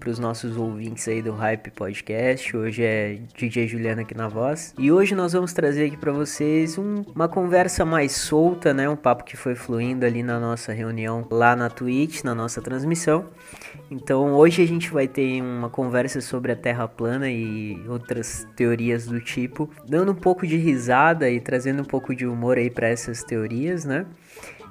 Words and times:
para 0.00 0.08
os 0.08 0.18
nossos 0.18 0.56
ouvintes 0.56 1.06
aí 1.06 1.20
do 1.20 1.32
Hype 1.32 1.70
Podcast. 1.72 2.56
Hoje 2.56 2.82
é 2.82 3.18
DJ 3.36 3.68
Juliana 3.68 4.00
aqui 4.00 4.16
na 4.16 4.28
voz 4.28 4.74
e 4.78 4.90
hoje 4.90 5.14
nós 5.14 5.34
vamos 5.34 5.52
trazer 5.52 5.88
aqui 5.88 5.96
para 5.96 6.10
vocês 6.10 6.78
um, 6.78 7.04
uma 7.14 7.28
conversa 7.28 7.84
mais 7.84 8.12
solta, 8.12 8.72
né? 8.72 8.88
Um 8.88 8.96
papo 8.96 9.24
que 9.24 9.36
foi 9.36 9.54
fluindo 9.54 10.06
ali 10.06 10.22
na 10.22 10.40
nossa 10.40 10.72
reunião 10.72 11.28
lá 11.30 11.54
na 11.54 11.68
Twitch, 11.68 12.24
na 12.24 12.34
nossa 12.34 12.62
transmissão. 12.62 13.26
Então 13.90 14.32
hoje 14.32 14.62
a 14.62 14.66
gente 14.66 14.90
vai 14.90 15.06
ter 15.06 15.42
uma 15.42 15.68
conversa 15.68 16.22
sobre 16.22 16.50
a 16.50 16.56
Terra 16.56 16.88
plana 16.88 17.28
e 17.28 17.78
outras 17.86 18.48
teorias 18.56 19.06
do 19.06 19.20
tipo, 19.20 19.68
dando 19.86 20.12
um 20.12 20.16
pouco 20.16 20.46
de 20.46 20.56
risada 20.56 21.28
e 21.28 21.38
trazendo 21.38 21.82
um 21.82 21.86
pouco 21.86 22.14
de 22.14 22.26
humor 22.26 22.56
aí 22.56 22.70
para 22.70 22.88
essas 22.88 23.22
teorias, 23.22 23.84
né? 23.84 24.06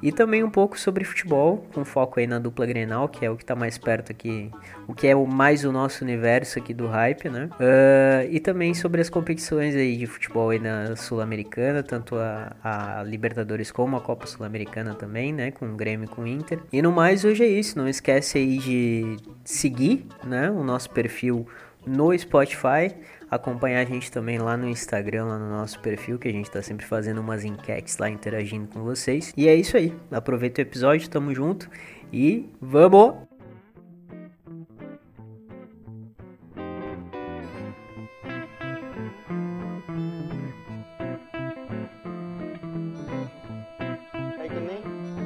E 0.02 0.12
também 0.12 0.44
um 0.44 0.49
pouco 0.49 0.80
sobre 0.80 1.03
futebol, 1.03 1.66
com 1.73 1.84
foco 1.84 2.20
aí 2.20 2.27
na 2.27 2.40
dupla 2.40 2.66
Grenal, 2.66 3.09
que 3.09 3.26
é 3.26 3.30
o 3.30 3.35
que 3.35 3.44
está 3.44 3.55
mais 3.55 3.77
perto 3.77 4.12
aqui, 4.12 4.49
o 4.88 4.94
que 4.94 5.07
é 5.07 5.16
o 5.16 5.26
mais 5.26 5.66
o 5.66 5.71
nosso 5.71 6.03
universo 6.03 6.57
aqui 6.57 6.73
do 6.73 6.88
hype, 6.88 7.30
né? 7.30 7.49
Uh, 7.53 8.31
e 8.31 8.40
também 8.40 8.73
sobre 8.73 9.02
as 9.02 9.09
competições 9.09 9.76
aí 9.76 9.98
de 9.98 10.05
futebol 10.05 10.49
aí 10.49 10.59
na 10.59 10.95
Sul-Americana, 10.95 11.84
tanto 11.84 12.16
a, 12.16 12.55
a, 12.63 13.04
Libertadores 13.04 13.71
como 13.71 13.98
a 13.98 14.02
Copa 14.02 14.26
Sul-Americana 14.26 14.95
também, 14.95 15.34
né? 15.34 15.52
Com 15.52 15.66
o 15.66 15.76
Grêmio 15.76 16.05
e 16.05 16.07
com 16.07 16.21
o 16.21 16.27
Inter. 16.27 16.59
E 16.71 16.81
no 16.81 16.91
mais, 16.91 17.26
hoje 17.26 17.43
é 17.43 17.48
isso. 17.48 17.77
Não 17.77 17.88
esquece 17.88 18.38
aí 18.38 18.57
de 18.57 19.18
seguir, 19.43 20.05
né? 20.23 20.49
O 20.49 20.63
nosso 20.63 20.90
perfil 20.90 21.45
no 21.85 22.18
Spotify 22.18 22.93
acompanhar 23.30 23.82
a 23.82 23.85
gente 23.85 24.12
também 24.12 24.38
lá 24.38 24.58
no 24.58 24.68
Instagram, 24.68 25.26
lá 25.26 25.38
no 25.38 25.49
nosso 25.49 25.80
perfil, 25.80 26.18
que 26.18 26.27
a 26.27 26.32
gente 26.32 26.49
tá 26.49 26.62
sempre 26.62 26.85
fazendo 26.85 27.22
umas 27.22 27.44
enquetes 27.44 27.98
lá, 27.98 28.10
interagindo 28.10 28.68
com 28.68 28.84
vocês. 28.84 29.34
E 29.38 29.48
é 29.48 29.55
isso 29.55 29.77
aí. 29.77 29.94
Aproveita 30.12 30.62
o 30.62 30.63
episódio, 30.63 31.10
tamo 31.10 31.34
junto 31.34 31.70
e 32.12 32.50
vamos! 32.60 33.30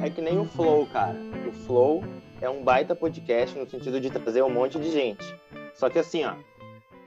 É 0.02 0.10
que 0.10 0.20
nem, 0.20 0.36
é 0.36 0.38
o 0.38 0.44
Flow, 0.44 0.86
cara. 0.86 1.16
O 1.48 1.52
Flow 1.52 2.04
é 2.42 2.50
um 2.50 2.62
baita 2.62 2.94
podcast 2.94 3.58
no 3.58 3.66
sentido 3.66 3.98
de 3.98 4.10
trazer 4.10 4.42
um 4.42 4.50
monte 4.50 4.78
de 4.78 4.90
gente. 4.90 5.24
Só 5.72 5.88
que 5.88 5.98
assim, 5.98 6.26
ó, 6.26 6.34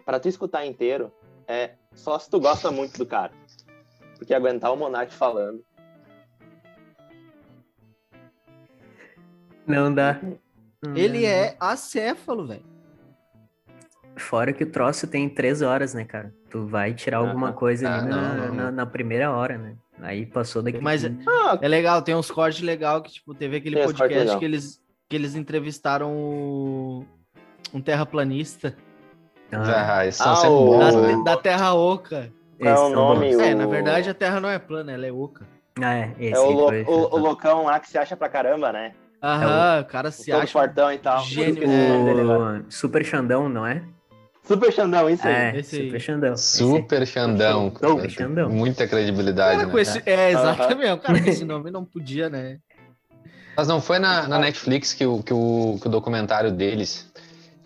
para 0.07 0.21
tu 0.21 0.29
escutar 0.29 0.65
inteiro, 0.65 1.11
é 1.45 1.71
só 1.93 2.17
se 2.17 2.29
tu 2.29 2.39
gosta 2.39 2.71
muito 2.71 2.97
do 2.97 3.05
cara. 3.05 3.33
Porque 4.17 4.33
aguentar 4.33 4.71
o 4.71 4.77
Monark 4.77 5.13
falando. 5.13 5.61
Não 9.67 9.93
dá. 9.93 10.17
Ele 10.95 11.25
é 11.25 11.57
acéfalo, 11.59 12.47
velho. 12.47 12.63
Fora 14.15 14.53
que 14.53 14.63
o 14.63 14.71
troço 14.71 15.05
tem 15.07 15.27
três 15.29 15.61
horas, 15.61 15.93
né, 15.93 16.05
cara? 16.05 16.33
Tu 16.49 16.65
vai 16.65 16.93
tirar 16.93 17.17
alguma 17.17 17.51
coisa 17.51 17.85
ali 17.87 17.99
Ah, 17.99 18.05
na, 18.09 18.33
não, 18.33 18.47
não, 18.47 18.55
na- 18.55 18.71
na 18.71 18.85
primeira 18.85 19.29
hora, 19.29 19.57
né? 19.57 19.75
Aí 19.99 20.25
passou 20.25 20.63
daqui. 20.63 20.79
Mas 20.79 21.03
é, 21.03 21.11
Ah, 21.27 21.59
é 21.61 21.67
legal, 21.67 22.01
tem 22.01 22.15
uns 22.15 22.31
cortes 22.31 22.61
legal 22.61 23.01
que, 23.01 23.11
tipo, 23.11 23.35
teve 23.35 23.57
aquele 23.57 23.75
podcast 23.83 24.37
que 24.39 24.45
eles, 24.45 24.81
que 25.09 25.15
eles 25.17 25.35
entrevistaram 25.35 26.15
o- 26.15 27.05
um 27.73 27.81
terraplanista 27.81 28.73
Ah, 29.51 30.01
Ah, 30.01 30.09
Ah, 30.19 30.49
o- 30.49 30.65
bons, 30.65 30.93
da, 30.95 31.01
né? 31.01 31.23
da 31.23 31.37
Terra 31.37 31.73
Oca. 31.73 32.31
Qual 32.59 32.69
é 32.69 32.73
esses 32.73 32.85
o 32.85 32.89
nome? 32.89 33.31
É, 33.33 33.53
O- 33.53 33.57
na 33.57 33.65
verdade 33.67 34.09
a 34.09 34.13
Terra 34.13 34.39
não 34.39 34.49
é 34.49 34.57
plana, 34.59 34.91
ela 34.91 35.05
é 35.05 35.11
oca. 35.11 35.45
Ah, 35.81 35.93
é, 35.95 36.11
esse 36.19 36.33
é 36.33 36.39
o, 36.39 36.51
lo- 36.51 36.71
o- 36.87 37.15
o 37.15 37.17
loucão 37.17 37.65
lá 37.65 37.79
que 37.79 37.87
se 37.89 37.97
acha 37.97 38.17
pra 38.17 38.27
caramba, 38.27 38.71
né? 38.73 38.93
Aham, 39.21 39.81
o 39.81 39.85
cara 39.85 40.11
se 40.11 40.31
Todo 40.31 40.41
acha. 40.43 40.51
fortão 40.53 40.91
e 40.91 40.97
tal. 40.97 41.23
gênio. 41.23 41.63
O 41.67 42.71
Super 42.71 43.03
Xandão, 43.05 43.47
não 43.47 43.65
é? 43.65 43.83
Super 44.43 44.71
Xandão, 44.71 45.09
isso 45.09 45.27
aí. 45.27 45.33
É, 45.33 45.57
Esse 45.59 45.75
aí. 45.75 45.85
Super 45.87 45.99
Xandão. 45.99 46.37
Super 46.37 47.05
Xandão. 47.07 47.71
Super 47.75 48.09
Xandão. 48.09 48.49
Muita 48.49 48.87
credibilidade, 48.87 49.61
Cara, 49.61 49.73
né? 49.73 49.81
esse, 49.81 50.01
é, 50.05 50.31
exatamente. 50.31 50.91
O 50.93 50.97
cara 50.99 51.21
com 51.21 51.29
esse 51.29 51.45
nome 51.45 51.69
não 51.69 51.83
podia, 51.85 52.29
né? 52.29 52.57
Mas 53.55 53.67
não 53.67 53.81
foi 53.81 53.99
na, 53.99 54.27
na 54.27 54.39
Netflix 54.39 54.93
que 54.93 55.05
o, 55.05 55.21
que, 55.21 55.33
o, 55.33 55.77
que 55.81 55.87
o 55.87 55.91
documentário 55.91 56.51
deles 56.51 57.11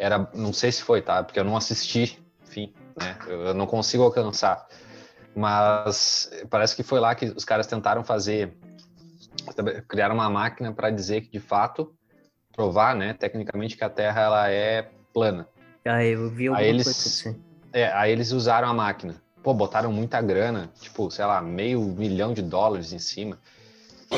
era. 0.01 0.28
Não 0.34 0.51
sei 0.51 0.72
se 0.72 0.84
foi, 0.84 1.01
tá? 1.01 1.23
Porque 1.23 1.39
eu 1.39 1.44
não 1.44 1.56
assisti, 1.56 2.19
enfim, 2.47 2.73
né? 3.00 3.17
Eu, 3.28 3.41
eu 3.47 3.53
não 3.53 3.67
consigo 3.67 4.03
alcançar. 4.03 4.67
Mas 5.35 6.29
parece 6.50 6.75
que 6.75 6.84
foi 6.84 7.00
lá 7.00 7.16
que 7.16 7.25
os 7.25 7.45
caras 7.45 7.67
tentaram 7.67 8.03
fazer. 8.03 8.53
Criaram 9.88 10.16
uma 10.16 10.29
máquina 10.29 10.73
para 10.73 10.90
dizer 10.90 11.22
que 11.22 11.29
de 11.31 11.40
fato 11.40 11.94
provar, 12.51 12.95
né, 12.95 13.13
tecnicamente 13.13 13.78
que 13.78 13.84
a 13.84 13.90
Terra 13.90 14.22
ela 14.22 14.50
é 14.50 14.90
plana. 15.13 15.47
Ah, 15.85 16.03
eu 16.03 16.29
vi 16.29 16.47
alguma 16.47 16.63
Aí 16.63 16.69
eles- 16.69 16.88
assim. 16.88 17.41
É, 17.72 17.91
aí 17.94 18.11
eles 18.11 18.31
usaram 18.31 18.67
a 18.67 18.73
máquina. 18.73 19.16
Pô, 19.41 19.53
botaram 19.53 19.91
muita 19.91 20.22
grana, 20.22 20.69
tipo, 20.79 21.09
sei 21.09 21.25
lá, 21.25 21.41
meio 21.41 21.81
milhão 21.81 22.34
de 22.34 22.41
dólares 22.41 22.91
em 22.91 23.00
cima. 23.00 23.40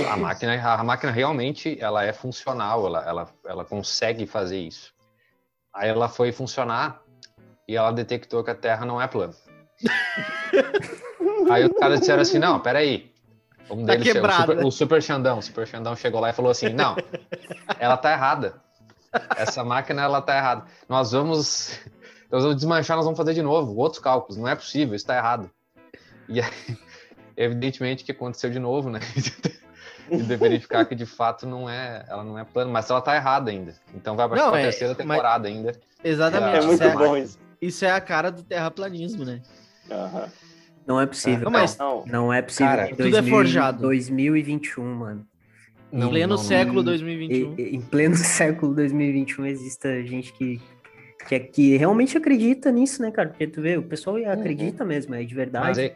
A 0.09 0.17
máquina, 0.17 0.59
a 0.61 0.83
máquina 0.83 1.11
realmente, 1.11 1.77
ela 1.79 2.03
é 2.03 2.11
funcional, 2.11 2.87
ela, 2.87 3.05
ela, 3.05 3.29
ela 3.45 3.63
consegue 3.65 4.25
fazer 4.25 4.57
isso. 4.59 4.93
Aí 5.73 5.89
ela 5.89 6.07
foi 6.07 6.31
funcionar 6.31 7.01
e 7.67 7.75
ela 7.75 7.91
detectou 7.91 8.43
que 8.43 8.51
a 8.51 8.55
Terra 8.55 8.85
não 8.85 9.01
é 9.01 9.07
plana. 9.07 9.33
aí 11.49 11.65
os 11.65 11.77
caras 11.79 11.99
disseram 11.99 12.21
assim, 12.21 12.39
não, 12.39 12.59
peraí. 12.59 13.11
Um 13.69 13.85
Tá 13.85 13.93
deles, 13.93 14.07
chegou- 14.07 14.21
o, 14.21 14.23
quebrado, 14.23 14.41
super, 14.41 14.55
né? 14.57 14.63
o 14.65 14.71
Super 14.71 15.01
Xandão, 15.01 15.37
o 15.39 15.41
Super 15.41 15.67
Xandão 15.67 15.95
chegou 15.95 16.19
lá 16.19 16.29
e 16.29 16.33
falou 16.33 16.51
assim, 16.51 16.69
não, 16.69 16.95
ela 17.79 17.97
tá 17.97 18.11
errada. 18.11 18.61
Essa 19.37 19.63
máquina, 19.63 20.01
ela 20.01 20.21
tá 20.21 20.35
errada. 20.37 20.65
Nós 20.89 21.11
vamos 21.11 21.79
nós 22.31 22.41
vamos 22.41 22.55
desmanchar, 22.57 22.97
nós 22.97 23.05
vamos 23.05 23.17
fazer 23.17 23.35
de 23.35 23.43
novo, 23.43 23.75
outros 23.75 24.01
cálculos. 24.01 24.37
Não 24.37 24.47
é 24.47 24.55
possível, 24.55 24.95
isso 24.95 25.03
está 25.03 25.15
errado. 25.15 25.51
E 26.27 26.41
aí, 26.41 26.49
evidentemente 27.37 28.03
que 28.03 28.11
aconteceu 28.11 28.49
de 28.49 28.59
novo, 28.59 28.89
né? 28.89 28.99
e 30.11 30.17
de 30.17 30.35
verificar 30.35 30.85
que 30.85 30.95
de 30.95 31.05
fato 31.05 31.45
não 31.45 31.69
é, 31.69 32.05
ela 32.07 32.23
não 32.23 32.37
é 32.37 32.43
plana, 32.43 32.71
mas 32.71 32.89
ela 32.89 32.99
está 32.99 33.15
errada 33.15 33.49
ainda. 33.51 33.73
Então 33.95 34.15
vai 34.15 34.27
para 34.27 34.37
Não, 34.37 34.53
a 34.53 34.59
é, 34.59 34.63
terceira 34.63 34.93
mas- 34.97 34.97
temporada 34.97 35.47
ainda. 35.47 35.71
Exatamente. 36.03 36.55
É 36.55 36.59
isso, 36.59 36.67
muito 36.67 36.83
é, 36.83 36.93
bom 36.95 37.17
isso. 37.17 37.39
isso 37.61 37.85
é 37.85 37.91
a 37.91 38.01
cara 38.01 38.31
do 38.31 38.43
terraplanismo, 38.43 39.23
né? 39.25 39.41
Aham. 39.89 40.29
Não 40.85 40.99
é 40.99 41.05
possível. 41.05 41.45
Não, 41.45 41.51
mas- 41.51 41.77
Não, 41.77 42.03
Não 42.05 42.33
é 42.33 42.41
possível. 42.41 42.67
Cara, 42.67 42.87
em 42.89 42.95
tudo 42.95 43.07
é 43.07 43.11
2000 43.11 43.33
forjado. 43.33 43.81
2021, 43.81 44.83
mano. 44.95 45.25
Em 45.91 46.09
pleno 46.09 46.37
século 46.37 46.81
E- 46.81 46.83
2021. 46.85 47.55
e- 47.57 47.75
em 47.75 47.81
pleno 47.81 48.15
século 48.17 48.73
2021 48.73 49.45
exista 49.45 50.03
gente 50.03 50.33
que, 50.33 50.59
que, 51.29 51.39
que 51.39 51.77
realmente 51.77 52.17
acredita 52.17 52.71
nisso, 52.71 53.01
né, 53.01 53.11
cara? 53.11 53.29
Porque 53.29 53.47
tu 53.47 53.61
vê, 53.61 53.77
o 53.77 53.83
pessoal 53.83 54.17
acredita 54.29 54.83
mesmo, 54.83 55.15
é 55.15 55.23
de 55.23 55.33
verdade. 55.35 55.67
Mas, 55.67 55.77
é- 55.77 55.95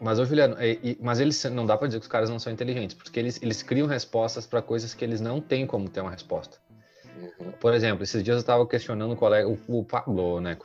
mas 0.00 0.18
ô 0.18 0.24
Juliano, 0.24 0.56
é- 0.58 0.78
e- 0.82 0.98
mas 1.00 1.20
eles 1.20 1.42
não 1.44 1.64
dá 1.66 1.76
para 1.76 1.86
dizer 1.88 1.98
que 2.00 2.04
os 2.06 2.10
caras 2.10 2.28
não 2.30 2.38
são 2.38 2.52
inteligentes, 2.52 2.94
porque 2.96 3.18
eles, 3.18 3.40
eles 3.42 3.62
criam 3.62 3.86
respostas 3.86 4.46
para 4.46 4.60
coisas 4.62 4.94
que 4.94 5.04
eles 5.04 5.20
não 5.20 5.40
têm 5.40 5.66
como 5.66 5.88
ter 5.88 6.00
uma 6.00 6.10
resposta. 6.10 6.58
Uhum. 7.40 7.52
Por 7.52 7.72
exemplo, 7.74 8.02
esses 8.04 8.22
dias 8.22 8.36
eu 8.36 8.40
estava 8.40 8.66
questionando 8.66 9.12
o 9.12 9.16
colega, 9.16 9.48
o, 9.48 9.58
o 9.68 9.84
Pablo, 9.84 10.40
né? 10.40 10.56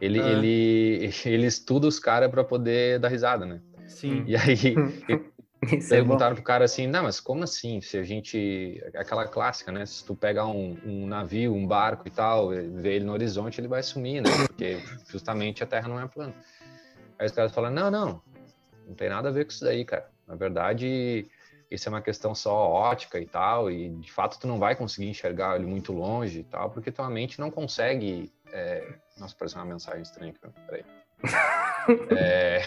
Ele, 0.00 0.20
Ah. 0.20 0.28
ele, 0.30 1.10
ele 1.24 1.46
estuda 1.46 1.86
os 1.86 1.98
caras 1.98 2.30
para 2.30 2.44
poder 2.44 2.98
dar 2.98 3.08
risada, 3.08 3.46
né? 3.46 3.60
Sim. 3.86 4.24
E 4.26 4.36
aí 4.36 4.74
é 5.08 5.16
bom. 5.16 5.88
perguntaram 5.88 6.34
pro 6.34 6.44
cara 6.44 6.64
assim, 6.66 6.86
não, 6.86 7.04
mas 7.04 7.18
como 7.18 7.44
assim? 7.44 7.80
Se 7.80 7.96
a 7.96 8.02
gente. 8.02 8.82
Aquela 8.94 9.26
clássica, 9.26 9.72
né? 9.72 9.86
Se 9.86 10.04
tu 10.04 10.14
pegar 10.14 10.46
um, 10.46 10.76
um 10.84 11.06
navio, 11.06 11.54
um 11.54 11.66
barco 11.66 12.06
e 12.06 12.10
tal, 12.10 12.50
vê 12.50 12.96
ele 12.96 13.04
no 13.06 13.12
horizonte, 13.12 13.58
ele 13.60 13.68
vai 13.68 13.82
sumir, 13.82 14.20
né? 14.22 14.30
Porque 14.46 14.78
justamente 15.08 15.62
a 15.62 15.66
Terra 15.66 15.88
não 15.88 15.98
é 15.98 16.06
plana. 16.06 16.34
Aí 17.18 17.26
os 17.26 17.32
caras 17.32 17.52
falam, 17.52 17.70
não, 17.70 17.90
não, 17.90 18.20
não 18.86 18.94
tem 18.94 19.08
nada 19.08 19.28
a 19.28 19.32
ver 19.32 19.44
com 19.44 19.50
isso 19.50 19.64
daí, 19.64 19.84
cara. 19.84 20.08
Na 20.26 20.34
verdade, 20.34 21.28
isso 21.70 21.88
é 21.88 21.90
uma 21.90 22.00
questão 22.00 22.34
só 22.34 22.70
ótica 22.70 23.18
e 23.18 23.26
tal, 23.26 23.70
e 23.70 23.88
de 23.88 24.12
fato 24.12 24.38
tu 24.38 24.46
não 24.46 24.58
vai 24.58 24.76
conseguir 24.76 25.08
enxergar 25.08 25.56
ele 25.56 25.66
muito 25.66 25.92
longe 25.92 26.40
e 26.40 26.44
tal, 26.44 26.70
porque 26.70 26.92
tua 26.92 27.10
mente 27.10 27.40
não 27.40 27.50
consegue. 27.50 28.32
é, 28.52 28.86
Nossa, 29.18 29.34
pareceu 29.36 29.60
uma 29.60 29.66
mensagem 29.66 30.02
estranha 30.02 30.32
aqui, 30.32 30.60
peraí. 30.66 30.84
É, 32.18 32.66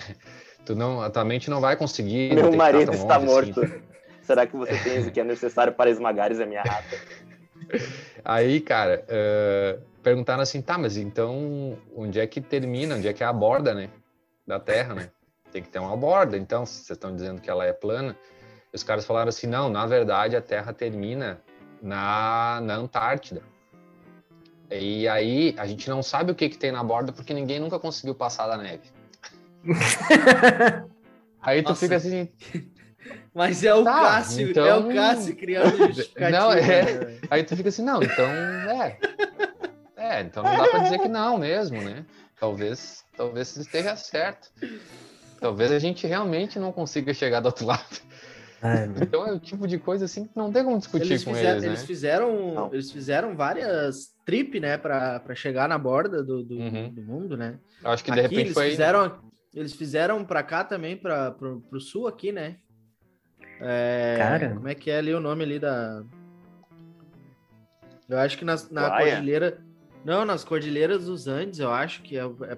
tu 0.65 0.73
não, 0.73 1.01
a 1.01 1.09
tua 1.09 1.25
mente 1.25 1.49
não 1.49 1.59
vai 1.59 1.75
conseguir. 1.75 2.33
meu 2.33 2.53
marido 2.53 2.93
está 2.93 3.17
longe 3.17 3.51
assim. 3.51 3.59
morto. 3.59 3.83
Será 4.21 4.47
que 4.47 4.55
você 4.55 4.77
tem 4.77 5.05
o 5.05 5.11
que 5.11 5.19
é 5.19 5.25
necessário 5.25 5.73
para 5.73 5.89
esmagares 5.89 6.39
a 6.39 6.45
minha 6.45 6.61
rata? 6.61 6.97
Aí, 8.23 8.61
cara, 8.61 9.03
eh, 9.09 9.77
perguntaram 10.01 10.41
assim, 10.41 10.61
tá, 10.61 10.77
mas 10.77 10.95
então 10.95 11.77
onde 11.93 12.17
é 12.17 12.25
que 12.25 12.39
termina, 12.39 12.95
onde 12.95 13.09
é 13.09 13.13
que 13.13 13.23
é 13.23 13.25
a 13.25 13.33
borda, 13.33 13.73
né? 13.73 13.89
Da 14.47 14.57
Terra, 14.57 14.95
né? 14.95 15.11
Tem 15.51 15.61
que 15.63 15.69
ter 15.69 15.79
uma 15.79 15.95
borda, 15.97 16.37
então, 16.37 16.65
se 16.65 16.73
vocês 16.75 16.91
estão 16.91 17.15
dizendo 17.15 17.41
que 17.41 17.49
ela 17.49 17.65
é 17.65 17.73
plana. 17.73 18.15
Os 18.71 18.83
caras 18.83 19.05
falaram 19.05 19.29
assim, 19.29 19.47
não, 19.47 19.69
na 19.69 19.85
verdade 19.87 20.35
a 20.35 20.41
Terra 20.41 20.71
termina 20.71 21.41
na, 21.81 22.59
na 22.61 22.75
Antártida. 22.75 23.41
E 24.69 25.07
aí 25.07 25.55
a 25.57 25.65
gente 25.65 25.89
não 25.89 26.03
sabe 26.03 26.31
o 26.31 26.35
que, 26.35 26.47
que 26.49 26.57
tem 26.57 26.71
na 26.71 26.83
borda 26.83 27.11
porque 27.11 27.33
ninguém 27.33 27.59
nunca 27.59 27.79
conseguiu 27.79 28.13
passar 28.13 28.47
da 28.47 28.57
neve. 28.57 28.83
aí 31.41 31.63
tu 31.63 31.69
Nossa. 31.69 31.81
fica 31.81 31.95
assim, 31.95 32.29
Mas 33.33 33.63
é 33.63 33.73
o 33.73 33.83
Tá, 33.83 33.99
Cássio, 33.99 34.51
então- 34.51 34.65
é 34.67 34.75
o 34.75 34.93
Cássio 34.93 35.35
criando. 35.35 35.77
Não, 36.31 36.53
é. 36.53 36.61
né? 36.61 37.19
Aí 37.31 37.43
tu 37.43 37.55
fica 37.57 37.69
assim, 37.69 37.83
não, 37.83 38.03
então 38.03 38.25
é. 38.25 38.99
É, 39.97 40.21
então 40.21 40.43
não 40.43 40.55
dá 40.57 40.67
pra 40.69 40.79
dizer 40.79 40.99
que 40.99 41.07
não 41.09 41.37
mesmo, 41.37 41.81
né? 41.81 42.05
Talvez, 42.39 43.03
talvez 43.17 43.55
esteja 43.57 43.95
certo. 43.97 44.49
Talvez 45.39 45.71
a 45.71 45.79
gente 45.79 46.05
realmente 46.05 46.59
não 46.59 46.71
consiga 46.71 47.13
chegar 47.13 47.39
do 47.39 47.45
outro 47.47 47.65
lado. 47.65 48.01
Ai, 48.61 48.87
meu. 48.89 49.03
Então 49.03 49.25
é 49.27 49.31
o 49.33 49.39
tipo 49.39 49.67
de 49.67 49.77
coisa 49.77 50.05
assim 50.05 50.25
que 50.25 50.35
não 50.35 50.51
tem 50.51 50.63
como 50.63 50.77
discutir 50.77 51.05
Eles 51.11 51.23
com 51.23 51.33
fizeram, 51.33 51.51
eles, 51.51 51.63
né? 51.63 51.69
eles 51.69 51.83
fizeram, 51.85 52.53
Não. 52.55 52.73
eles 52.73 52.91
fizeram 52.91 53.35
várias 53.35 54.09
trip, 54.25 54.59
né, 54.59 54.77
pra, 54.77 55.19
pra 55.21 55.33
chegar 55.33 55.67
na 55.67 55.77
borda 55.77 56.21
do, 56.23 56.43
do, 56.43 56.55
Uhum. 56.55 56.89
do 56.93 57.01
mundo, 57.01 57.37
né? 57.37 57.57
Eu 57.83 57.89
acho 57.91 58.03
que 58.03 58.11
de 58.11 58.19
aqui 58.19 58.27
repente 58.29 58.47
eles 58.47 58.53
foi. 58.53 58.69
fizeram, 58.71 59.19
eles 59.55 59.73
fizeram 59.73 60.23
pra 60.25 60.43
cá 60.43 60.63
também, 60.63 60.95
pra, 60.97 61.31
pro, 61.31 61.61
pro 61.61 61.79
sul 61.79 62.07
aqui, 62.07 62.31
né? 62.31 62.57
É, 63.61 64.15
Cara. 64.17 64.49
Como 64.55 64.67
é 64.67 64.75
que 64.75 64.91
é 64.91 64.97
ali 64.99 65.13
o 65.13 65.19
nome 65.19 65.43
ali 65.43 65.57
da... 65.59 66.03
Eu 68.07 68.17
acho 68.19 68.37
que 68.37 68.45
nas, 68.45 68.69
na 68.69 68.97
cordilheira... 68.97 69.61
Não, 70.05 70.23
nas 70.25 70.43
cordilheiras 70.43 71.05
dos 71.05 71.27
Andes, 71.27 71.59
eu 71.59 71.71
acho 71.71 72.01
que 72.01 72.17
é, 72.17 72.21
é 72.47 72.55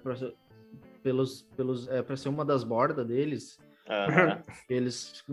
pelos, 1.03 1.43
pelos, 1.55 1.87
é 1.87 2.01
pra 2.01 2.15
ser 2.17 2.29
uma 2.29 2.45
das 2.45 2.63
bordas 2.63 3.05
deles. 3.05 3.57
Aham. 3.89 4.43
Eles 4.69 5.23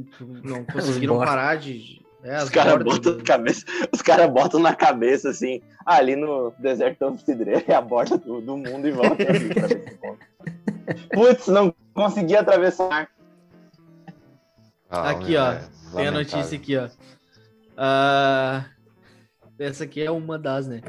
não 0.44 0.64
conseguiram 0.64 1.18
parar 1.18 1.56
de... 1.56 2.00
É, 2.24 2.36
Os 2.38 2.42
as 2.44 2.50
caras 2.50 2.82
botam 2.82 3.12
do- 3.12 3.18
na 3.18 3.24
cabeça, 3.24 3.64
os 3.92 4.02
cara 4.02 4.26
botam 4.26 4.58
na 4.58 4.74
cabeça 4.74 5.30
assim, 5.30 5.62
ah, 5.86 5.94
ali 5.98 6.16
no 6.16 6.52
desertão 6.58 7.12
do 7.12 7.20
Cidreira 7.20 7.62
é 7.68 7.74
a 7.74 7.80
borda 7.80 8.18
do, 8.18 8.40
do 8.40 8.56
mundo 8.56 8.88
e 8.88 8.90
volta 8.90 9.14
pra 9.14 9.32
ver 9.38 9.92
encontra. 9.94 10.26
Putz, 11.14 11.46
não 11.46 11.72
consegui 11.94 12.34
atravessar. 12.34 13.08
Ah, 14.90 15.10
Aqui, 15.10 15.36
ó, 15.36 15.52
é 15.52 15.68
Tem 15.94 16.06
a 16.08 16.10
notícia 16.10 16.58
aqui, 16.58 16.76
ó. 16.76 16.88
Ah, 17.76 18.64
essa 19.56 19.84
aqui 19.84 20.02
é 20.02 20.10
uma 20.10 20.36
das, 20.36 20.66
né? 20.66 20.80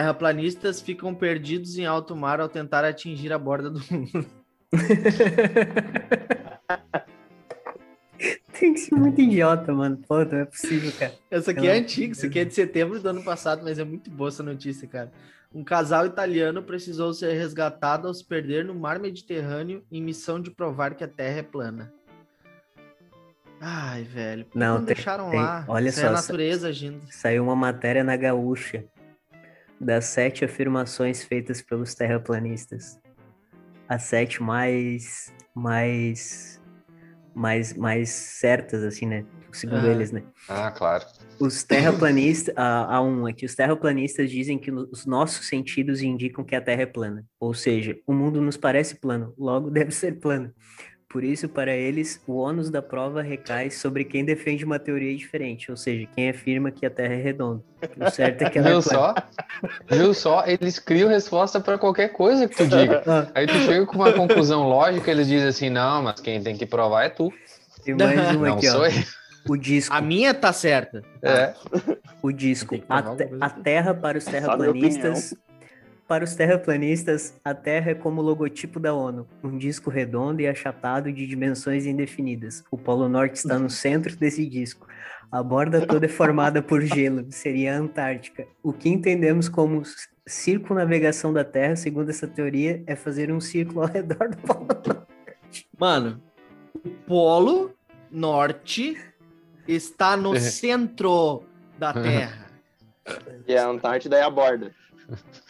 Terraplanistas 0.00 0.78
ficam 0.82 1.14
perdidos 1.14 1.78
em 1.78 1.86
alto 1.86 2.14
mar 2.14 2.38
ao 2.38 2.50
tentar 2.50 2.84
atingir 2.84 3.32
a 3.32 3.38
borda 3.38 3.70
do 3.70 3.80
mundo. 3.90 4.26
Tem 8.60 8.74
que 8.74 8.80
ser 8.80 8.94
muito 8.94 9.18
idiota, 9.22 9.72
mano. 9.72 9.96
Pô, 10.06 10.22
não 10.22 10.40
é 10.40 10.44
possível, 10.44 10.92
cara. 10.98 11.14
Essa 11.30 11.50
aqui 11.52 11.66
é 11.66 11.78
antiga, 11.78 12.12
isso 12.12 12.26
aqui 12.26 12.40
é 12.40 12.44
de 12.44 12.52
setembro 12.52 13.00
do 13.00 13.08
ano 13.08 13.24
passado, 13.24 13.62
mas 13.64 13.78
é 13.78 13.84
muito 13.84 14.10
boa 14.10 14.28
essa 14.28 14.42
notícia, 14.42 14.86
cara. 14.86 15.10
Um 15.50 15.64
casal 15.64 16.04
italiano 16.04 16.62
precisou 16.62 17.14
ser 17.14 17.32
resgatado 17.32 18.06
ao 18.06 18.12
se 18.12 18.22
perder 18.22 18.66
no 18.66 18.74
mar 18.74 18.98
Mediterrâneo 18.98 19.82
em 19.90 20.02
missão 20.02 20.38
de 20.38 20.50
provar 20.50 20.94
que 20.94 21.04
a 21.04 21.08
Terra 21.08 21.38
é 21.38 21.42
plana. 21.42 21.90
Ai, 23.62 24.02
velho. 24.02 24.44
Não, 24.54 24.74
não 24.74 24.84
tem- 24.84 24.94
deixaram 24.94 25.30
tem- 25.30 25.40
lá? 25.40 25.64
olha 25.66 25.88
Isso 25.88 26.00
só, 26.00 26.06
é 26.06 26.08
a 26.10 26.12
natureza 26.12 26.68
agindo. 26.68 27.00
Saiu 27.10 27.42
uma 27.42 27.56
matéria 27.56 28.04
na 28.04 28.14
Gaúcha 28.14 28.84
das 29.80 30.06
sete 30.06 30.44
afirmações 30.44 31.22
feitas 31.22 31.60
pelos 31.62 31.94
terraplanistas. 31.94 32.98
As 33.88 34.02
sete 34.04 34.42
mais, 34.42 35.32
mais, 35.54 36.60
mais, 37.34 37.74
mais 37.74 38.10
certas, 38.10 38.82
assim, 38.82 39.06
né? 39.06 39.24
Segundo 39.52 39.84
Aham. 39.84 39.90
eles, 39.90 40.10
né? 40.12 40.22
Ah, 40.48 40.70
claro. 40.70 41.04
Os 41.38 41.62
terraplanistas, 41.62 42.54
há 42.56 42.96
há 42.96 43.02
um 43.02 43.26
aqui, 43.26 43.44
os 43.44 43.54
terraplanistas 43.54 44.30
dizem 44.30 44.58
que 44.58 44.70
no- 44.70 44.88
os 44.90 45.04
nossos 45.04 45.46
sentidos 45.46 46.00
indicam 46.00 46.42
que 46.44 46.56
a 46.56 46.60
Terra 46.60 46.82
é 46.82 46.86
plana. 46.86 47.24
Ou 47.38 47.52
seja, 47.52 47.96
o 48.06 48.12
mundo 48.14 48.40
nos 48.40 48.56
parece 48.56 48.98
plano, 48.98 49.34
logo 49.36 49.70
deve 49.70 49.90
ser 49.90 50.18
plano. 50.18 50.52
Por 51.16 51.24
isso, 51.24 51.48
para 51.48 51.74
eles, 51.74 52.20
o 52.26 52.36
ônus 52.36 52.68
da 52.68 52.82
prova 52.82 53.22
recai 53.22 53.70
sobre 53.70 54.04
quem 54.04 54.22
defende 54.22 54.66
uma 54.66 54.78
teoria 54.78 55.16
diferente, 55.16 55.70
ou 55.70 55.76
seja, 55.78 56.06
quem 56.14 56.28
afirma 56.28 56.70
que 56.70 56.84
a 56.84 56.90
Terra 56.90 57.14
é 57.14 57.16
redonda. 57.16 57.62
O 57.98 58.10
certo 58.10 58.42
é 58.42 58.50
que 58.50 58.58
ela 58.58 58.68
Viu 58.68 58.78
é 58.80 58.82
só? 58.82 59.14
Viu 59.90 60.12
só? 60.12 60.44
Eles 60.46 60.78
criam 60.78 61.08
resposta 61.08 61.58
para 61.58 61.78
qualquer 61.78 62.08
coisa 62.10 62.46
que 62.46 62.54
tu 62.54 62.66
diga. 62.66 63.02
Ah, 63.08 63.28
Aí 63.34 63.46
tu 63.46 63.54
chega 63.54 63.86
com 63.86 63.94
uma 63.96 64.12
conclusão 64.12 64.68
lógica, 64.68 65.10
eles 65.10 65.26
dizem 65.26 65.48
assim, 65.48 65.70
não, 65.70 66.02
mas 66.02 66.20
quem 66.20 66.42
tem 66.42 66.54
que 66.54 66.66
provar 66.66 67.04
é 67.04 67.08
tu. 67.08 67.32
tem 67.82 67.94
mais 67.94 68.36
uma 68.36 68.48
Não 68.48 68.56
aqui, 68.56 68.66
sou 68.68 68.82
ó. 68.82 68.86
eu. 68.86 68.92
O 69.48 69.56
disco. 69.56 69.94
A 69.94 70.02
minha 70.02 70.34
tá 70.34 70.52
certa. 70.52 71.02
É. 71.22 71.54
O 72.20 72.30
disco. 72.30 72.78
A, 72.90 73.00
te- 73.00 73.30
a. 73.40 73.48
Terra 73.48 73.94
para 73.94 74.18
os 74.18 74.24
terraplanistas. 74.26 75.34
Para 76.08 76.22
os 76.22 76.36
terraplanistas, 76.36 77.34
a 77.44 77.52
Terra 77.52 77.90
é 77.90 77.94
como 77.94 78.20
o 78.20 78.24
logotipo 78.24 78.78
da 78.78 78.94
ONU, 78.94 79.26
um 79.42 79.58
disco 79.58 79.90
redondo 79.90 80.40
e 80.40 80.46
achatado 80.46 81.12
de 81.12 81.26
dimensões 81.26 81.84
indefinidas. 81.84 82.62
O 82.70 82.78
Polo 82.78 83.08
Norte 83.08 83.34
está 83.34 83.58
no 83.58 83.68
centro 83.68 84.14
desse 84.14 84.46
disco. 84.46 84.86
A 85.32 85.42
borda 85.42 85.84
toda 85.84 86.06
é 86.06 86.08
formada 86.08 86.62
por 86.62 86.80
gelo, 86.80 87.26
seria 87.30 87.74
a 87.74 87.78
Antártica. 87.78 88.46
O 88.62 88.72
que 88.72 88.88
entendemos 88.88 89.48
como 89.48 89.82
circunnavegação 90.24 91.32
da 91.32 91.42
Terra, 91.42 91.74
segundo 91.74 92.08
essa 92.08 92.28
teoria, 92.28 92.84
é 92.86 92.94
fazer 92.94 93.32
um 93.32 93.40
círculo 93.40 93.82
ao 93.82 93.88
redor 93.88 94.28
do 94.28 94.36
Polo 94.36 94.66
Norte. 94.66 95.68
Mano, 95.76 96.22
o 96.72 96.88
Polo 96.88 97.74
Norte 98.12 98.96
está 99.66 100.16
no 100.16 100.38
centro 100.38 101.42
da 101.76 101.92
Terra. 101.92 102.46
E 103.48 103.56
a 103.56 103.66
Antártida 103.66 104.16
é 104.16 104.22
a 104.22 104.30
borda. 104.30 104.72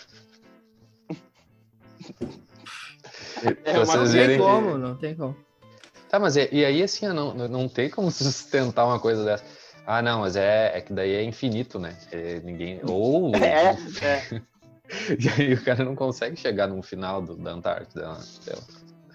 É 3.64 3.78
uma 3.78 3.96
Não 3.96 4.04
tem 4.04 4.12
verem. 4.12 4.38
como, 4.38 4.78
não 4.78 4.96
tem 4.96 5.14
como. 5.14 5.36
Tá, 6.08 6.18
mas 6.18 6.36
e, 6.36 6.48
e 6.52 6.64
aí 6.64 6.82
assim, 6.82 7.06
não, 7.08 7.34
não 7.34 7.68
tem 7.68 7.90
como 7.90 8.10
sustentar 8.12 8.84
uma 8.86 8.98
coisa 9.00 9.24
dessa. 9.24 9.44
Ah, 9.86 10.02
não, 10.02 10.20
mas 10.20 10.34
é, 10.36 10.76
é 10.76 10.80
que 10.80 10.92
daí 10.92 11.12
é 11.14 11.22
infinito, 11.22 11.78
né? 11.78 11.96
É, 12.10 12.40
ninguém. 12.40 12.80
Ou. 12.88 13.32
É, 13.36 13.76
é. 14.04 14.40
E 15.18 15.28
aí 15.42 15.52
o 15.54 15.64
cara 15.64 15.84
não 15.84 15.96
consegue 15.96 16.36
chegar 16.36 16.68
no 16.68 16.80
final 16.80 17.20
do- 17.20 17.34
da 17.36 17.50
Antártida. 17.50 18.02
né? 18.02 18.18
Lá. 18.48 18.56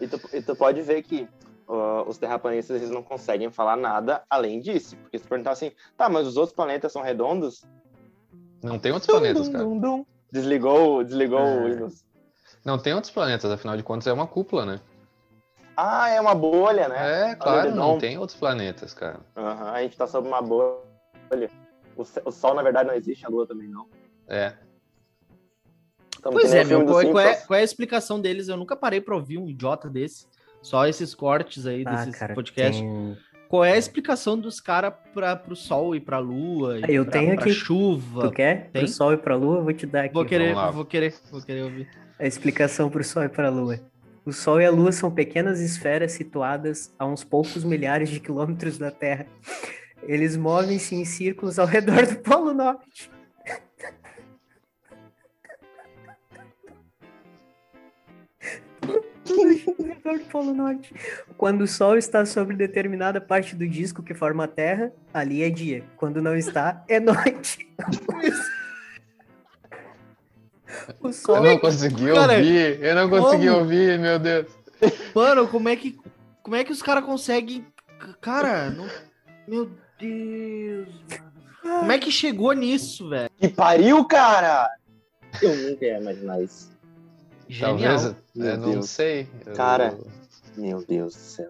E 0.02 0.08
tu, 0.08 0.20
e 0.34 0.42
tu 0.42 0.54
pode 0.54 0.82
ver 0.82 1.02
que 1.02 1.26
ó, 1.66 2.04
os 2.10 2.18
terraplanistas 2.18 2.76
eles 2.76 2.90
não 2.92 3.02
conseguem 3.02 3.50
falar 3.50 3.78
nada 3.78 4.22
além 4.30 4.60
disso. 4.60 4.98
Porque 4.98 5.18
se 5.18 5.24
perguntar 5.26 5.52
assim, 5.52 5.72
tá, 5.96 6.10
mas 6.10 6.28
os 6.28 6.36
outros 6.36 6.54
planetas 6.54 6.92
são 6.92 7.02
redondos? 7.02 7.64
Não 8.62 8.78
tem 8.78 8.92
outros 8.92 9.10
planetas, 9.10 9.48
Dum, 9.48 9.52
cara. 9.54 9.64
dum, 9.64 9.80
dum. 9.80 10.06
Desligou, 10.30 11.06
desligou 11.06 11.40
Ah. 11.40 11.44
o 11.46 11.64
Windows. 11.70 12.04
Não 12.64 12.78
tem 12.78 12.94
outros 12.94 13.12
planetas, 13.12 13.52
afinal 13.52 13.76
de 13.76 13.84
contas 13.84 14.08
é 14.08 14.14
uma 14.14 14.28
cúpula, 14.28 14.66
né? 14.66 14.80
Ah, 15.76 16.10
é 16.10 16.22
uma 16.22 16.36
bolha, 16.36 16.88
né? 16.88 17.32
É, 17.32 17.36
claro, 17.36 17.74
não 17.74 17.98
tem 17.98 18.18
outros 18.18 18.38
planetas, 18.38 18.94
cara. 18.94 19.20
Aham, 19.36 19.72
a 19.72 19.82
gente 19.82 19.98
tá 19.98 20.06
sob 20.06 20.28
uma 20.28 20.42
bolha. 20.42 20.80
O, 21.96 22.32
Sol, 22.32 22.54
na 22.54 22.62
verdade, 22.62 22.88
não 22.88 22.96
existe, 22.96 23.26
a 23.26 23.30
Lua 23.30 23.48
também 23.48 23.68
não. 23.68 23.88
É. 24.28 24.54
Pois 26.22 26.54
é, 26.54 26.64
meu, 26.64 26.86
qual, 26.86 27.02
qual 27.02 27.20
é, 27.20 27.28
Simpsons. 27.34 27.48
qual 27.48 27.58
é 27.58 27.62
a 27.62 27.66
explicação 27.66 28.22
deles? 28.22 28.48
Eu 28.48 28.58
nunca 28.58 28.76
parei 28.76 29.02
pra 29.02 29.16
ouvir 29.16 29.38
um 29.40 29.48
idiota 29.50 29.90
desse. 29.90 30.28
Só 30.62 30.86
esses 30.86 31.16
cortes 31.16 31.66
aí 31.66 31.84
Ah, 31.86 31.96
desses 31.96 32.20
cara, 32.20 32.36
podcasts. 32.36 32.82
tem- 32.82 33.18
Qual 33.52 33.66
é 33.66 33.74
a 33.74 33.78
explicação 33.78 34.40
dos 34.40 34.62
caras 34.62 34.94
pro 35.44 35.58
Sol 35.58 35.94
e 35.94 36.00
pra 36.00 36.20
Lua? 36.20 36.80
E 36.90 36.96
Eu 36.96 37.04
pra, 37.04 37.12
tenho 37.20 37.36
pra 37.36 37.44
aqui. 37.44 37.52
chuva? 37.52 38.22
Tu 38.22 38.32
quer? 38.32 38.70
Tem? 38.72 38.84
Pro 38.84 38.88
Sol 38.88 39.12
e 39.12 39.18
pra 39.18 39.36
Lua, 39.36 39.58
eu 39.58 39.64
vou 39.66 39.74
te 39.74 39.86
dar 39.86 40.06
aqui. 40.06 40.14
Vou 40.14 40.24
querer, 40.24 40.56
vou 40.56 40.86
querer, 40.86 41.14
vou 41.30 41.42
querer 41.42 41.64
ouvir. 41.64 41.90
A 42.18 42.26
explicação 42.26 42.90
para 42.90 43.02
o 43.02 43.04
Sol 43.04 43.24
e 43.24 43.28
para 43.28 43.48
a 43.48 43.52
Lua. 43.52 43.78
O 44.26 44.32
Sol 44.32 44.62
e 44.62 44.66
a 44.66 44.72
Lua 44.72 44.94
são 44.94 45.12
pequenas 45.12 45.60
esferas 45.60 46.14
situadas 46.14 46.96
a 46.98 47.06
uns 47.06 47.26
poucos 47.26 47.66
milhares 47.66 48.10
de 48.10 48.22
quilômetros 48.22 48.78
da 48.78 48.90
Terra. 48.90 49.26
Eles 50.04 50.38
movem-se 50.38 50.96
em 50.96 51.04
círculos 51.04 51.60
ao 51.60 51.68
redor 51.68 52.08
do 52.08 52.16
Polo 52.20 52.54
Norte. 52.54 53.12
Do 59.36 60.26
Polo 60.32 60.54
Norte. 60.54 60.94
Quando 61.38 61.62
o 61.62 61.68
Sol 61.68 61.98
está 61.98 62.26
sobre 62.26 62.56
determinada 62.56 63.20
parte 63.22 63.56
do 63.56 63.68
disco 63.68 64.04
que 64.04 64.14
forma 64.14 64.44
a 64.44 64.48
Terra, 64.48 64.92
ali 65.14 65.42
é 65.44 65.50
dia. 65.50 65.84
Quando 65.98 66.22
não 66.22 66.36
está, 66.36 66.84
é 66.88 67.00
noite. 67.00 67.68
O 71.02 71.08
Eu 71.08 71.14
Sol 71.14 71.44
não 71.44 71.60
consegui 71.60 72.14
Cara, 72.14 72.34
ouvir, 72.38 72.82
eu 72.82 72.96
não 72.96 73.10
consegui 73.10 73.48
como? 73.48 73.60
ouvir, 73.60 74.00
meu 74.00 74.18
Deus. 74.18 74.48
Mano, 75.14 75.48
como 75.48 75.68
é 75.68 75.76
que, 75.76 76.00
como 76.42 76.56
é 76.56 76.64
que 76.64 76.72
os 76.72 76.82
caras 76.82 77.04
conseguem. 77.04 77.66
Cara, 78.22 78.70
não- 78.70 78.88
meu 79.48 79.70
Deus, 80.00 80.88
mano. 81.10 81.32
Como 81.80 81.92
é 81.92 82.00
que 82.00 82.10
chegou 82.10 82.54
nisso, 82.54 83.10
velho? 83.10 83.30
Que 83.38 83.50
pariu, 83.50 84.04
cara! 84.06 84.68
Eu 85.42 85.56
nunca 85.58 85.86
ia 85.86 86.00
imaginar 86.00 86.42
isso. 86.42 86.71
Genial. 87.52 87.98
Talvez, 87.98 88.16
Meu 88.34 88.48
eu 88.48 88.58
não 88.58 88.72
Deus. 88.72 88.90
sei. 88.90 89.28
Eu- 89.46 89.54
Cara. 89.54 89.98
Meu 90.56 90.84
Deus 90.86 91.14
do 91.14 91.20
céu. 91.20 91.50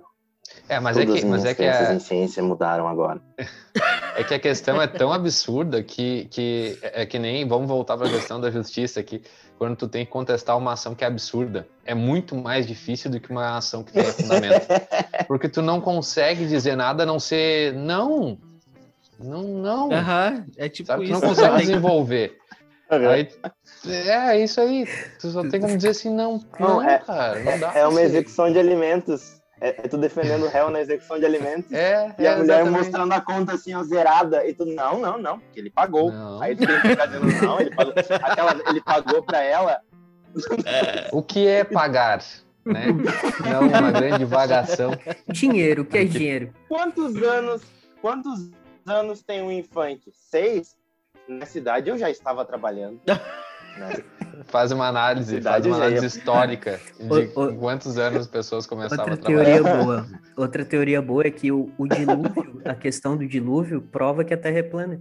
É, 0.67 0.79
mas 0.79 0.97
é 0.97 1.01
Todas 1.05 1.19
que, 1.19 1.25
as 1.25 1.31
mas 1.31 1.45
é 1.45 1.53
que 1.53 1.63
é, 1.63 1.93
em 1.93 1.99
ciência 1.99 2.41
mudaram 2.43 2.87
agora. 2.87 3.21
É 4.13 4.25
que 4.25 4.33
a 4.33 4.39
questão 4.39 4.81
é 4.81 4.87
tão 4.87 5.13
absurda 5.13 5.81
que, 5.81 6.25
que 6.29 6.77
é 6.81 7.05
que 7.05 7.17
nem. 7.17 7.47
Vamos 7.47 7.69
voltar 7.69 7.95
para 7.97 8.07
a 8.07 8.11
questão 8.11 8.41
da 8.41 8.51
justiça 8.51 8.99
aqui. 8.99 9.23
Quando 9.57 9.77
tu 9.77 9.87
tem 9.87 10.05
que 10.05 10.11
contestar 10.11 10.57
uma 10.57 10.73
ação 10.73 10.93
que 10.93 11.05
é 11.05 11.07
absurda, 11.07 11.65
é 11.85 11.95
muito 11.95 12.35
mais 12.35 12.67
difícil 12.67 13.09
do 13.09 13.21
que 13.21 13.31
uma 13.31 13.55
ação 13.55 13.83
que 13.85 13.93
tem 13.93 14.03
fundamento. 14.03 14.67
Porque 15.29 15.47
tu 15.47 15.61
não 15.61 15.79
consegue 15.79 16.45
dizer 16.45 16.75
nada 16.75 17.03
a 17.03 17.05
não 17.05 17.19
ser 17.21 17.73
não. 17.73 18.37
Não, 19.17 19.43
não. 19.43 19.89
É 20.57 20.67
tipo 20.67 20.87
Sabe? 20.87 21.05
Tu 21.05 21.11
isso. 21.11 21.13
não 21.13 21.21
consegue 21.21 21.53
né? 21.53 21.59
desenvolver. 21.61 22.37
Aí, 22.91 23.29
é, 23.87 24.09
é 24.35 24.43
isso 24.43 24.59
aí. 24.59 24.85
Tu 25.19 25.29
só 25.29 25.47
tem 25.47 25.61
como 25.61 25.77
dizer 25.77 25.89
assim, 25.89 26.13
não. 26.13 26.41
Não, 26.59 26.67
Não, 26.75 26.81
é- 26.83 26.97
cara, 26.99 27.39
não 27.39 27.57
dá. 27.59 27.71
É 27.73 27.87
uma 27.87 28.01
execução 28.01 28.51
de 28.51 28.59
alimentos. 28.59 29.39
É, 29.61 29.69
é 29.69 29.87
tu 29.87 29.97
defendendo 29.97 30.43
o 30.43 30.49
réu 30.49 30.69
na 30.69 30.81
execução 30.81 31.17
de 31.19 31.25
alimentos. 31.25 31.71
É, 31.71 32.13
E 32.19 32.27
a 32.27 32.31
é, 32.31 32.35
mulher 32.35 32.55
exatamente. 32.61 32.69
mostrando 32.83 33.13
a 33.13 33.21
conta 33.21 33.53
assim, 33.53 33.73
ó, 33.75 33.83
zerada. 33.83 34.45
E 34.45 34.53
tu, 34.53 34.65
não, 34.65 34.99
não, 34.99 35.17
não, 35.17 35.39
porque 35.39 35.59
ele 35.59 35.69
pagou. 35.69 36.11
Não. 36.11 36.41
Aí 36.41 36.55
tu 36.55 36.65
tem 36.67 36.81
que 36.81 36.87
ficar 36.89 37.05
dizendo, 37.05 37.27
não, 37.45 37.59
ele 37.61 37.73
pagou. 37.75 37.93
Aquela, 38.23 38.61
ele 38.69 38.81
pagou 38.81 39.23
pra 39.23 39.41
ela. 39.43 39.79
O 41.11 41.21
que 41.21 41.47
é 41.47 41.63
pagar? 41.63 42.23
Né? 42.65 42.85
Não 43.49 43.67
uma 43.67 43.91
grande 43.91 44.25
vagação. 44.25 44.91
Dinheiro, 45.29 45.83
o 45.83 45.85
que 45.85 45.97
é 45.99 46.03
dinheiro? 46.05 46.53
Quantos 46.67 47.15
anos, 47.21 47.61
quantos 48.01 48.49
anos 48.85 49.21
tem 49.23 49.41
um 49.41 49.51
infante? 49.51 50.11
Seis? 50.13 50.75
Na 51.27 51.45
cidade 51.45 51.89
eu 51.89 51.97
já 51.97 52.09
estava 52.09 52.43
trabalhando. 52.45 52.99
Né? 53.77 53.89
Faz 54.47 54.69
uma 54.73 54.85
análise, 54.89 55.35
Cidade 55.37 55.63
faz 55.63 55.65
uma 55.65 55.77
ia- 55.77 55.83
análise 55.85 56.05
histórica 56.05 56.77
de 56.99 57.31
Ô, 57.33 57.41
ô. 57.45 57.55
quantos 57.55 57.97
anos 57.97 58.19
as 58.19 58.27
pessoas 58.27 58.67
começavam 58.67 59.13
Outra 59.13 59.13
a 59.13 59.17
trabalhar. 59.17 59.63
teoria 59.63 59.63
boa. 59.85 60.07
Outra 60.35 60.65
teoria 60.65 61.01
boa 61.01 61.25
é 61.25 61.31
que 61.31 61.53
o, 61.53 61.71
o 61.77 61.87
dilúvio, 61.87 62.61
a 62.65 62.75
questão 62.75 63.15
do 63.15 63.25
dilúvio, 63.25 63.81
prova 63.81 64.25
que 64.25 64.33
a 64.33 64.37
Terra 64.37 64.57
é 64.57 64.63
plana. 64.63 64.99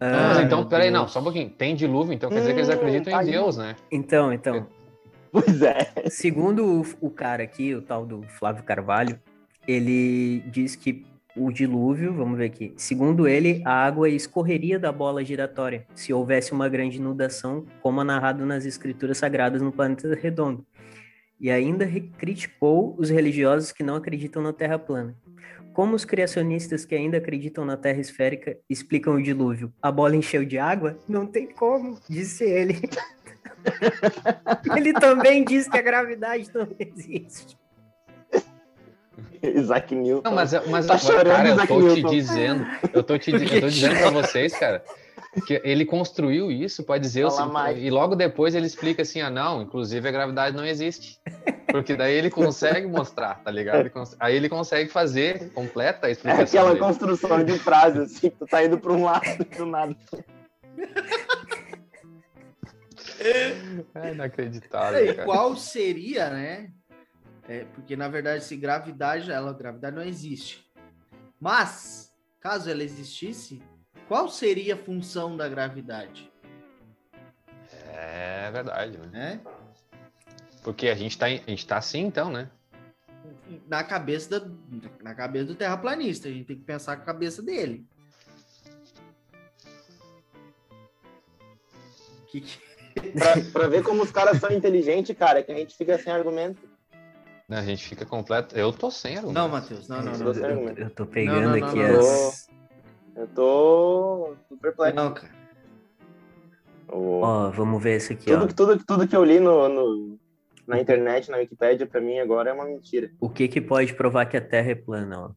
Mas 0.00 0.38
Ah, 0.38 0.42
então, 0.42 0.64
peraí, 0.68 0.92
não, 0.92 1.08
só 1.08 1.18
um 1.18 1.24
pouquinho. 1.24 1.50
Tem 1.50 1.74
dilúvio, 1.74 2.12
então 2.12 2.30
quer 2.30 2.38
dizer 2.38 2.52
que 2.54 2.60
eles 2.60 2.68
Hum, 2.68 2.72
acreditam 2.74 3.12
tá 3.14 3.24
em. 3.24 3.30
Deus, 3.32 3.56
né? 3.56 3.74
Então, 3.90 4.32
então, 4.32 4.68
Pois 5.32 5.60
é. 5.60 5.92
segundo 6.08 6.64
o, 6.64 7.06
o 7.08 7.10
cara 7.10 7.42
aqui, 7.42 7.74
o 7.74 7.82
tal 7.82 8.06
do 8.06 8.22
Flávio 8.38 8.62
Carvalho, 8.62 9.18
ele 9.66 10.38
diz 10.52 10.76
que 10.76 11.04
o 11.36 11.50
dilúvio, 11.50 12.12
vamos 12.12 12.36
ver 12.36 12.46
aqui, 12.46 12.74
segundo 12.76 13.26
ele, 13.26 13.62
a 13.64 13.72
água 13.72 14.08
escorreria 14.08 14.78
da 14.78 14.92
bola 14.92 15.24
giratória 15.24 15.86
se 15.94 16.12
houvesse 16.12 16.52
uma 16.52 16.68
grande 16.68 16.98
inundação, 16.98 17.64
como 17.80 18.00
é 18.00 18.04
narrado 18.04 18.44
nas 18.44 18.66
escrituras 18.66 19.18
sagradas 19.18 19.62
no 19.62 19.72
planeta 19.72 20.14
redondo. 20.14 20.66
E 21.40 21.50
ainda 21.50 21.88
criticou 22.18 22.94
os 22.98 23.10
religiosos 23.10 23.72
que 23.72 23.82
não 23.82 23.96
acreditam 23.96 24.42
na 24.42 24.52
Terra 24.52 24.78
plana. 24.78 25.16
Como 25.72 25.96
os 25.96 26.04
criacionistas 26.04 26.84
que 26.84 26.94
ainda 26.94 27.16
acreditam 27.16 27.64
na 27.64 27.76
Terra 27.76 27.98
esférica 27.98 28.58
explicam 28.68 29.14
o 29.14 29.22
dilúvio? 29.22 29.72
A 29.80 29.90
bola 29.90 30.14
encheu 30.14 30.44
de 30.44 30.58
água? 30.58 30.98
Não 31.08 31.26
tem 31.26 31.48
como, 31.48 31.98
disse 32.08 32.44
ele. 32.44 32.78
ele 34.76 34.92
também 34.92 35.44
diz 35.44 35.66
que 35.66 35.78
a 35.78 35.82
gravidade 35.82 36.50
não 36.54 36.68
existe. 36.78 37.56
Isaac 39.60 39.94
Newton. 39.94 40.28
Não, 40.30 40.34
mas, 40.36 40.52
mas 40.68 40.86
Tá 40.86 40.98
chorando, 40.98 41.26
cara, 41.26 41.48
eu 41.48 41.54
Isaac 41.54 41.68
tô 41.68 41.78
te 41.80 41.94
Newton. 41.94 42.10
dizendo, 42.10 42.66
eu 42.92 43.02
tô 43.02 43.18
te, 43.18 43.30
eu 43.32 43.60
tô 43.60 43.68
dizendo 43.68 43.96
pra 43.98 44.10
vocês, 44.10 44.52
cara, 44.56 44.84
que 45.46 45.60
ele 45.64 45.84
construiu 45.84 46.50
isso 46.52 46.84
para 46.84 46.98
dizer 47.00 47.26
mais. 47.46 47.78
e 47.78 47.88
logo 47.90 48.14
depois 48.14 48.54
ele 48.54 48.66
explica 48.66 49.02
assim, 49.02 49.20
ah, 49.20 49.30
não, 49.30 49.62
inclusive 49.62 50.06
a 50.08 50.12
gravidade 50.12 50.56
não 50.56 50.64
existe. 50.64 51.18
Porque 51.70 51.96
daí 51.96 52.12
ele 52.14 52.28
consegue 52.30 52.86
mostrar, 52.86 53.40
tá 53.42 53.50
ligado? 53.50 53.80
Ele 53.80 53.92
Aí 54.20 54.36
ele 54.36 54.48
consegue 54.48 54.90
fazer 54.90 55.50
completa 55.54 56.06
a 56.06 56.10
É 56.10 56.12
explicação 56.12 56.44
aquela 56.44 56.68
dele. 56.74 56.80
construção 56.84 57.42
de 57.44 57.58
frase, 57.58 57.98
assim, 58.00 58.28
que 58.30 58.36
tu 58.36 58.46
tá 58.46 58.62
indo 58.62 58.76
pra 58.78 58.92
um 58.92 59.04
lado 59.04 59.24
e 59.40 59.56
do 59.56 59.64
nada. 59.64 59.96
É 63.94 64.12
inacreditável, 64.12 65.04
E 65.04 65.14
cara. 65.14 65.24
qual 65.26 65.56
seria, 65.56 66.28
né? 66.30 66.70
É, 67.48 67.64
porque 67.74 67.96
na 67.96 68.08
verdade, 68.08 68.44
se 68.44 68.56
gravidade, 68.56 69.30
ela 69.30 69.52
gravidade 69.52 69.96
não 69.96 70.02
existe. 70.02 70.70
Mas, 71.40 72.12
caso 72.40 72.70
ela 72.70 72.82
existisse, 72.84 73.60
qual 74.06 74.28
seria 74.28 74.74
a 74.74 74.78
função 74.78 75.36
da 75.36 75.48
gravidade? 75.48 76.30
É 77.88 78.50
verdade, 78.52 78.96
né? 78.98 79.08
Né? 79.12 79.40
Porque 80.62 80.88
a 80.88 80.94
gente 80.94 81.18
tá, 81.18 81.28
em- 81.28 81.42
a 81.44 81.50
gente 81.50 81.66
tá 81.66 81.76
assim, 81.78 82.00
então, 82.06 82.30
né? 82.30 82.48
Na 83.66 83.82
cabeça 83.82 84.40
da, 84.40 84.48
na 85.02 85.14
cabeça 85.14 85.46
do 85.46 85.54
terraplanista, 85.54 86.28
a 86.28 86.30
gente 86.32 86.46
tem 86.46 86.56
que 86.56 86.64
pensar 86.64 86.96
com 86.96 87.02
a 87.02 87.06
cabeça 87.06 87.42
dele. 87.42 87.84
Que 92.28 92.40
que- 92.40 92.72
Pra, 93.12 93.34
pra 93.52 93.68
ver 93.68 93.82
como 93.82 94.02
os 94.02 94.12
caras 94.12 94.38
são 94.38 94.50
inteligentes, 94.52 95.16
cara, 95.16 95.40
é 95.40 95.42
que 95.42 95.50
a 95.50 95.56
gente 95.56 95.74
fica 95.76 95.98
sem 95.98 96.12
argumento. 96.12 96.60
Né, 97.48 97.58
A 97.58 97.62
gente 97.62 97.86
fica 97.88 98.04
completo. 98.06 98.56
Eu 98.56 98.72
tô 98.72 98.90
sem 98.90 99.16
argumento. 99.16 99.38
Não, 99.38 99.48
Matheus, 99.48 99.88
não, 99.88 100.02
não, 100.02 100.12
não. 100.12 100.18
você- 100.26 100.44
Eu, 100.44 100.68
eu 100.76 100.90
tô 100.90 101.06
pegando 101.06 101.48
Não, 101.50 101.56
não, 101.58 101.68
aqui 101.68 101.78
não. 101.78 101.98
as. 102.00 102.48
Eu 103.14 103.26
tô, 103.28 104.34
tô 104.48 104.56
perplexo. 104.56 104.96
Não, 104.96 105.12
cara. 105.12 105.32
Ó, 106.88 107.50
vamos 107.50 107.82
ver 107.82 107.96
isso 107.96 108.12
aqui, 108.12 108.32
ó. 108.32 108.40
tudo, 108.40 108.54
tudo, 108.54 108.84
tudo 108.84 109.08
que 109.08 109.16
eu 109.16 109.24
li 109.24 109.40
no, 109.40 109.68
no- 109.68 110.18
na 110.66 110.78
internet, 110.78 111.30
na 111.30 111.38
Wikipédia, 111.38 111.86
pra 111.86 112.00
mim 112.00 112.18
agora 112.18 112.50
é 112.50 112.52
uma 112.52 112.64
mentira. 112.66 113.10
O 113.20 113.28
que 113.30 113.48
que 113.48 113.60
pode 113.60 113.94
provar 113.94 114.26
que 114.26 114.36
a 114.36 114.40
Terra 114.40 114.70
é 114.72 114.74
plana? 114.74 115.20
Ó? 115.20 115.30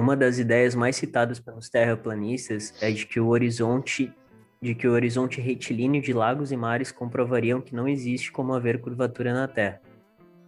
Uma 0.00 0.16
das 0.16 0.38
ideias 0.38 0.74
mais 0.74 0.96
citadas 0.96 1.38
pelos 1.38 1.68
terraplanistas 1.70 2.74
é 2.82 2.90
de 2.90 3.06
que 3.06 3.20
o 3.20 3.28
horizonte 3.28 4.12
de 4.60 4.74
que 4.74 4.88
o 4.88 4.92
horizonte 4.92 5.38
retilíneo 5.40 6.00
de 6.00 6.12
lagos 6.14 6.50
e 6.50 6.56
mares 6.56 6.90
comprovariam 6.90 7.60
que 7.60 7.74
não 7.74 7.86
existe 7.86 8.32
como 8.32 8.54
haver 8.54 8.80
curvatura 8.80 9.32
na 9.34 9.46
Terra. 9.46 9.80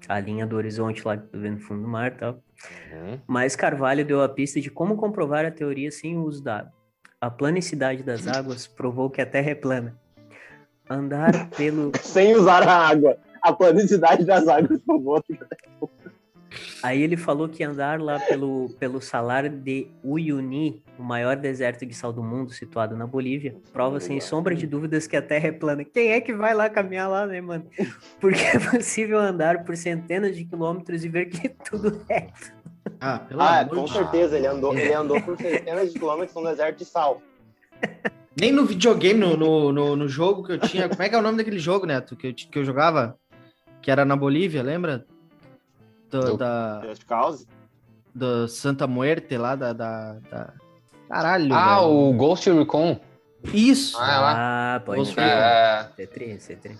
A 0.06 0.20
linha 0.20 0.46
do 0.46 0.56
horizonte 0.56 1.06
lá 1.06 1.16
que 1.16 1.26
tu 1.26 1.38
vê 1.38 1.50
no 1.50 1.58
fundo 1.58 1.82
do 1.82 1.88
mar 1.88 2.12
e 2.12 2.14
tal. 2.16 2.32
Uhum. 2.32 3.20
Mas 3.26 3.56
Carvalho 3.56 4.04
deu 4.04 4.22
a 4.22 4.28
pista 4.28 4.60
de 4.60 4.70
como 4.70 4.96
comprovar 4.96 5.44
a 5.44 5.50
teoria 5.50 5.90
sem 5.90 6.16
o 6.16 6.24
uso 6.24 6.42
da 6.42 6.58
água. 6.58 6.72
A 7.20 7.30
planicidade 7.30 8.02
das 8.02 8.28
águas 8.28 8.66
provou 8.66 9.10
que 9.10 9.20
a 9.20 9.26
Terra 9.26 9.50
é 9.50 9.54
plana. 9.54 9.98
Andar 10.88 11.50
pelo 11.50 11.92
Sem 12.00 12.34
usar 12.34 12.62
a 12.62 12.88
água. 12.88 13.18
A 13.42 13.52
planicidade 13.52 14.24
das 14.24 14.46
águas, 14.46 14.80
por 14.80 14.96
favor. 14.98 15.24
Aí 16.82 17.02
ele 17.02 17.16
falou 17.16 17.48
que 17.48 17.62
andar 17.62 18.00
lá 18.00 18.18
pelo, 18.20 18.70
pelo 18.78 19.00
salar 19.00 19.48
de 19.48 19.88
Uyuni, 20.02 20.82
o 20.98 21.02
maior 21.02 21.36
deserto 21.36 21.84
de 21.84 21.94
sal 21.94 22.12
do 22.12 22.22
mundo, 22.22 22.52
situado 22.52 22.96
na 22.96 23.06
Bolívia, 23.06 23.56
prova 23.72 24.00
sem 24.00 24.20
sombra 24.20 24.54
de 24.54 24.66
dúvidas 24.66 25.06
que 25.06 25.16
a 25.16 25.22
Terra 25.22 25.48
é 25.48 25.52
plana. 25.52 25.84
Quem 25.84 26.12
é 26.12 26.20
que 26.20 26.32
vai 26.32 26.54
lá 26.54 26.70
caminhar 26.70 27.08
lá, 27.08 27.26
né, 27.26 27.40
mano? 27.40 27.66
Porque 28.20 28.40
é 28.40 28.58
possível 28.58 29.18
andar 29.18 29.64
por 29.64 29.76
centenas 29.76 30.36
de 30.36 30.44
quilômetros 30.44 31.04
e 31.04 31.08
ver 31.08 31.26
que 31.26 31.48
tudo 31.68 32.02
é. 32.08 32.28
Ah, 33.00 33.18
pelo 33.18 33.40
Ah, 33.42 33.60
amor 33.60 33.74
com 33.74 33.84
de 33.84 33.92
certeza, 33.92 34.36
ele 34.36 34.46
andou, 34.46 34.76
ele 34.76 34.94
andou 34.94 35.20
por 35.20 35.36
centenas 35.36 35.92
de 35.92 35.98
quilômetros 35.98 36.34
no 36.34 36.48
deserto 36.48 36.78
de 36.78 36.84
sal. 36.84 37.20
Nem 38.40 38.52
no 38.52 38.64
videogame, 38.64 39.18
no, 39.18 39.36
no, 39.36 39.72
no, 39.72 39.96
no 39.96 40.08
jogo 40.08 40.44
que 40.44 40.52
eu 40.52 40.58
tinha. 40.60 40.88
Como 40.88 41.02
é 41.02 41.08
que 41.08 41.14
é 41.14 41.18
o 41.18 41.22
nome 41.22 41.38
daquele 41.38 41.58
jogo, 41.58 41.84
Neto? 41.86 42.16
Que 42.16 42.28
eu, 42.28 42.32
que 42.34 42.58
eu 42.58 42.64
jogava? 42.64 43.18
Que 43.82 43.90
era 43.90 44.04
na 44.04 44.14
Bolívia, 44.16 44.62
lembra? 44.62 45.04
Do- 46.10 46.20
Do- 46.20 46.36
da, 46.36 46.80
Just 46.86 47.04
Cause. 47.04 47.46
do 48.14 48.48
Santa 48.48 48.86
Muerte 48.86 49.36
lá, 49.36 49.54
da. 49.54 49.72
da, 49.72 50.14
da- 50.30 50.52
Caralho. 51.08 51.54
Ah, 51.54 51.76
velho. 51.80 51.88
o 51.90 52.12
Ghost 52.14 52.50
Recon. 52.50 52.98
Isso! 53.54 53.96
Ah, 53.98 54.12
é 54.12 54.18
lá. 54.18 54.34
Ah, 54.76 54.80
pode 54.80 55.06
ser. 55.06 55.20
É, 55.20 55.88
C3, 55.96 56.36
C3. 56.38 56.76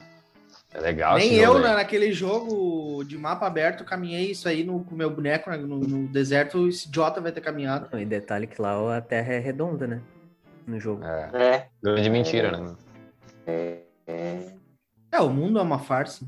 é 0.75 0.81
legal 0.81 1.17
Nem 1.17 1.35
eu, 1.35 1.53
jogo 1.55 1.61
na- 1.61 1.75
naquele 1.77 2.13
jogo 2.13 3.03
de 3.05 3.17
mapa 3.17 3.47
aberto, 3.47 3.85
caminhei 3.85 4.33
isso 4.33 4.49
aí 4.49 4.65
no, 4.65 4.85
com 4.85 4.95
o 4.95 4.99
meu 4.99 5.09
boneco 5.09 5.49
né, 5.51 5.57
no, 5.57 5.79
no 5.79 6.09
deserto. 6.09 6.67
Esse 6.69 6.89
idiota 6.89 7.21
vai 7.21 7.33
ter 7.33 7.41
caminhado. 7.41 7.97
E 7.99 8.05
detalhe 8.05 8.47
que 8.47 8.61
lá 8.61 8.97
a 8.97 9.01
Terra 9.01 9.35
é 9.35 9.39
redonda, 9.39 9.87
né? 9.87 10.03
No 10.67 10.79
jogo. 10.79 11.03
É, 11.05 11.31
É. 11.33 11.67
grande 11.83 12.11
mentira, 12.11 12.57
né? 12.59 12.75
é, 13.47 13.79
é. 14.07 14.53
É, 15.13 15.21
o 15.21 15.31
mundo 15.31 15.59
é 15.59 15.63
uma 15.63 15.79
farsa. 15.79 16.27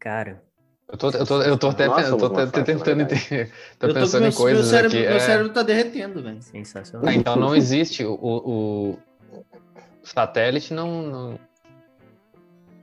Cara, 0.00 0.42
Eu 0.92 0.98
tô, 0.98 1.08
eu 1.10 1.26
tô, 1.26 1.42
eu 1.42 1.58
tô 1.58 1.68
até 1.68 1.86
Nossa, 1.86 2.08
eu 2.08 2.18
tô 2.18 2.28
tentando 2.28 3.00
entender. 3.00 3.50
Tô 3.80 3.86
eu 3.86 3.94
tô 3.94 4.00
pensando 4.00 4.20
meu, 4.22 4.30
em 4.30 4.34
coisas 4.34 4.60
meu 4.60 4.70
cérebro, 4.70 4.98
aqui. 4.98 5.06
Meu 5.08 5.16
é. 5.16 5.20
cérebro 5.20 5.52
tá 5.52 5.62
derretendo, 5.62 6.22
velho. 6.22 6.42
sensacional. 6.42 7.08
Ah, 7.08 7.14
então 7.14 7.34
não 7.34 7.56
existe. 7.56 8.04
O, 8.04 8.12
o, 8.20 8.98
satélite 10.02 10.74
não, 10.74 11.02
não. 11.02 11.38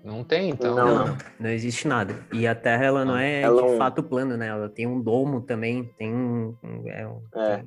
Não 0.03 0.23
tem, 0.23 0.49
então. 0.49 0.75
Não, 0.75 1.05
Não, 1.05 1.17
não, 1.39 1.49
existe 1.51 1.87
nada. 1.87 2.15
E 2.33 2.47
a 2.47 2.55
Terra, 2.55 2.85
ela 2.85 3.05
não 3.05 3.15
é 3.15 3.41
Ela 3.41 3.61
de 3.61 3.69
não- 3.69 3.77
fato 3.77 4.01
plana, 4.01 4.35
né? 4.35 4.47
Ela 4.47 4.69
tem 4.69 4.87
um 4.87 4.99
domo 4.99 5.41
também, 5.41 5.83
tem 5.97 6.11
um... 6.11 6.55
um- 6.63 6.89
é 6.89 7.07
um- 7.07 7.21
É. 7.35 7.63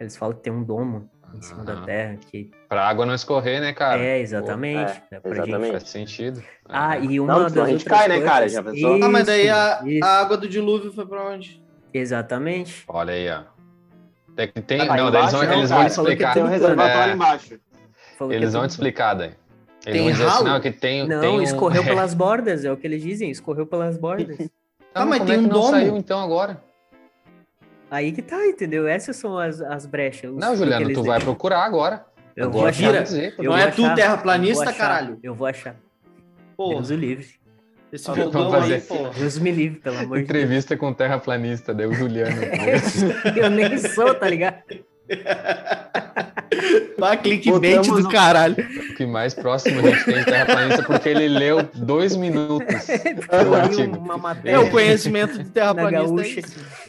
Eles 0.00 0.16
falam 0.16 0.34
que 0.34 0.42
tem 0.42 0.52
um 0.52 0.64
domo 0.64 1.08
em 1.36 1.42
cima 1.42 1.64
da 1.64 1.72
Aham. 1.74 1.84
Terra, 1.84 2.16
que... 2.30 2.50
Pra 2.68 2.86
água 2.88 3.04
não 3.06 3.14
escorrer, 3.14 3.60
né, 3.60 3.72
cara? 3.72 4.00
é, 4.00 4.20
exatamente. 4.20 4.92
é, 4.92 5.02
dá 5.14 5.20
pra 5.20 5.30
exatamente. 5.32 5.62
gente- 5.64 5.72
Faz 5.72 5.88
sentido. 5.90 6.42
Ah, 6.68 6.96
É. 6.96 7.04
e 7.04 7.20
uma 7.20 7.32
Não, 7.34 7.42
das 7.42 7.56
a 7.56 7.66
gente 7.68 7.84
cai, 7.84 8.08
né, 8.08 8.20
cara? 8.20 8.40
coisas- 8.40 8.52
Já 8.52 8.62
pensou? 8.62 9.02
Ah, 9.02 9.08
mas 9.08 9.26
daí 9.26 9.48
a, 9.50 9.78
Isso, 9.80 9.88
isso. 9.88 10.04
a 10.04 10.20
água 10.20 10.36
do 10.36 10.48
dilúvio 10.48 10.92
foi 10.92 11.06
pra 11.06 11.24
onde? 11.28 11.62
Exatamente. 11.92 12.84
Olha 12.88 13.14
aí, 13.14 13.28
ó. 13.30 13.42
É 14.36 14.46
que 14.48 14.60
tem, 14.60 14.80
Ah, 14.80 14.86
tá 14.86 14.96
não, 14.96 15.10
daí 15.10 15.22
eles 15.22 15.32
embaixo, 15.32 15.36
vão, 15.36 15.44
não, 15.46 15.58
eles 15.58 15.70
vão 15.70 15.78
cara, 15.78 15.90
te 15.90 15.92
explicar. 16.00 16.34
Tem 16.34 16.42
um 16.42 16.46
reservatório 16.48 17.10
É, 17.10 17.14
embaixo. 17.14 17.60
Falou 18.18 18.32
eles 18.34 18.48
é 18.48 18.52
vão 18.52 18.60
tudo- 18.62 18.68
te 18.68 18.72
explicar 18.72 19.14
daí. 19.14 19.32
Eles 19.86 20.00
Tem 20.02 20.12
vão 20.12 20.26
assim, 20.26 20.34
ralo? 20.36 20.44
não, 20.48 20.60
que 20.60 20.70
tem, 20.72 21.06
Não, 21.06 21.20
tem 21.20 21.30
um- 21.38 21.42
escorreu 21.42 21.82
é. 21.82 21.84
pelas 22.08 22.14
bordas, 22.14 22.64
é 22.64 22.72
o 22.72 22.76
que 22.76 22.86
eles 22.86 23.02
dizem, 23.02 23.30
escorreu 23.30 23.66
pelas 23.66 23.96
bordas. 23.98 24.36
Ah, 24.94 25.04
mas 25.04 25.22
tem 25.24 25.34
é 25.34 25.38
um 25.38 25.42
não 25.42 25.48
domo. 25.50 25.70
saiu 25.70 25.96
então 25.96 26.20
agora? 26.20 26.62
Aí 27.94 28.10
que 28.10 28.22
tá, 28.22 28.44
entendeu? 28.46 28.88
Essas 28.88 29.14
são 29.16 29.38
as, 29.38 29.60
as 29.60 29.86
brechas. 29.86 30.30
os- 30.32 30.36
Não, 30.36 30.56
Juliano, 30.56 30.92
tu 30.92 31.04
vai 31.04 31.20
procurar 31.20 31.62
agora. 31.64 32.04
Eu 32.36 32.46
Agora 32.48 32.72
vou 32.72 32.82
vai 32.82 32.90
achar. 32.90 33.02
dizer. 33.04 33.34
Não 33.38 33.56
é 33.56 33.70
tu 33.70 33.94
terraplanista, 33.94 34.64
achar, 34.64 34.74
caralho? 34.76 35.18
Eu 35.22 35.32
vou 35.34 35.46
achar. 35.46 35.76
Porra, 36.56 36.74
Deus 36.74 36.90
o 36.90 36.94
livre. 36.96 37.26
esse 37.92 38.04
Vamos 38.06 38.24
bobão 38.24 38.50
fazer. 38.50 38.74
aí, 38.74 38.80
porra. 38.80 39.10
Deus 39.16 39.38
me 39.38 39.52
livre, 39.52 39.78
pelo 39.78 39.96
amor 39.98 40.18
de 40.18 40.24
Deus. 40.24 40.24
Entrevista 40.24 40.76
com 40.76 40.88
o 40.88 40.94
terraplanista, 40.94 41.72
daí 41.72 41.86
o 41.86 41.94
Juliano. 41.94 42.36
Eu 43.36 43.48
nem 43.50 43.78
sou, 43.78 44.12
tá 44.12 44.28
ligado? 44.28 44.56
Vai, 46.98 47.16
clickbait 47.20 47.76
Botamos 47.76 48.02
do 48.04 48.08
caralho. 48.08 48.56
o 48.58 48.94
que 48.94 49.04
mais 49.06 49.34
próximo 49.34 49.80
a 49.80 49.82
gente 49.90 50.04
tem 50.04 50.14
de 50.18 50.24
terraplanista, 50.24 50.82
porque 50.84 51.08
ele 51.08 51.28
leu 51.28 51.62
dois 51.74 52.16
minutos 52.16 52.88
Eu 52.88 53.50
o 53.50 53.54
li 53.54 53.60
artigo. 53.60 53.96
uma 53.98 54.36
É, 54.44 54.58
o 54.58 54.70
conhecimento 54.70 55.32
do 55.38 55.44
Na 55.44 55.50
terraplanista 55.50 56.40
é. 56.40 56.83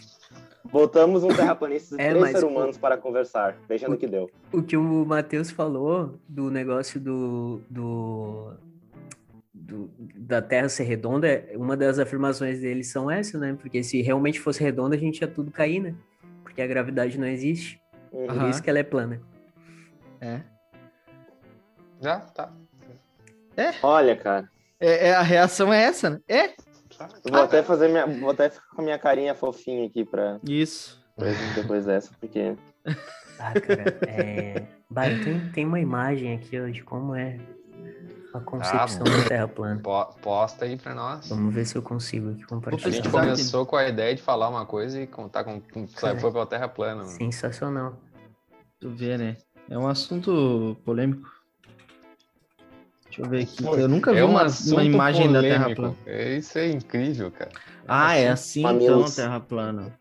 Botamos 0.76 1.24
um 1.24 1.30
terraplanista 1.30 1.96
e 1.96 2.02
É, 2.02 2.10
três 2.10 2.26
seres 2.32 2.44
humanos 2.44 2.78
para 2.78 2.98
conversar. 2.98 3.56
Veja 3.66 3.88
no 3.88 3.96
que 3.96 4.06
deu. 4.06 4.30
O 4.52 4.62
que 4.62 4.76
o 4.76 5.06
Matheus 5.06 5.50
falou 5.50 6.20
do 6.28 6.52
negócio 6.52 7.00
do, 7.00 7.62
do, 7.70 8.52
do- 9.54 9.90
da 10.18 10.42
Terra 10.42 10.68
ser 10.68 10.84
redonda, 10.84 11.30
é- 11.30 11.54
uma 11.56 11.78
das 11.78 11.98
afirmações 11.98 12.60
dele 12.60 12.84
são 12.84 13.10
essas, 13.10 13.40
né? 13.40 13.56
Porque 13.58 13.82
se 13.84 14.02
realmente 14.02 14.38
fosse 14.38 14.62
redonda, 14.62 14.98
a 14.98 15.00
gente 15.00 15.22
ia 15.22 15.30
tudo 15.30 15.50
cair, 15.50 15.80
né? 15.80 15.96
Porque 16.44 16.62
a 16.62 16.68
gravidade 16.68 17.18
não 17.18 17.28
existe. 17.28 17.82
Uhum. 18.12 18.28
Por 18.28 18.50
isso 18.50 18.62
que 18.62 18.70
ela 18.70 18.80
é 18.80 18.84
plana. 18.84 19.22
É. 20.20 20.42
Já, 22.02 22.20
tá. 22.20 22.52
Olha, 23.82 24.14
cara. 24.18 24.50
É, 24.78 25.08
é, 25.08 25.16
a 25.16 25.22
reação 25.22 25.72
é 25.72 25.84
essa, 25.84 26.10
né? 26.10 26.20
É. 26.28 26.54
Vou 27.30 27.42
até 27.42 27.62
fazer 27.64 27.88
minha. 27.90 28.06
Vou 28.08 28.30
até 28.32 28.50
ficar 28.50 28.68
com 28.76 28.82
a 28.82 28.86
minha 28.86 29.00
carinha 29.00 29.36
fofinha 29.36 29.86
aqui 29.88 30.06
pra 30.06 30.40
Isso. 30.48 31.04
depois 31.56 31.86
dessa, 31.86 32.12
porque. 32.20 32.56
Ah, 33.38 33.52
cara, 33.60 33.84
é... 34.08 34.66
Bah, 34.90 35.04
tem, 35.22 35.52
tem 35.52 35.66
uma 35.66 35.78
imagem 35.82 36.34
aqui 36.34 36.58
ó, 36.58 36.70
de 36.70 36.82
como 36.82 37.14
é 37.14 37.38
a 38.34 38.40
concepção 38.40 39.04
bom. 39.04 39.12
da 39.12 39.28
Terra 39.28 39.46
plana. 39.46 39.82
Po- 39.82 40.06
Posta 40.22 40.64
aí 40.64 40.78
pra 40.78 40.96
nós. 40.96 41.28
Vamos 41.28 41.54
ver 41.54 41.66
se 41.66 41.76
eu 41.76 41.82
consigo 41.82 42.32
aqui 42.32 42.44
A 42.44 42.48
compartilhar. 42.48 42.92
gente 42.92 43.02
pesquisar 43.02 43.18
aqui. 43.24 43.32
começou 43.32 43.66
com 43.66 43.76
a 43.76 43.90
ideia 43.90 44.16
de 44.16 44.22
falar 44.22 44.48
uma 44.48 44.66
coisa 44.66 45.02
e 45.02 45.06
contar 45.06 45.44
com, 45.44 45.60
com 45.60 45.86
Cara. 45.86 46.18
foi 46.18 46.32
pra 46.32 46.46
terra 46.46 46.70
plana. 46.70 47.04
mano. 47.04 47.10
Sensacional. 47.10 47.98
Tu 48.80 48.90
vê, 48.90 49.18
né? 49.18 49.36
É 49.70 49.78
um 49.78 49.86
assunto 49.90 50.78
polêmico. 50.86 51.30
Deixa 53.18 53.22
eu 53.22 53.30
ver 53.30 53.44
aqui. 53.44 53.64
Eu 53.82 53.88
nunca 53.88 54.12
vi 54.12 54.20
É 54.20 54.26
um 54.26 54.30
uma, 54.30 54.46
uma 54.68 54.84
imagem 54.84 55.32
da 55.32 55.42
Terra 55.42 55.74
polêmico. 55.74 55.82
plana. 55.82 55.96
É, 56.06 56.38
Isso 56.38 56.58
é 56.58 56.68
incrível, 56.70 57.32
cara. 57.32 57.52
Ah, 57.88 58.16
é 58.16 58.30
assim 58.30 58.60
então, 58.62 58.74
Mamilos. 58.74 59.16
Terra 59.16 59.40
plana. 59.40 59.94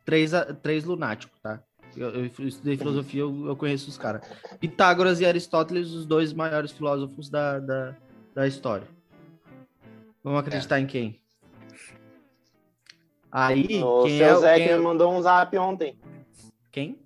três, 0.04 0.32
a- 0.32 0.52
três 0.54 0.84
lunáticos, 0.84 1.38
tá? 1.40 1.62
Eu, 1.94 2.08
eu 2.08 2.24
estudei 2.24 2.76
filosofia, 2.78 3.20
eu, 3.20 3.46
eu 3.46 3.54
conheço 3.54 3.90
os 3.90 3.98
caras. 3.98 4.26
Pitágoras 4.58 5.20
e 5.20 5.26
Aristóteles, 5.26 5.90
os 5.90 6.06
dois 6.06 6.32
maiores 6.32 6.72
filósofos 6.72 7.28
da, 7.28 7.58
da, 7.60 7.94
da 8.34 8.46
história. 8.46 8.88
Vamos 10.24 10.40
acreditar 10.40 10.80
em 10.80 10.86
quem? 10.86 11.20
Aí, 13.30 13.82
O 13.82 14.04
quem 14.04 14.18
seu 14.18 14.26
é, 14.26 14.34
o- 14.36 14.40
Zé 14.40 14.54
quem, 14.56 14.64
que 14.66 14.72
é- 14.72 14.76
me 14.78 14.82
mandou 14.82 15.12
um 15.12 15.20
zap 15.22 15.56
ontem. 15.58 15.98
quem? 16.70 16.98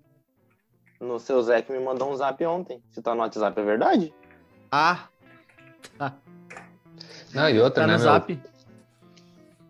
No 1.00 1.18
seu 1.18 1.42
Zé 1.42 1.60
que 1.62 1.72
me 1.72 1.78
mandou 1.80 2.10
um 2.10 2.16
zap 2.16 2.44
ontem. 2.46 2.82
Se 2.90 3.02
tá 3.02 3.14
no 3.14 3.20
WhatsApp, 3.20 3.58
é 3.60 3.64
verdade? 3.64 4.14
Ah, 4.70 5.08
Não, 7.34 7.48
e 7.50 7.60
outra, 7.60 7.82
tá 7.82 7.86
né, 7.86 7.92
no 7.94 7.98
meu? 7.98 8.12
zap. 8.12 8.40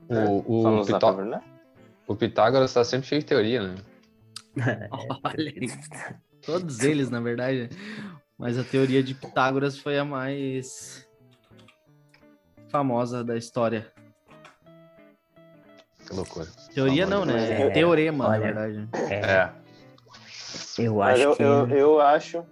O, 0.08 0.62
Só 0.62 0.70
no 0.70 0.80
o, 0.80 0.84
zap, 0.84 0.94
Pitó- 0.94 1.10
é 1.12 1.16
verdade? 1.16 1.44
o 2.06 2.14
Pitágoras 2.16 2.72
tá 2.72 2.84
sempre 2.84 3.08
cheio 3.08 3.20
de 3.20 3.26
teoria, 3.26 3.62
né? 3.62 3.74
Olha 5.24 5.50
aí. 5.50 5.68
Todos 6.44 6.80
eles, 6.80 7.10
na 7.10 7.20
verdade. 7.20 7.62
né? 7.64 7.68
Mas 8.38 8.56
a 8.58 8.62
teoria 8.64 9.02
de 9.02 9.14
Pitágoras 9.14 9.76
foi 9.78 9.98
a 9.98 10.04
mais 10.04 11.06
famosa 12.68 13.24
da 13.24 13.36
história. 13.36 13.90
Que 16.06 16.14
loucura. 16.14 16.46
Teoria 16.72 17.04
não, 17.04 17.24
né? 17.24 17.50
É 17.50 17.62
É, 17.62 17.70
teorema, 17.70 18.28
olha. 18.28 18.38
na 18.38 18.44
verdade. 18.62 18.88
É, 19.10 19.14
É. 19.14 19.65
eu 20.82 20.96
Mas 20.96 21.14
acho 21.20 21.22
eu, 21.28 21.36
que. 21.36 21.42
eu, 21.42 21.68
eu 21.70 22.00
acho 22.00 22.44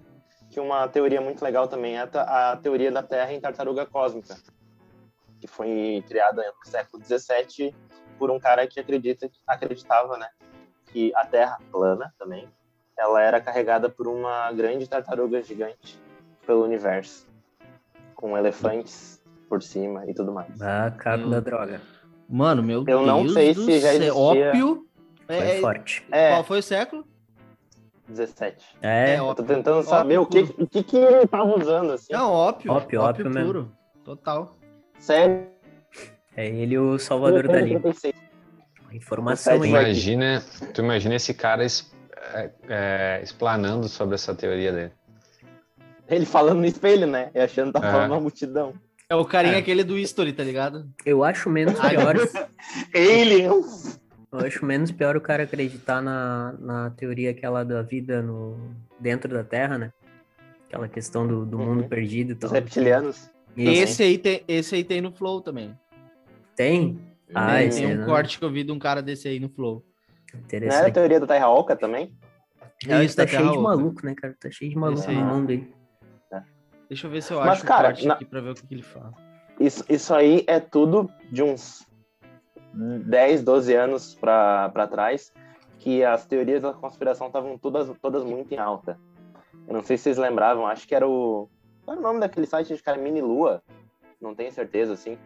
que 0.50 0.60
uma 0.60 0.86
teoria 0.88 1.20
muito 1.20 1.42
legal 1.44 1.66
também 1.68 1.96
é 1.98 2.08
a, 2.14 2.56
teoria 2.62 2.90
da 2.92 3.02
Terra 3.02 3.32
em 3.32 3.40
tartaruga 3.40 3.84
cósmica, 3.86 4.36
que 5.40 5.46
foi 5.46 6.04
criada 6.06 6.42
no 6.42 6.70
século 6.70 7.02
XVII 7.04 7.74
por 8.18 8.30
um 8.30 8.38
cara 8.38 8.66
que 8.66 8.78
acredita, 8.78 9.28
acreditava, 9.46 10.16
né, 10.16 10.28
que 10.92 11.12
a 11.16 11.26
Terra 11.26 11.58
plana 11.72 12.12
também, 12.18 12.48
ela 12.96 13.20
era 13.20 13.40
carregada 13.40 13.88
por 13.88 14.06
uma 14.06 14.50
grande 14.52 14.86
tartaruga 14.88 15.42
gigante 15.42 16.00
pelo 16.46 16.62
universo, 16.62 17.26
com 18.14 18.38
elefantes 18.38 19.20
por 19.48 19.60
cima 19.62 20.08
e 20.08 20.14
tudo 20.14 20.32
mais. 20.32 20.62
Ah, 20.62 20.90
caco 20.96 21.24
Eu- 21.24 21.30
da 21.30 21.40
droga. 21.40 21.80
Mano, 22.28 22.62
meu 22.62 22.78
Eu 22.78 22.84
Deus 22.84 23.06
não 23.06 23.28
sei 23.28 23.52
do 23.52 23.62
se 23.64 23.80
já 23.80 23.88
existia- 23.94 24.14
Ópio. 24.14 24.86
Foi 25.26 25.34
É, 25.36 25.56
é- 25.56 25.60
forte. 25.60 26.06
É, 26.12 26.30
Qual 26.30 26.44
foi 26.44 26.58
o 26.58 26.62
século? 26.62 27.04
17. 28.08 28.56
É, 28.82 29.14
É, 29.14 29.18
Eu 29.18 29.34
tô 29.34 29.42
tentando 29.42 29.78
Ópio 29.78 29.88
saber 29.90 30.18
o 30.18 30.26
que, 30.26 30.40
o 30.58 30.66
que, 30.66 30.82
que 30.82 30.96
ele 30.96 31.26
tava 31.26 31.58
usando, 31.58 31.92
assim. 31.92 32.12
Não, 32.12 32.30
ópio. 32.30 32.72
Ópio, 32.72 33.00
ópio 33.02 33.30
mesmo. 33.30 33.46
puro. 33.46 33.72
Total. 34.04 34.56
Sério. 34.98 35.46
é 36.36 36.46
ele 36.48 36.76
o 36.78 36.98
Salvador 36.98 37.46
Dali. 37.48 37.70
36. 37.80 38.14
Informação 38.92 39.58
vai- 39.58 39.68
Imagina, 39.68 40.42
tu 40.72 40.80
imagina 40.82 41.14
esse 41.16 41.32
cara 41.34 41.64
es- 41.64 41.92
é, 42.34 42.50
é, 42.68 43.20
explanando 43.22 43.88
sobre 43.88 44.14
essa 44.14 44.34
teoria 44.34 44.72
dele. 44.72 44.92
Ele 46.08 46.26
falando 46.26 46.58
no 46.60 46.66
espelho, 46.66 47.06
né? 47.06 47.30
E 47.34 47.40
achando 47.40 47.72
que 47.72 47.80
tá 47.80 47.88
É. 47.88 47.90
falando 47.90 48.10
uma 48.12 48.20
multidão. 48.20 48.74
É 49.08 49.14
o 49.14 49.24
carinha 49.24 49.54
É. 49.54 49.58
aquele 49.58 49.82
do 49.84 49.98
History, 49.98 50.32
tá 50.32 50.42
ligado? 50.44 50.86
Eu 51.04 51.24
acho 51.24 51.48
menos 51.50 51.78
pior. 51.80 52.14
Aliens! 52.94 54.00
Eu 54.40 54.46
acho 54.46 54.64
menos 54.66 54.90
pior 54.90 55.16
o 55.16 55.20
cara 55.20 55.44
acreditar 55.44 56.02
na, 56.02 56.52
na 56.58 56.90
teoria 56.90 57.30
aquela 57.30 57.64
da 57.64 57.82
vida 57.82 58.20
no, 58.20 58.74
dentro 58.98 59.32
da 59.32 59.44
Terra, 59.44 59.78
né? 59.78 59.92
Aquela 60.66 60.88
questão 60.88 61.26
do, 61.26 61.46
do 61.46 61.58
mundo 61.58 61.82
Uhum. 61.82 61.88
perdido 61.88 62.30
e 62.30 62.34
Os 62.34 62.38
tal. 62.40 62.50
reptilianos. 62.50 63.30
Isso. 63.56 63.70
Esse 63.82 64.02
aí, 64.02 64.18
tem, 64.18 64.42
esse 64.48 64.74
aí 64.74 64.82
tem 64.82 65.00
no 65.00 65.12
Flow 65.12 65.40
também. 65.40 65.78
Tem? 66.56 66.98
Ah, 67.32 67.58
tem, 67.58 67.68
esse 67.68 67.80
tem 67.80 67.86
um 67.86 67.98
não. 67.98 68.06
corte 68.06 68.38
que 68.38 68.44
eu 68.44 68.50
vi 68.50 68.64
de 68.64 68.72
um 68.72 68.78
cara 68.78 69.00
desse 69.00 69.28
aí 69.28 69.38
no 69.38 69.48
Flow. 69.48 69.84
Não 70.32 70.40
era 70.40 70.40
a 70.40 70.44
Interessante. 70.44 70.92
teoria 70.94 71.20
da 71.20 71.26
Terra 71.28 71.48
Oca 71.48 71.76
também? 71.76 72.12
É, 72.88 73.04
Isso, 73.04 73.14
tá 73.16 73.26
cheio 73.26 73.52
de 73.52 73.58
maluco, 73.58 74.04
né, 74.04 74.14
cara? 74.16 74.34
Tá 74.38 74.50
cheio 74.50 74.70
de 74.72 74.76
maluco 74.76 75.10
no 75.12 75.22
mundo 75.24 75.50
aí. 75.52 75.72
Deixa 76.88 77.06
eu 77.06 77.10
ver 77.10 77.22
se 77.22 77.32
eu 77.32 77.38
Mas, 77.40 77.58
acho 77.58 77.64
cara, 77.66 77.88
o 77.88 77.92
corte 77.92 78.06
na- 78.06 78.14
aqui 78.14 78.24
pra 78.26 78.40
ver 78.40 78.50
o 78.50 78.54
que, 78.54 78.66
que 78.66 78.74
ele 78.74 78.82
fala. 78.82 79.12
Isso, 79.58 79.84
isso 79.88 80.12
aí 80.12 80.44
é 80.46 80.60
tudo 80.60 81.08
de 81.30 81.42
uns 81.42 81.86
10, 82.74 83.42
12 83.42 83.74
anos 83.74 84.14
pra 84.14 84.88
trás, 84.90 85.32
que 85.78 86.04
as 86.04 86.26
teorias 86.26 86.62
da 86.62 86.72
conspiração 86.72 87.28
estavam 87.28 87.56
todas, 87.58 87.90
todas 88.00 88.24
muito 88.24 88.52
em 88.52 88.58
alta. 88.58 88.98
Eu 89.66 89.74
não 89.74 89.82
sei 89.82 89.96
se 89.96 90.04
vocês 90.04 90.18
lembravam, 90.18 90.66
acho 90.66 90.86
que 90.86 90.94
era 90.94 91.08
o. 91.08 91.48
Qual 91.84 91.96
era 91.96 92.00
o 92.00 92.08
nome 92.08 92.20
daquele 92.20 92.46
site 92.46 92.74
de 92.74 92.82
cara? 92.82 92.98
Mini 92.98 93.20
Lua? 93.20 93.62
Não 94.20 94.34
tenho 94.34 94.50
certeza, 94.52 94.92
assim. 94.94 95.18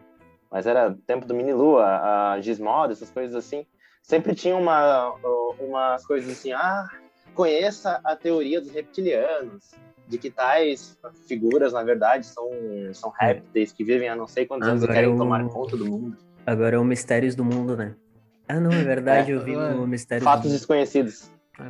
Mas 0.51 0.65
era 0.65 0.95
tempo 1.05 1.25
do 1.25 1.33
Mini 1.35 1.53
Lua, 1.53 1.85
a 2.33 2.41
Gizmodo, 2.41 2.91
essas 2.93 3.09
coisas 3.11 3.35
assim. 3.35 3.65
Sempre 4.01 4.33
tinha 4.33 4.55
uma, 4.55 5.13
umas 5.59 6.05
coisas 6.05 6.31
assim, 6.31 6.51
ah, 6.53 6.87
conheça 7.35 7.99
a 8.03 8.15
teoria 8.15 8.59
dos 8.59 8.71
reptilianos, 8.71 9.71
de 10.07 10.17
que 10.17 10.31
tais 10.31 10.97
figuras, 11.27 11.73
na 11.73 11.83
verdade, 11.83 12.25
são, 12.25 12.49
são 12.93 13.09
répteis 13.11 13.71
que 13.71 13.83
vivem 13.83 14.09
há 14.09 14.15
não 14.15 14.27
sei 14.27 14.45
quantos 14.45 14.67
anos 14.67 14.83
e 14.83 14.87
querem 14.87 15.11
eu- 15.11 15.17
tomar 15.17 15.47
conta 15.49 15.77
do 15.77 15.85
mundo. 15.85 16.17
Agora 16.45 16.75
é 16.75 16.79
o 16.79 16.83
Mistérios 16.83 17.35
do 17.35 17.43
Mundo, 17.45 17.75
né? 17.77 17.95
Ah, 18.47 18.59
não, 18.59 18.71
é 18.71 18.83
verdade, 18.83 19.31
É, 19.31 19.35
eu 19.35 19.43
vi 19.43 19.55
mano. 19.55 19.81
no 19.81 19.87
Mistérios 19.87 20.23
Fatos 20.23 20.43
do 20.43 20.47
Mundo. 20.49 20.57
desconhecidos. 20.57 21.29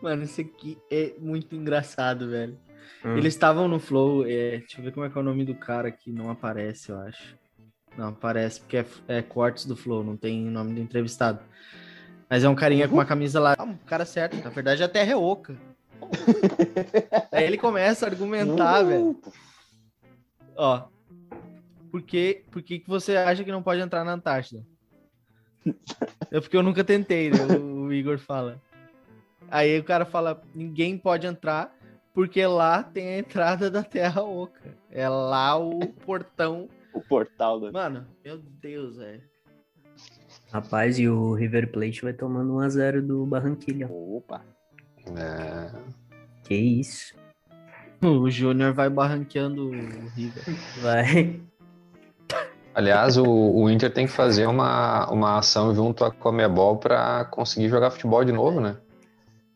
Mano, 0.00 0.22
isso 0.22 0.40
aqui 0.40 0.78
é 0.90 1.14
muito 1.18 1.56
engraçado, 1.56 2.30
velho. 2.30 2.56
Hum. 3.04 3.16
Eles 3.16 3.34
estavam 3.34 3.66
no 3.66 3.80
Flow, 3.80 4.24
é, 4.24 4.58
deixa 4.58 4.78
eu 4.78 4.84
ver 4.84 4.92
como 4.92 5.04
é 5.04 5.10
que 5.10 5.18
é 5.18 5.20
o 5.20 5.24
nome 5.24 5.44
do 5.44 5.54
cara 5.56 5.90
que 5.90 6.12
não 6.12 6.30
aparece, 6.30 6.90
eu 6.90 6.98
acho. 7.00 7.36
Não, 7.96 8.08
aparece 8.08 8.60
porque 8.60 8.76
é, 8.76 8.86
é 9.08 9.22
cortes 9.22 9.64
do 9.66 9.74
Flow, 9.74 10.04
não 10.04 10.16
tem 10.16 10.44
nome 10.44 10.74
do 10.74 10.80
entrevistado. 10.80 11.40
Mas 12.30 12.44
é 12.44 12.48
um 12.48 12.54
carinha 12.54 12.86
com 12.86 12.94
uma 12.94 13.04
camisa 13.04 13.40
lá. 13.40 13.56
Ah, 13.58 13.64
um 13.64 13.76
cara 13.76 14.04
certo, 14.04 14.36
na 14.36 14.50
verdade 14.50 14.82
a 14.84 14.88
terra 14.88 15.12
é 15.12 15.16
oca. 15.16 15.56
Aí 17.32 17.44
ele 17.44 17.58
começa 17.58 18.06
a 18.06 18.08
argumentar, 18.08 18.82
velho. 18.82 19.20
Ó, 20.56 20.86
por 21.90 22.02
que, 22.02 22.44
por 22.50 22.62
que, 22.62 22.78
que 22.78 22.88
você 22.88 23.16
acha 23.16 23.44
que 23.44 23.52
não 23.52 23.62
pode 23.62 23.80
entrar 23.80 24.04
na 24.04 24.12
Antártida? 24.12 24.64
É 26.30 26.40
porque 26.40 26.56
eu 26.56 26.62
nunca 26.62 26.84
tentei, 26.84 27.30
né? 27.30 27.38
O, 27.58 27.86
o 27.86 27.92
Igor 27.92 28.18
fala. 28.18 28.60
Aí 29.50 29.78
o 29.78 29.84
cara 29.84 30.04
fala, 30.04 30.42
ninguém 30.54 30.98
pode 30.98 31.26
entrar 31.26 31.74
porque 32.14 32.44
lá 32.44 32.82
tem 32.82 33.08
a 33.08 33.18
entrada 33.18 33.70
da 33.70 33.82
Terra 33.82 34.22
Oca. 34.22 34.76
É 34.90 35.08
lá 35.08 35.56
o 35.56 35.78
portão. 35.86 36.68
O 36.92 37.00
portal 37.00 37.60
do. 37.60 37.72
Mano, 37.72 38.06
meu 38.24 38.38
Deus, 38.38 38.96
velho. 38.96 39.22
Rapaz, 40.50 40.98
e 40.98 41.08
o 41.08 41.34
River 41.34 41.70
Plate 41.70 42.02
vai 42.02 42.12
tomando 42.12 42.54
1x0 42.54 43.06
do 43.06 43.24
Barranquilha. 43.26 43.86
Opa. 43.88 44.44
É, 45.16 45.70
Que 46.44 46.54
isso. 46.54 47.14
O 48.02 48.30
Júnior 48.30 48.72
vai 48.72 48.88
barranqueando 48.88 49.68
o 49.68 49.70
River. 49.70 50.44
Vai. 50.80 51.40
Aliás, 52.78 53.16
o, 53.16 53.24
o 53.26 53.68
Inter 53.68 53.92
tem 53.92 54.06
que 54.06 54.12
fazer 54.12 54.46
uma, 54.46 55.10
uma 55.10 55.38
ação 55.38 55.74
junto 55.74 56.04
à 56.04 56.12
Comebol 56.12 56.76
para 56.76 57.24
conseguir 57.24 57.68
jogar 57.68 57.90
futebol 57.90 58.24
de 58.24 58.30
novo, 58.30 58.60
né? 58.60 58.76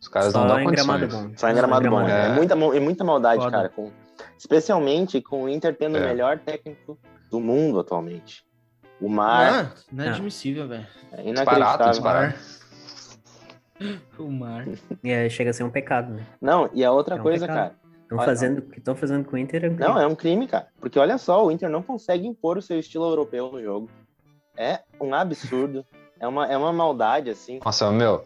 Os 0.01 0.09
caras 0.09 0.33
não 0.35 0.43
Só 0.43 0.49
dão 0.49 0.61
em 0.61 0.67
gramado 0.67 1.01
condições. 1.01 1.25
bom. 1.31 1.33
Só 1.37 1.49
em 1.49 1.55
gramado 1.55 1.89
bom. 1.89 2.01
É. 2.01 2.27
É, 2.27 2.29
muita, 2.35 2.55
é 2.55 2.81
muita 2.81 3.05
maldade, 3.05 3.41
Foda. 3.45 3.57
cara. 3.57 3.69
Com, 3.69 3.93
especialmente 4.37 5.21
com 5.23 5.45
o 5.45 5.49
Inter 5.49 5.77
tendo 5.79 5.95
o 5.95 5.99
É. 5.99 6.07
melhor 6.09 6.41
técnico 6.41 6.99
do 7.31 7.39
mundo 7.39 7.79
atualmente. 7.79 8.45
O 9.01 9.09
Mar 9.09 9.53
Ah, 9.71 9.71
não 9.93 10.05
é 10.05 10.09
admissível, 10.09 10.67
velho. 10.67 10.85
é 11.13 11.23
Disparado, 11.23 11.31
inacreditável. 11.31 11.91
disparado. 11.93 12.35
O 14.19 14.31
Mar. 14.31 14.65
É, 15.05 15.29
chega 15.29 15.51
a 15.51 15.53
ser 15.53 15.65
um 15.65 15.71
pecado, 15.71 16.13
né? 16.13 16.25
Não, 16.41 16.69
e 16.73 16.85
a 16.85 16.93
outra 16.93 17.17
É 17.17 17.19
um 17.19 17.23
coisa, 17.23 17.47
pecado. 17.47 17.57
cara. 17.71 17.82
Estão 18.13 18.25
fazendo 18.25 18.59
o 18.59 18.63
que 18.63 18.79
estão 18.79 18.95
fazendo 18.97 19.25
com 19.25 19.37
o 19.37 19.39
Inter. 19.39 19.65
é 19.65 19.69
um 19.69 19.73
Não, 19.75 19.79
crime. 19.95 20.01
é 20.03 20.07
um 20.07 20.15
crime, 20.15 20.47
cara. 20.49 20.69
Porque 20.81 20.99
olha 20.99 21.19
só, 21.19 21.45
o 21.47 21.51
Inter 21.51 21.69
não 21.69 21.83
consegue 21.83 22.27
impor 22.27 22.59
o 22.59 22.63
seu 22.63 22.79
estilo 22.79 23.05
europeu 23.07 23.51
no 23.53 23.63
jogo. 23.63 23.91
É 24.57 24.81
um 25.01 25.15
absurdo. 25.15 25.85
é, 26.21 26.27
uma, 26.29 26.47
é 26.47 26.57
uma 26.57 26.73
maldade, 26.73 27.31
assim. 27.31 27.61
Nossa, 27.65 27.91
meu. 27.91 28.25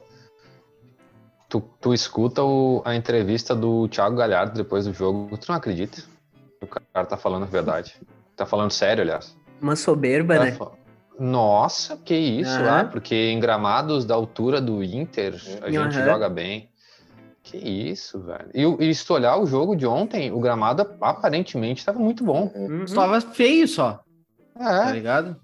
Tu, 1.49 1.61
tu 1.81 1.95
escuta 1.95 2.43
o- 2.43 2.83
a 2.85 2.95
entrevista 2.97 3.55
do 3.55 3.87
Thiago 3.89 4.17
Galhardo 4.17 4.55
depois 4.55 4.85
do 4.87 4.93
jogo, 4.93 5.37
tu 5.39 5.49
não 5.49 5.57
acredita? 5.57 6.03
O 6.61 6.67
cara 6.67 7.07
tá 7.07 7.17
falando 7.17 7.45
a 7.45 7.47
verdade. 7.47 8.01
Tá 8.35 8.45
falando 8.45 8.71
sério, 8.73 9.03
aliás. 9.03 9.37
Uma 9.61 9.77
soberba, 9.77 10.37
Tá 10.37 10.45
né? 10.45 10.53
fa- 10.53 10.73
Nossa, 11.19 11.97
que 11.97 12.15
isso, 12.15 12.61
ah, 12.69 12.85
porque 12.85 13.15
em 13.31 13.39
gramados 13.41 14.05
da 14.05 14.15
altura 14.15 14.61
do 14.61 14.83
Inter 14.83 15.35
a 15.63 15.71
gente 15.71 15.97
Aham. 15.97 16.05
joga 16.05 16.29
bem. 16.29 16.69
Que 17.61 17.69
isso, 17.91 18.21
velho. 18.21 18.51
E, 18.55 18.67
o- 18.67 18.77
e 18.81 18.95
se 18.95 19.07
tu 19.07 19.15
olhar 19.15 19.37
o 19.39 19.47
jogo 19.47 19.75
de 19.77 19.87
ontem, 19.87 20.31
o 20.33 20.41
gramado 20.41 20.83
aparentemente 21.01 21.81
estava 21.81 21.99
muito 21.99 22.23
bom. 22.25 22.51
Uhum. 22.55 22.85
Tava 22.87 23.21
feio 23.21 23.67
só, 23.69 24.01
tá 24.59 24.91
É, 24.91 24.93
ligado? 24.93 25.37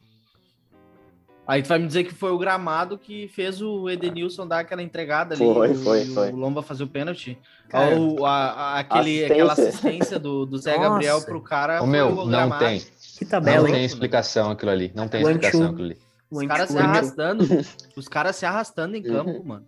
Aí 1.47 1.61
tu 1.61 1.69
vai 1.69 1.79
me 1.81 1.87
dizer 1.89 2.05
que 2.05 2.15
foi 2.15 2.31
o 2.31 2.39
gramado 2.39 2.97
que 2.97 3.27
fez 3.29 3.61
o 3.61 3.91
Edenilson 3.91 4.47
dar 4.47 4.61
aquela 4.61 4.81
entregada 4.83 5.35
ali. 5.35 5.45
Foi, 5.45 5.69
e 5.69 5.73
o- 5.73 5.75
foi, 5.83 6.03
o 6.05 6.15
foi. 6.15 6.31
Lomba 6.31 6.63
fazer 6.63 6.85
o 6.85 6.89
pênalti. 6.89 7.37
Cara, 7.69 7.99
Ou 7.99 8.25
a, 8.25 8.31
a- 8.53 8.79
aquele, 8.79 9.25
assistência. 9.25 9.27
aquela 9.35 9.53
assistência 9.53 10.19
do, 10.21 10.47
do 10.47 10.57
Zé 10.59 10.77
Nossa. 10.77 10.89
Gabriel 10.89 11.23
pro 11.23 11.41
cara. 11.43 11.77
o 11.77 11.81
foi 11.81 11.89
meu, 11.89 12.09
o 12.11 12.15
não 12.17 12.27
gramado. 12.29 12.65
tem. 12.65 12.79
que 12.81 13.25
Não 13.25 13.31
tabela, 13.31 13.67
tem 13.67 13.77
hein? 13.77 13.85
explicação 13.85 14.51
aquilo 14.53 14.71
ali. 14.71 14.93
Não 14.95 15.09
tem 15.09 15.21
explicação 15.23 15.67
aquilo 15.71 15.85
ali. 15.87 15.99
Os 16.31 16.47
caras 16.47 16.71
se 16.71 16.79
arrastando. 16.79 17.45
os 17.97 18.09
caras 18.09 18.37
se 18.37 18.47
arrastando 18.47 18.97
em 18.97 19.03
campo, 19.03 19.45
mano. 19.45 19.67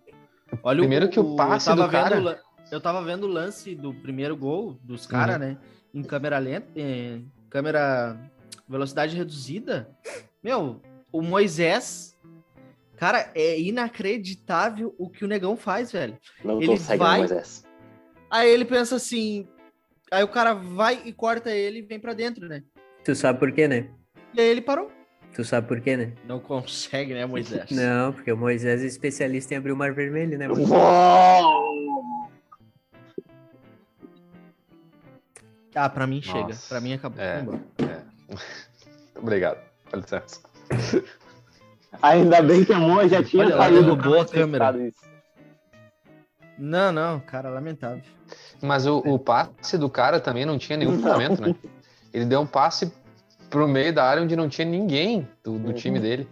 Olha 0.63 0.79
Primeiro 0.79 1.09
que 1.09 1.19
o 1.19 1.35
passe 1.35 1.69
eu 1.69 1.75
tava 1.75 1.87
do 1.87 1.91
cara- 1.91 2.15
vendo, 2.15 2.29
o 2.29 2.45
Eu 2.71 2.81
tava 2.81 3.03
vendo 3.03 3.23
o 3.25 3.27
lance 3.27 3.75
do 3.75 3.93
primeiro 3.93 4.35
gol 4.35 4.77
dos 4.83 5.05
caras, 5.05 5.35
Uhum. 5.35 5.41
né? 5.41 5.57
Em 5.93 6.03
câmera 6.03 6.37
lenta, 6.39 6.67
em 6.75 7.31
câmera 7.49 8.17
velocidade 8.67 9.15
reduzida. 9.15 9.89
Meu, 10.43 10.81
o 11.11 11.21
Moisés. 11.21 12.15
Cara, 12.97 13.29
é 13.35 13.59
inacreditável 13.59 14.95
o 14.97 15.09
que 15.09 15.23
o 15.25 15.27
negão 15.27 15.55
faz, 15.57 15.91
velho. 15.91 16.17
Não 16.43 16.57
Ele 16.57 16.67
consegue, 16.67 16.97
vai- 16.99 17.19
Moisés? 17.19 17.65
Aí 18.31 18.49
ele 18.49 18.65
pensa 18.65 18.95
assim. 18.95 19.47
Aí 20.11 20.23
o 20.23 20.27
cara 20.27 20.53
vai 20.53 21.01
e 21.05 21.11
corta 21.13 21.51
ele 21.51 21.79
e 21.79 21.81
vem 21.81 21.99
pra 21.99 22.13
dentro, 22.13 22.47
né? 22.47 22.63
Tu 23.03 23.13
sabe 23.15 23.37
por 23.37 23.51
quê, 23.51 23.67
né? 23.67 23.89
E 24.33 24.39
aí 24.41 24.47
ele 24.47 24.61
parou. 24.61 24.89
Tu 25.35 25.43
sabe 25.43 25.67
por 25.67 25.81
quê, 25.81 25.97
né? 25.97 26.13
Não 26.25 26.39
consegue, 26.39 27.13
né, 27.13 27.25
Moisés? 27.25 27.69
Não, 27.71 28.13
porque 28.13 28.31
o 28.31 28.37
Moisés 28.37 28.81
é 28.81 28.85
especialista 28.85 29.53
em 29.53 29.57
abrir 29.57 29.73
o 29.73 29.75
mar 29.75 29.93
vermelho, 29.93 30.37
né? 30.37 30.47
Uou! 30.47 32.31
Ah, 35.75 35.89
pra 35.89 36.07
mim 36.07 36.21
chega. 36.21 36.39
Nossa. 36.39 36.69
Pra 36.69 36.79
mim 36.79 36.93
acabou. 36.93 37.21
É. 37.21 37.39
Vambora. 37.39 37.59
Obrigado. 39.13 39.59
Com 39.91 39.97
licença. 39.97 40.39
Ainda 42.01 42.41
bem 42.41 42.63
que 42.63 42.71
a 42.71 42.79
Moa 42.79 43.07
já 43.09 43.21
tinha 43.21 43.43
Olha 43.45 43.57
saído. 43.57 43.83
derrubou 43.83 44.21
a 44.21 44.25
câmera. 44.25 44.77
isso. 44.87 45.03
Não, 46.57 46.93
não, 46.93 47.19
cara, 47.19 47.49
lamentável. 47.49 48.01
Mas 48.61 48.87
o, 48.87 48.99
o 48.99 49.19
passe 49.19 49.77
do 49.77 49.89
cara 49.89 50.21
também 50.21 50.45
não 50.45 50.57
tinha 50.57 50.77
nenhum 50.77 50.95
fundamento, 50.95 51.41
né? 51.41 51.53
Ele 52.13 52.23
deu 52.23 52.39
um 52.39 52.47
passe 52.47 52.93
pro 53.55 53.67
meio 53.69 53.93
da 53.93 54.03
área 54.03 54.21
onde 54.21 54.35
não 54.35 54.49
tinha 54.49 54.67
ninguém 54.67 55.25
do, 55.41 55.57
do 55.57 55.67
Uhum. 55.69 55.73
time 55.73 55.97
dele. 55.97 56.27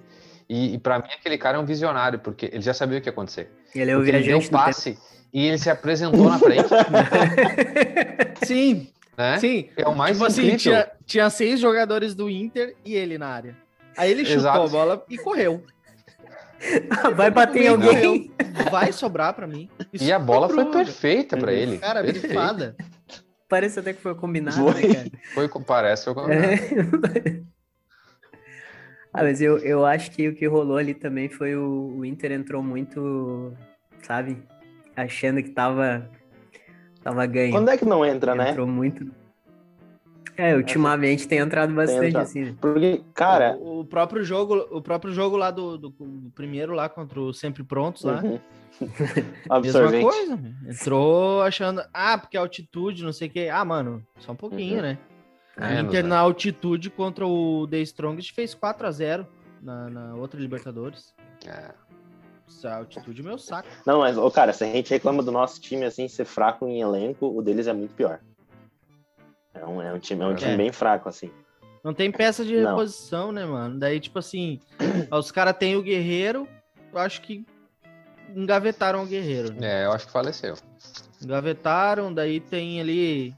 E, 0.49 0.73
e 0.73 0.77
para 0.77 0.99
mim 0.99 1.07
aquele 1.17 1.37
cara 1.37 1.57
é 1.57 1.59
um 1.61 1.65
visionário, 1.65 2.19
porque 2.19 2.47
ele 2.51 2.61
já 2.61 2.73
sabia 2.73 2.97
o 2.97 3.01
que 3.01 3.07
ia 3.07 3.11
acontecer. 3.13 3.49
Ele 3.73 3.89
é 3.91 3.95
o 3.95 3.99
Porque 3.99 4.09
ele 4.11 4.17
deu 4.19 4.25
viajante 4.39 4.49
passe 4.51 4.97
e 5.33 5.47
ele 5.47 5.57
se 5.57 5.69
apresentou 5.69 6.29
na 6.29 6.37
frente, 6.37 6.67
Sim, 8.45 8.89
né? 9.17 9.37
sim. 9.39 9.69
É 9.77 9.87
o 9.87 9.95
mais 9.95 10.17
tipo 10.17 10.25
assim, 10.25 10.55
tinha, 10.57 10.91
tinha 11.05 11.29
seis 11.29 11.59
jogadores 11.61 12.13
do 12.13 12.29
Inter 12.29 12.75
e 12.83 12.93
ele 12.93 13.17
na 13.17 13.27
área. 13.27 13.55
Aí 13.97 14.11
ele 14.11 14.25
chutou 14.25 14.39
Exato. 14.41 14.63
a 14.63 14.67
bola 14.67 15.05
e 15.09 15.17
correu. 15.17 15.63
Vai 17.15 17.31
bater 17.31 17.63
em 17.63 17.67
alguém. 17.69 18.29
correu. 18.29 18.31
Vai 18.69 18.91
sobrar 18.91 19.33
pra 19.33 19.47
mim. 19.47 19.69
Isso 19.93 20.03
E 20.03 20.11
a 20.11 20.19
bola 20.19 20.49
foi 20.49 20.63
pro- 20.65 20.73
perfeita 20.73 21.37
para 21.37 21.51
Uhum. 21.51 21.57
ele. 21.57 21.77
Cara, 21.77 22.03
perfeita. 22.03 22.75
Parece 23.53 23.79
até 23.79 23.93
que 23.93 24.01
foi 24.01 24.15
combinado, 24.15 24.57
Foi. 24.57 24.81
né, 24.81 24.93
cara? 24.95 25.11
Foi, 25.35 25.47
parece, 25.63 26.05
foi 26.05 26.15
com- 26.15 26.27
É. 26.27 26.55
Ah, 29.13 29.21
mas 29.21 29.39
eu, 29.43 29.59
eu 29.59 29.85
acho 29.85 30.09
que 30.09 30.27
o 30.27 30.33
que 30.33 30.47
rolou 30.47 30.75
ali 30.75 30.95
também 30.95 31.29
foi 31.29 31.55
o, 31.55 31.97
o 31.99 32.03
Inter 32.03 32.31
entrou 32.31 32.63
muito, 32.63 33.53
sabe, 34.01 34.41
achando 34.95 35.43
que 35.43 35.51
tava, 35.51 36.09
tava 37.03 37.23
ganho. 37.27 37.51
Quando 37.51 37.69
é 37.69 37.77
que 37.77 37.85
não 37.85 38.03
entra, 38.03 38.33
né? 38.33 38.49
Entrou 38.49 38.65
muito. 38.65 39.05
É, 40.35 40.55
ultimamente 40.55 41.27
tem 41.27 41.37
entrado 41.37 41.75
bastante, 41.75 42.07
entrado. 42.07 42.23
assim. 42.23 42.45
né? 42.45 42.55
Porque, 42.59 43.03
cara. 43.13 43.55
O, 43.55 43.81
o 43.81 43.85
próprio 43.85 44.23
jogo, 44.23 44.67
o 44.71 44.81
próprio 44.81 45.13
jogo 45.13 45.37
lá 45.37 45.51
do, 45.51 45.77
do, 45.77 45.89
do 45.89 46.31
primeiro 46.33 46.73
lá 46.73 46.89
contra 46.89 47.21
o 47.21 47.31
Sempre 47.31 47.63
Prontos 47.63 48.03
lá. 48.03 48.19
uhum. 48.19 48.39
Mesma 48.81 49.33
Absorvente. 49.49 50.03
coisa. 50.05 50.35
meu. 50.37 50.71
Entrou 50.71 51.41
achando, 51.41 51.83
ah, 51.93 52.17
porque 52.17 52.37
é 52.37 52.39
altitude, 52.39 53.03
não 53.03 53.13
sei 53.13 53.27
o 53.27 53.31
quê. 53.31 53.49
Ah, 53.51 53.63
mano, 53.65 54.05
só 54.19 54.31
um 54.31 54.35
pouquinho, 54.35 54.77
Uhum. 54.77 54.81
né? 54.81 54.97
A 55.55 55.67
Menos, 55.69 55.83
Inter 55.93 56.03
na 56.07 56.17
altitude 56.19 56.89
contra 56.89 57.27
o 57.27 57.67
The 57.67 57.77
Strongest 57.81 58.33
fez 58.33 58.55
4 58.55 58.87
a 58.87 58.91
0 58.91 59.27
na, 59.61 59.87
na 59.89 60.15
outra 60.15 60.39
Libertadores. 60.39 61.13
É. 61.45 61.71
Essa 62.47 62.77
altitude 62.77 63.21
é 63.21 63.23
meu 63.23 63.37
saco. 63.37 63.67
Não, 63.85 63.99
mas, 63.99 64.17
ô, 64.17 64.29
cara, 64.31 64.51
se 64.51 64.63
a 64.63 64.67
gente 64.67 64.89
reclama 64.89 65.21
do 65.21 65.31
nosso 65.31 65.61
time 65.61 65.85
assim 65.85 66.07
ser 66.07 66.25
fraco 66.25 66.67
em 66.67 66.81
elenco, 66.81 67.27
o 67.27 67.41
deles 67.41 67.67
é 67.67 67.73
muito 67.73 67.93
pior. 67.93 68.19
É 69.53 69.65
um, 69.65 69.81
é 69.81 69.93
um 69.93 69.99
time, 69.99 70.23
é 70.23 70.27
um 70.27 70.35
time 70.35 70.53
É. 70.53 70.57
bem 70.57 70.71
fraco, 70.71 71.07
assim. 71.07 71.31
Não 71.83 71.93
tem 71.93 72.11
peça 72.11 72.43
de 72.43 72.55
Não. 72.59 72.71
reposição, 72.71 73.31
né, 73.31 73.45
mano? 73.45 73.77
Daí, 73.79 73.99
tipo 73.99 74.17
assim, 74.19 74.59
os 75.11 75.31
caras 75.31 75.55
têm 75.57 75.75
o 75.75 75.83
Guerreiro, 75.83 76.47
eu 76.91 76.97
acho 76.99 77.21
que 77.21 77.45
engavetaram 78.35 79.03
o 79.03 79.05
Guerreiro. 79.05 79.53
né? 79.53 79.81
É, 79.81 79.85
eu 79.85 79.91
acho 79.91 80.05
que 80.07 80.11
faleceu. 80.11 80.55
Engavetaram, 81.23 82.13
daí 82.13 82.39
tem 82.39 82.79
ali. 82.81 83.33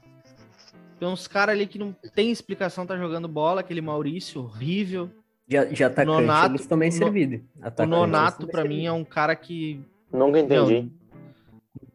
Tem 0.98 1.06
uns 1.08 1.28
caras 1.28 1.54
ali 1.54 1.66
que 1.66 1.78
não 1.78 1.94
tem 2.14 2.30
explicação, 2.30 2.86
tá 2.86 2.96
jogando 2.96 3.28
bola, 3.28 3.60
aquele 3.60 3.80
Maurício 3.80 4.42
horrível. 4.42 5.10
De, 5.46 5.64
de 5.66 5.84
atacante, 5.84 6.06
Nonato- 6.22 6.54
eles 6.56 6.68
no- 6.68 6.92
servidos. 6.92 7.40
O 7.78 7.86
Nonato, 7.86 8.46
pra 8.48 8.64
mim, 8.64 8.86
é 8.86 8.92
um 8.92 9.04
cara 9.04 9.36
que. 9.36 9.80
Nunca 10.12 10.40
entendi. 10.40 10.72
Meu, 10.72 10.82
não 10.82 10.90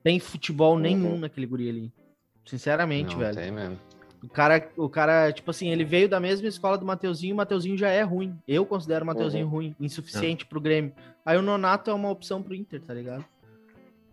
tem 0.04 0.20
futebol 0.20 0.78
nenhum 0.80 1.18
naquele 1.20 1.46
guri 1.48 1.70
ali. 1.70 1.92
Sinceramente, 2.46 3.12
Não, 3.14 3.20
velho. 3.20 3.36
tem 3.36 3.52
mesmo. 3.52 3.78
O 4.24 4.30
cara, 4.30 4.70
o 4.78 4.88
cara, 4.88 5.32
tipo 5.32 5.50
assim, 5.50 5.70
ele 5.70 5.84
veio 5.84 6.08
da 6.08 6.20
mesma 6.20 6.48
escola 6.48 6.78
do 6.78 6.86
Mateuzinho, 6.86 7.34
o 7.34 7.38
Mateuzinho 7.38 7.76
já 7.78 7.90
é 7.90 8.04
ruim. 8.04 8.38
Eu 8.48 8.66
considero 8.66 9.04
o 9.04 9.08
Mateuzinho 9.08 9.48
ruim, 9.48 9.76
insuficiente 9.80 10.46
pro 10.46 10.62
Grêmio. 10.62 10.94
Aí 11.26 11.38
o 11.38 11.42
Nonato 11.42 11.90
é 11.90 11.94
uma 11.94 12.10
opção 12.10 12.42
pro 12.44 12.54
Inter, 12.54 12.82
tá 12.82 12.94
ligado? 12.94 13.26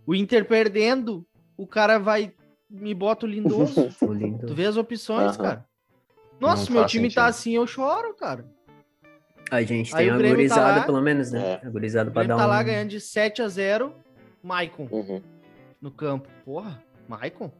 O 0.06 0.14
Inter 0.14 0.46
perdendo, 0.46 1.26
o 1.58 1.66
cara 1.66 1.98
vai 1.98 2.32
me 2.70 2.94
bota 2.94 3.26
o 3.26 3.28
lindoso. 3.28 3.88
O 4.00 4.12
lindo. 4.12 4.46
tu 4.46 4.54
vê 4.54 4.66
as 4.66 4.76
opções, 4.76 5.34
Aham. 5.36 5.42
cara. 5.44 5.64
Nossa, 6.40 6.66
Não 6.70 6.78
meu 6.80 6.86
time 6.86 7.08
tá 7.10 7.22
sentido. 7.24 7.28
assim, 7.28 7.56
eu 7.56 7.66
choro, 7.66 8.14
cara. 8.14 8.46
A 9.50 9.62
gente 9.62 9.94
tem 9.94 10.08
o 10.08 10.12
uma 10.12 10.18
Grêmio 10.18 10.48
tá 10.48 10.84
pelo 10.84 11.00
menos, 11.00 11.32
né? 11.32 11.58
É. 11.62 11.66
A 11.66 11.70
gurizada 11.70 12.10
pra 12.10 12.22
dar 12.22 12.36
tá 12.36 12.44
um... 12.46 12.48
lá 12.48 12.62
ganhando 12.62 12.90
de 12.90 13.00
7 13.00 13.42
a 13.42 13.48
0 13.48 13.94
Maicon 14.42 14.86
Uhum. 14.90 15.22
no 15.80 15.90
campo. 15.90 16.28
Porra, 16.44 16.82
Maicon? 17.08 17.50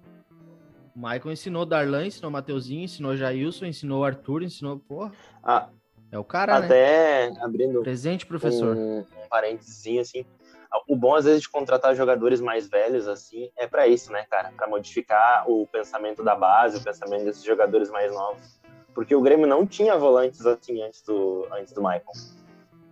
O 0.99 1.01
Maicon 1.01 1.31
ensinou 1.31 1.65
Darlan, 1.65 2.07
ensinou 2.07 2.29
Mateuzinho, 2.29 2.83
ensinou 2.83 3.15
Jailson, 3.17 3.67
ensinou 3.67 4.05
Arthur, 4.05 4.43
ensinou. 4.43 4.81
Porra, 4.81 5.13
Ah, 5.45 5.69
é 6.11 6.19
o 6.19 6.25
cara, 6.25 6.59
né? 6.59 6.67
até 6.67 7.31
abrindo 7.41 7.83
Presente, 7.83 8.27
professor. 8.27 8.77
um, 8.77 8.99
um 8.99 9.29
parênteses 9.31 10.01
assim. 10.01 10.25
O 10.89 10.97
bom, 10.97 11.15
às 11.15 11.25
vezes, 11.25 11.43
de 11.43 11.49
contratar 11.49 11.95
jogadores 11.95 12.41
mais 12.41 12.69
velhos, 12.69 13.07
assim, 13.07 13.49
é 13.57 13.69
pra 13.69 13.87
isso, 13.87 14.11
né, 14.11 14.27
cara? 14.29 14.53
Pra 14.57 14.67
modificar 14.67 15.49
o 15.49 15.69
pensamento 15.69 16.25
da 16.25 16.35
base, 16.35 16.79
o 16.79 16.83
pensamento 16.83 17.25
desses 17.25 17.45
jogadores 17.45 17.91
mais 17.91 18.13
novos. 18.13 18.61
Porque 18.93 19.15
o 19.15 19.23
Grêmio 19.23 19.47
não 19.47 19.65
tinha 19.65 19.97
volantes 19.97 20.45
assim 20.45 20.83
antes 20.83 21.01
do, 21.03 21.47
antes 21.53 21.73
do 21.73 21.81
Michael. 21.81 22.03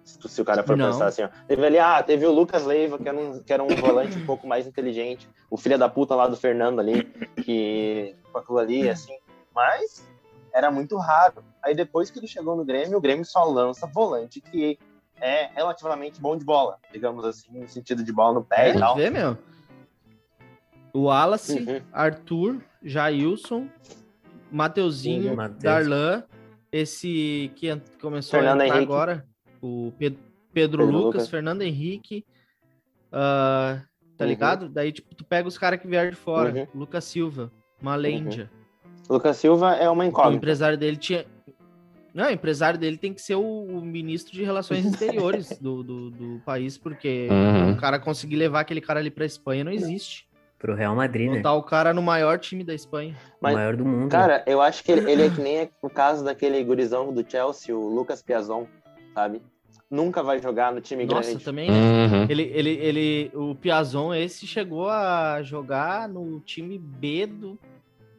Se, 0.07 0.19
tu- 0.21 0.29
se 0.29 0.41
o 0.41 0.45
cara 0.45 0.63
for 0.63 0.77
Não. 0.77 0.93
pensar 0.93 1.09
assim, 1.09 1.23
ó. 1.25 1.29
Teve 1.49 1.67
ali, 1.67 1.79
ah, 1.81 2.01
teve 2.03 2.25
o 2.25 2.31
Lucas 2.33 2.65
Leiva, 2.65 2.97
que 2.99 3.09
era, 3.09 3.19
um, 3.19 3.43
que 3.43 3.53
era 3.53 3.63
um 3.63 3.75
volante 3.75 4.17
um 4.17 4.25
pouco 4.25 4.47
mais 4.47 4.67
inteligente. 4.67 5.29
O 5.51 5.57
filho 5.57 5.77
da 5.77 5.89
puta 5.89 6.15
lá 6.15 6.29
do 6.29 6.37
Fernando 6.37 6.79
ali, 6.81 7.05
que 7.43 8.15
com 8.33 8.39
aquilo 8.39 8.59
ali, 8.59 8.89
assim. 8.89 9.13
Mas 9.53 10.09
era 10.55 10.71
muito 10.71 10.97
raro. 10.97 11.43
Aí 11.63 11.75
depois 11.75 12.09
que 12.11 12.21
ele 12.21 12.29
chegou 12.29 12.55
no 12.57 12.65
Grêmio, 12.65 12.97
o 12.97 13.01
Grêmio 13.01 13.25
só 13.25 13.43
lança 13.45 13.85
volante 13.87 14.41
que 14.41 14.79
é 15.21 15.47
relativamente 15.47 16.21
bom 16.21 16.37
de 16.37 16.45
bola, 16.45 16.79
digamos 16.93 17.25
assim, 17.25 17.51
no 17.59 17.67
sentido 17.69 18.05
de 18.05 18.13
bola 18.13 18.35
no 18.35 18.45
pé 18.45 18.69
É, 18.71 18.75
e 18.77 18.79
tal. 18.79 18.95
vê, 18.95 19.11
meu? 19.11 19.37
O 20.95 21.05
Wallace, 21.05 21.59
Uhum. 21.59 21.83
Arthur, 21.93 22.63
Jailson, 22.83 23.67
Mateuzinho, 24.53 25.35
Mateus. 25.35 25.63
Darlan, 25.63 26.23
esse 26.71 27.51
que 27.57 27.81
começou 28.01 28.39
Fernando 28.39 28.61
a 28.61 28.65
entrar 28.67 28.77
Henrique. 28.77 28.93
agora, 28.93 29.27
o 29.63 29.93
Pe- 29.99 30.11
Pedro, 30.11 30.21
Pedro 30.53 30.85
Lucas, 30.87 31.05
Lucas. 31.05 31.29
Fernando 31.29 31.63
Henrique, 31.63 32.25
ah, 33.13 33.81
tá 34.17 34.25
Uhum. 34.25 34.31
ligado? 34.31 34.69
Daí, 34.69 34.93
tipo, 34.93 35.15
tu 35.15 35.25
pega 35.25 35.47
os 35.49 35.59
caras 35.59 35.81
que 35.81 35.87
vieram 35.87 36.11
de 36.11 36.17
fora, 36.17 36.53
Uhum. 36.53 36.67
Lucas 36.75 37.05
Silva, 37.05 37.51
Malêndia. 37.81 38.51
Lucas 39.09 39.37
Silva 39.37 39.75
é 39.77 39.89
uma 39.89 40.05
O 40.05 40.07
incógnita. 40.07 40.37
empresário 40.37 40.77
dele 40.79 40.97
tinha. 40.97 41.25
Não, 42.15 42.27
o 42.29 42.31
empresário 42.31 42.79
dele 42.79 42.97
tem 42.97 43.13
que 43.13 43.21
ser 43.21 43.35
o, 43.35 43.43
o 43.43 43.81
ministro 43.85 44.33
de 44.33 44.43
Relações 44.43 44.85
Exteriores 44.87 45.59
do, 45.61 45.83
do, 45.83 46.11
do 46.11 46.41
país, 46.47 46.79
porque 46.79 47.29
Uhum. 47.31 47.73
o 47.73 47.77
cara 47.77 47.99
conseguir 47.99 48.37
levar 48.37 48.61
aquele 48.61 48.81
cara 48.81 49.01
ali 49.01 49.11
pra 49.11 49.27
Espanha 49.27 49.63
não 49.65 49.71
existe. 49.73 50.27
Pro 50.59 50.75
Real 50.75 50.97
Madrid, 50.97 51.29
né? 51.31 51.37
Botar 51.37 51.53
o 51.53 51.63
cara 51.63 51.93
no 51.93 52.01
maior 52.01 52.39
time 52.39 52.65
da 52.65 52.73
Espanha. 52.75 53.15
Mas, 53.43 53.53
o 53.53 53.57
maior 53.59 53.77
do 53.77 53.85
mundo. 53.85 54.11
Cara, 54.11 54.43
eu 54.47 54.63
acho 54.63 54.83
que 54.83 54.91
ele, 54.91 55.11
ele 55.11 55.23
é 55.27 55.29
que 55.31 55.41
nem 55.43 55.69
o 55.83 55.91
caso 55.91 56.25
daquele 56.25 56.65
gurizão 56.65 57.13
do 57.13 57.23
Chelsea, 57.31 57.77
o 57.77 57.95
Lucas 57.95 58.23
Piazon, 58.23 58.67
sabe? 59.17 59.41
Nunca 59.91 60.23
vai 60.23 60.39
jogar 60.43 60.73
no 60.73 60.81
time 60.81 61.07
Nossa, 61.07 61.31
grande. 61.31 61.45
também, 61.45 61.71
né? 61.73 61.79
Uhum. 61.79 62.27
Ele, 62.29 62.43
ele, 62.53 62.71
ele, 62.71 63.31
o 63.35 63.55
Piazon, 63.55 64.13
esse 64.13 64.47
chegou 64.47 64.91
a 64.91 65.43
jogar 65.43 66.07
no 66.09 66.41
time 66.41 66.79
B 66.79 67.25
do 67.27 67.59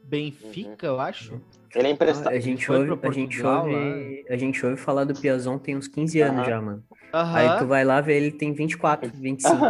Benfica, 0.03 0.87
eu 0.87 0.99
acho. 0.99 1.39
Ele 1.75 1.87
é 1.87 1.91
Ah, 1.91 1.93
emprestado. 1.93 2.33
a 2.33 2.39
gente 2.39 2.71
ouve, 2.71 2.97
a 3.03 3.11
gente 3.11 3.45
ouve, 3.45 4.25
a 4.29 4.37
gente 4.37 4.65
ouve 4.65 4.77
falar 4.77 5.03
do 5.03 5.13
Piazon 5.13 5.59
tem 5.59 5.77
uns 5.77 5.87
15 5.87 6.19
anos 6.21 6.39
Aham. 6.41 6.49
já, 6.49 6.61
mano. 6.61 6.83
Aham. 7.13 7.35
Aí 7.37 7.57
tu 7.57 7.67
vai 7.67 7.83
lá 7.83 8.01
ver 8.01 8.15
ele 8.15 8.31
tem 8.31 8.53
24, 8.53 9.11
25. 9.13 9.61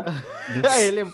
ele, 0.79 1.01
é- 1.01 1.07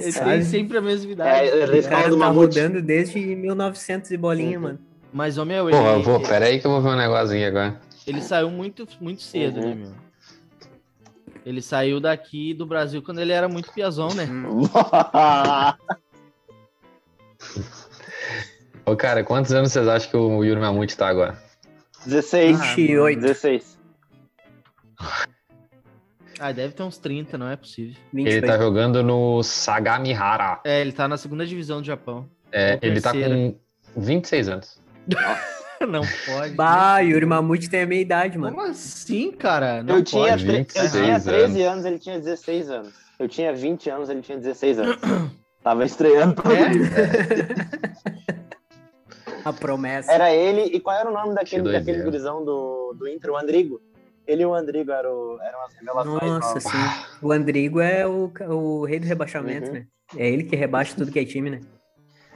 ele 0.00 0.12
tem 0.12 0.42
sempre 0.42 0.78
a 0.78 0.80
mesma 0.80 1.10
idade. 1.12 1.46
ele 1.48 1.78
é 1.78 1.80
da 1.82 1.86
O 1.86 1.90
cara 1.90 2.10
tá 2.10 2.16
Mamute. 2.16 2.58
rodando 2.58 2.80
desde 2.80 3.18
1900 3.36 4.10
e 4.12 4.16
bolinha, 4.16 4.56
Uhum. 4.56 4.62
mano. 4.64 4.78
Mas, 5.12 5.36
ô 5.36 5.44
meu, 5.44 5.68
ele, 5.68 5.78
Porra, 5.78 5.90
eu 5.94 6.02
vou, 6.02 6.20
pera 6.20 6.46
aí 6.46 6.60
que 6.60 6.66
eu 6.66 6.70
vou 6.70 6.80
ver 6.80 6.90
um 6.90 6.96
negocinho 6.96 7.46
agora. 7.48 7.80
Ele 8.08 8.22
saiu 8.22 8.50
muito, 8.50 8.86
muito 9.00 9.22
cedo, 9.22 9.60
Uhum. 9.60 9.68
né, 9.68 9.74
meu? 9.74 9.94
Ele 11.46 11.62
saiu 11.62 12.00
daqui 12.00 12.52
do 12.52 12.66
Brasil 12.66 13.00
quando 13.02 13.20
ele 13.20 13.32
era 13.32 13.48
muito 13.48 13.72
Piazon, 13.72 14.12
né? 14.14 14.26
Ô, 18.84 18.96
cara, 18.96 19.22
quantos 19.22 19.52
anos 19.52 19.72
vocês 19.72 19.86
acham 19.86 20.10
que 20.10 20.16
o 20.16 20.42
Yuri 20.44 20.60
Mamute 20.60 20.96
tá 20.96 21.08
agora? 21.08 21.38
16. 22.06 22.58
28. 22.74 23.20
16. 23.20 23.78
Ah, 26.40 26.52
deve 26.52 26.72
ter 26.72 26.82
uns 26.82 26.98
30, 26.98 27.36
não 27.36 27.48
é 27.48 27.56
possível. 27.56 27.96
Ele 28.14 28.24
28. 28.24 28.46
tá 28.46 28.58
jogando 28.58 29.02
no 29.02 29.42
Sagamihara. 29.42 30.60
É, 30.64 30.80
ele 30.80 30.92
tá 30.92 31.08
na 31.08 31.16
segunda 31.16 31.46
divisão 31.46 31.80
do 31.80 31.86
Japão. 31.86 32.28
É, 32.52 32.78
ele 32.80 33.00
tá 33.00 33.12
com 33.12 33.58
26 33.96 34.48
anos. 34.48 34.80
não 35.88 36.02
pode. 36.26 36.54
Bah, 36.54 36.98
Yuri 37.00 37.26
Mamute 37.26 37.68
tem 37.70 37.82
a 37.82 37.86
meia 37.86 38.00
idade, 38.00 38.36
mano. 38.38 38.56
Como 38.56 38.68
assim, 38.68 39.30
cara? 39.32 39.82
Não 39.82 39.96
Eu 39.96 40.04
tinha, 40.04 40.30
pode. 40.30 40.44
tre- 40.46 40.54
eu 40.60 40.64
26 40.64 40.92
tinha 40.92 41.20
13 41.20 41.62
anos. 41.62 41.72
anos, 41.72 41.84
ele 41.84 41.98
tinha 41.98 42.18
16 42.18 42.70
anos. 42.70 42.94
Eu 43.18 43.28
tinha 43.28 43.52
20 43.54 43.90
anos, 43.90 44.08
ele 44.08 44.22
tinha 44.22 44.38
16 44.38 44.78
anos. 44.78 44.96
Tava 45.62 45.84
estreando. 45.84 46.40
É? 46.52 48.08
A 49.44 49.52
promessa. 49.52 50.10
Era 50.12 50.32
ele, 50.32 50.62
e 50.74 50.80
qual 50.80 50.96
era 50.96 51.08
o 51.08 51.12
nome 51.12 51.34
daquele, 51.34 51.70
daquele 51.72 52.02
gurizão 52.02 52.44
do, 52.44 52.94
do 52.98 53.08
Inter, 53.08 53.30
o 53.30 53.36
Andrigo? 53.36 53.80
Ele 54.26 54.42
e 54.42 54.46
o 54.46 54.52
Andrigo 54.54 54.90
eram, 54.90 55.38
eram 55.42 55.64
as 55.64 55.74
revelações. 55.74 56.22
Nossa, 56.22 56.48
novas. 56.48 56.62
sim. 56.64 57.06
O 57.22 57.32
Andrigo 57.32 57.80
é 57.80 58.06
o, 58.06 58.30
o 58.50 58.84
rei 58.84 58.98
do 59.00 59.06
rebaixamento, 59.06 59.68
Uhum. 59.68 59.72
né? 59.74 59.86
É 60.16 60.28
ele 60.28 60.44
que 60.44 60.54
rebaixa 60.56 60.94
tudo 60.96 61.10
que 61.12 61.18
é 61.18 61.24
time, 61.24 61.50
né? 61.50 61.60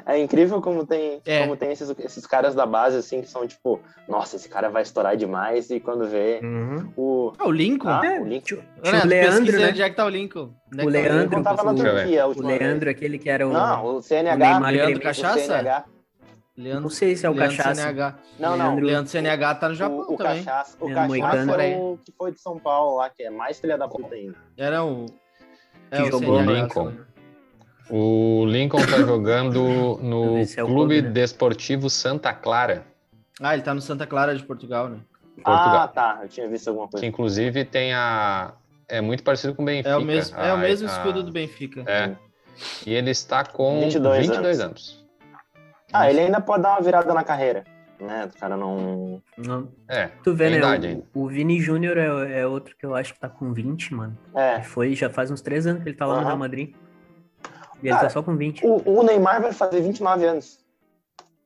É 0.06 0.18
incrível 0.18 0.60
como 0.60 0.86
tem, 0.86 1.20
É. 1.26 1.40
como 1.42 1.56
tem 1.56 1.70
esses, 1.72 1.88
esses 1.98 2.26
caras 2.26 2.54
da 2.54 2.66
base, 2.66 2.96
assim, 2.96 3.20
que 3.20 3.28
são 3.28 3.46
tipo, 3.46 3.80
nossa, 4.08 4.36
esse 4.36 4.48
cara 4.48 4.68
vai 4.68 4.82
estourar 4.82 5.16
demais, 5.16 5.70
e 5.70 5.78
quando 5.80 6.06
vê 6.08 6.40
Uhum. 6.42 6.92
o. 6.96 7.32
Ah, 7.38 7.46
o 7.46 7.50
Lincoln? 7.50 7.88
Ah, 7.88 8.02
É, 8.06 8.20
o 8.20 8.24
Ô, 8.26 8.40
tio 8.40 8.62
Neto, 8.82 9.06
Leandro, 9.06 9.58
né? 9.60 9.68
Onde 9.68 9.82
é 9.82 9.90
que 9.90 9.96
tá 9.96 10.04
o 10.04 10.08
Lincoln? 10.08 10.50
Onde 10.72 10.80
é 10.80 10.82
O 10.82 10.86
tá 10.86 10.90
Leandro, 10.90 11.22
Lincoln 11.24 11.42
tava 11.42 11.64
na 11.64 11.72
o-. 11.72 11.74
Turquia 11.76 12.26
O 12.26 12.42
Leandro, 12.42 12.84
vez. 12.86 12.96
aquele 12.96 13.18
que 13.18 13.30
era 13.30 13.46
o. 13.48 13.52
Não, 13.52 13.84
o 13.96 14.02
CNH. 14.02 14.36
Neymar 14.36 14.72
Leandro 14.72 14.98
gremista. 15.00 15.22
Cachaça? 15.22 15.38
O 15.38 15.42
CNH. 15.46 15.84
Leandro, 16.54 16.82
Não 16.82 16.90
sei 16.90 17.16
se 17.16 17.24
é 17.24 17.30
o 17.30 17.32
Leandro 17.32 17.56
Cachaça. 17.56 17.74
CNH. 17.82 18.14
Não, 18.38 18.56
não. 18.56 18.66
Leandro- 18.66 18.84
Leandro 18.86 19.10
CNH 19.10 19.54
tá 19.54 19.68
no 19.70 19.74
Japão 19.74 19.98
o, 20.00 20.14
o 20.14 20.16
também. 20.18 20.44
Cachaça, 20.44 20.76
o 20.80 20.86
Leandro 20.86 21.18
Cachaça 21.20 21.44
Moicano. 21.46 21.62
é 21.62 21.76
o 21.78 21.98
que 22.04 22.12
foi 22.12 22.32
de 22.32 22.40
São 22.40 22.58
Paulo 22.58 22.96
lá, 22.98 23.08
que 23.08 23.22
é 23.22 23.30
mais 23.30 23.58
filha 23.58 23.78
da 23.78 23.88
puta 23.88 24.14
ainda. 24.14 24.36
Era 24.56 24.84
o. 24.84 25.06
É, 25.90 25.96
Que 25.96 26.02
o 26.02 26.10
jogou 26.10 26.38
CNH, 26.38 26.52
Lincoln. 26.62 26.92
O 27.90 28.44
Lincoln 28.46 28.84
tá 28.86 28.98
jogando 28.98 29.98
no 30.02 30.38
é 30.42 30.46
Clube 30.46 30.66
clube, 30.72 31.02
né? 31.02 31.10
Desportivo 31.10 31.90
Santa 31.90 32.32
Clara. 32.32 32.84
Ah, 33.40 33.54
ele 33.54 33.62
tá 33.62 33.74
no 33.74 33.80
Santa 33.80 34.06
Clara 34.06 34.34
de 34.36 34.42
Portugal, 34.44 34.88
né? 34.88 34.98
Portugal. 35.36 35.76
Ah, 35.82 35.88
tá. 35.88 36.18
Eu 36.22 36.28
tinha 36.28 36.48
visto 36.48 36.68
alguma 36.68 36.86
que 36.86 36.92
coisa. 36.92 37.06
inclusive 37.06 37.64
tem 37.64 37.92
a. 37.92 38.52
É 38.88 39.00
muito 39.00 39.22
parecido 39.22 39.54
com 39.54 39.62
o 39.62 39.66
Benfica. 39.66 39.88
É 39.88 39.96
o 39.96 40.02
mesmo, 40.02 40.36
é 40.38 40.52
o 40.52 40.56
a- 40.56 40.58
mesmo 40.58 40.88
a- 40.88 40.92
escudo 40.92 41.22
do 41.22 41.32
Benfica. 41.32 41.82
É. 41.86 42.14
E 42.86 42.92
ele 42.94 43.10
está 43.10 43.44
com 43.44 43.80
22 43.80 44.26
22, 44.26 44.60
anos. 44.60 44.62
anos. 44.62 45.06
Ah, 45.92 46.08
ele 46.10 46.20
ainda 46.20 46.40
pode 46.40 46.62
dar 46.62 46.70
uma 46.72 46.80
virada 46.82 47.12
na 47.14 47.24
carreira. 47.24 47.64
Né? 47.98 48.28
O 48.34 48.38
cara 48.38 48.56
não. 48.56 49.22
Não, 49.38 49.68
É. 49.88 50.08
tu 50.24 50.34
vê, 50.34 50.50
né? 50.50 50.58
idade 50.58 51.02
o-. 51.14 51.22
O, 51.24 51.28
Vini 51.28 51.60
Júnior 51.60 51.96
é, 51.96 52.40
é 52.40 52.46
outro 52.46 52.76
que 52.76 52.84
eu 52.84 52.94
acho 52.94 53.14
que 53.14 53.20
tá 53.20 53.28
com 53.28 53.52
20, 53.52 53.94
mano. 53.94 54.18
É. 54.34 54.60
Foi, 54.60 54.94
já 54.94 55.08
faz 55.08 55.30
uns 55.30 55.40
3 55.40 55.66
anos 55.66 55.82
que 55.82 55.88
ele 55.88 55.96
tá 55.96 56.04
lá 56.04 56.14
no 56.14 56.20
Aham. 56.20 56.26
Real 56.28 56.38
Madrid. 56.38 56.74
E 57.82 57.86
ele 57.88 57.94
Cara, 57.94 58.06
tá 58.06 58.10
só 58.10 58.22
com 58.22 58.36
20. 58.36 58.64
O, 58.66 58.98
o 59.00 59.02
Neymar 59.02 59.42
vai 59.42 59.52
fazer 59.52 59.80
29 59.80 60.24
anos. 60.24 60.60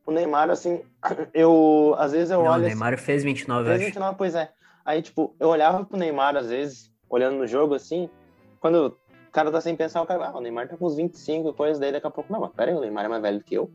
O 0.04 0.12
Neymar, 0.12 0.50
assim, 0.50 0.82
eu. 1.34 1.94
Às 1.98 2.12
vezes 2.12 2.30
eu 2.30 2.38
Não, 2.38 2.44
o 2.46 2.48
olho. 2.50 2.60
assim, 2.60 2.66
Neymar 2.74 2.98
fez 2.98 3.24
29, 3.24 3.60
eu 3.62 3.66
Fez 3.66 3.76
acho. 3.76 3.86
29, 3.86 4.16
pois 4.18 4.34
é. 4.34 4.50
Aí, 4.84 5.02
tipo, 5.02 5.34
eu 5.40 5.48
olhava 5.48 5.84
pro 5.84 5.96
Neymar, 5.98 6.36
às 6.36 6.48
vezes, 6.48 6.92
olhando 7.08 7.38
no 7.38 7.46
jogo, 7.46 7.74
assim, 7.74 8.08
quando 8.60 8.86
o 9.28 9.32
cara 9.32 9.50
tá 9.50 9.60
sem 9.60 9.74
pensar, 9.74 10.00
o 10.02 10.06
cara, 10.06 10.28
ah, 10.28 10.36
o 10.36 10.40
Neymar 10.40 10.68
tá 10.68 10.76
com 10.76 10.86
uns 10.86 10.94
25 10.94 11.48
e 11.48 11.52
coisa, 11.54 11.80
daí 11.80 11.90
daqui 11.90 12.06
a 12.06 12.10
pouco, 12.10 12.32
não, 12.32 12.40
mas 12.40 12.52
pera 12.52 12.70
aí, 12.70 12.76
o 12.76 12.80
Neymar 12.80 13.04
é 13.06 13.08
mais 13.08 13.22
velho 13.22 13.38
do 13.38 13.44
que 13.44 13.54
eu. 13.56 13.68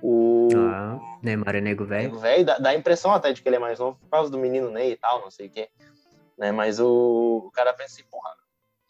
O 0.00 0.48
Ah, 0.56 0.98
Neymar 1.22 1.56
é 1.56 1.60
nego 1.60 1.84
velho. 1.84 2.04
nego 2.04 2.18
velho 2.20 2.44
dá, 2.46 2.58
dá 2.58 2.70
a 2.70 2.74
impressão 2.74 3.12
até 3.12 3.32
de 3.32 3.42
que 3.42 3.48
ele 3.48 3.56
é 3.56 3.58
mais 3.58 3.78
novo 3.80 3.98
por 3.98 4.08
causa 4.08 4.30
do 4.30 4.38
menino 4.38 4.70
Ney 4.70 4.92
e 4.92 4.96
tal, 4.96 5.20
não 5.20 5.30
sei 5.30 5.48
o 5.48 5.50
quê. 5.50 5.68
Né? 6.38 6.52
Mas 6.52 6.78
o, 6.78 7.42
o 7.46 7.50
cara 7.50 7.72
pensa 7.74 7.94
assim, 8.00 8.04
porra, 8.10 8.30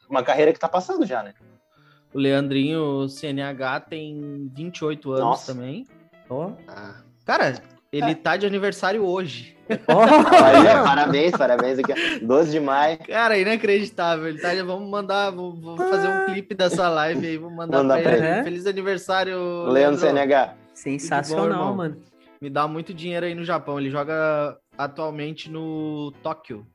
uma 0.09 0.23
carreira 0.23 0.53
que 0.53 0.59
tá 0.59 0.69
passando 0.69 1.07
já, 1.07 1.23
né? 1.23 1.35
O 2.13 2.19
Leandrinho 2.19 3.09
CNH 3.09 3.81
tem 3.81 4.51
28 4.55 5.11
anos 5.13 5.21
Nossa. 5.25 5.55
também. 5.55 5.87
Ó. 6.31 6.53
Ah, 6.67 7.03
Cara, 7.25 7.61
ele 7.93 8.15
tá 8.15 8.37
de 8.37 8.47
aniversário 8.47 9.05
hoje. 9.05 9.57
Ó, 9.87 10.07
parabéns, 10.85 11.33
parabéns 11.33 11.79
aqui. 11.79 11.93
ó. 11.93 12.27
12 12.27 12.51
de 12.53 12.61
maio. 12.61 12.99
Cara, 13.07 13.39
inacreditável. 13.39 14.29
Ele 14.29 14.41
tá, 14.41 14.49
vamos 14.65 14.89
mandar, 14.91 15.31
vou, 15.31 15.55
vou 15.55 15.77
fazer 15.77 16.09
um 16.09 16.27
clipe 16.27 16.55
dessa 16.55 16.89
live 16.89 17.27
aí, 17.27 17.37
vou 17.37 17.51
mandar 17.51 17.79
Mandar 17.83 18.01
pra 18.03 18.13
ele. 18.13 18.21
pra 18.21 18.35
ele. 18.37 18.45
Feliz 18.45 18.67
aniversário, 18.67 19.37
Leandro 19.67 19.73
Leandro. 19.73 20.01
CNH. 20.01 20.55
Sensacional, 20.73 21.51
irmão. 21.51 21.75
mano. 21.77 21.97
Me 22.41 22.49
dá 22.49 22.67
muito 22.69 22.95
dinheiro 22.95 23.27
aí 23.27 23.35
no 23.35 23.45
Japão. 23.45 23.79
Ele 23.79 23.91
joga 23.91 24.57
atualmente 24.79 25.51
no 25.51 26.13
Tóquio, 26.23 26.67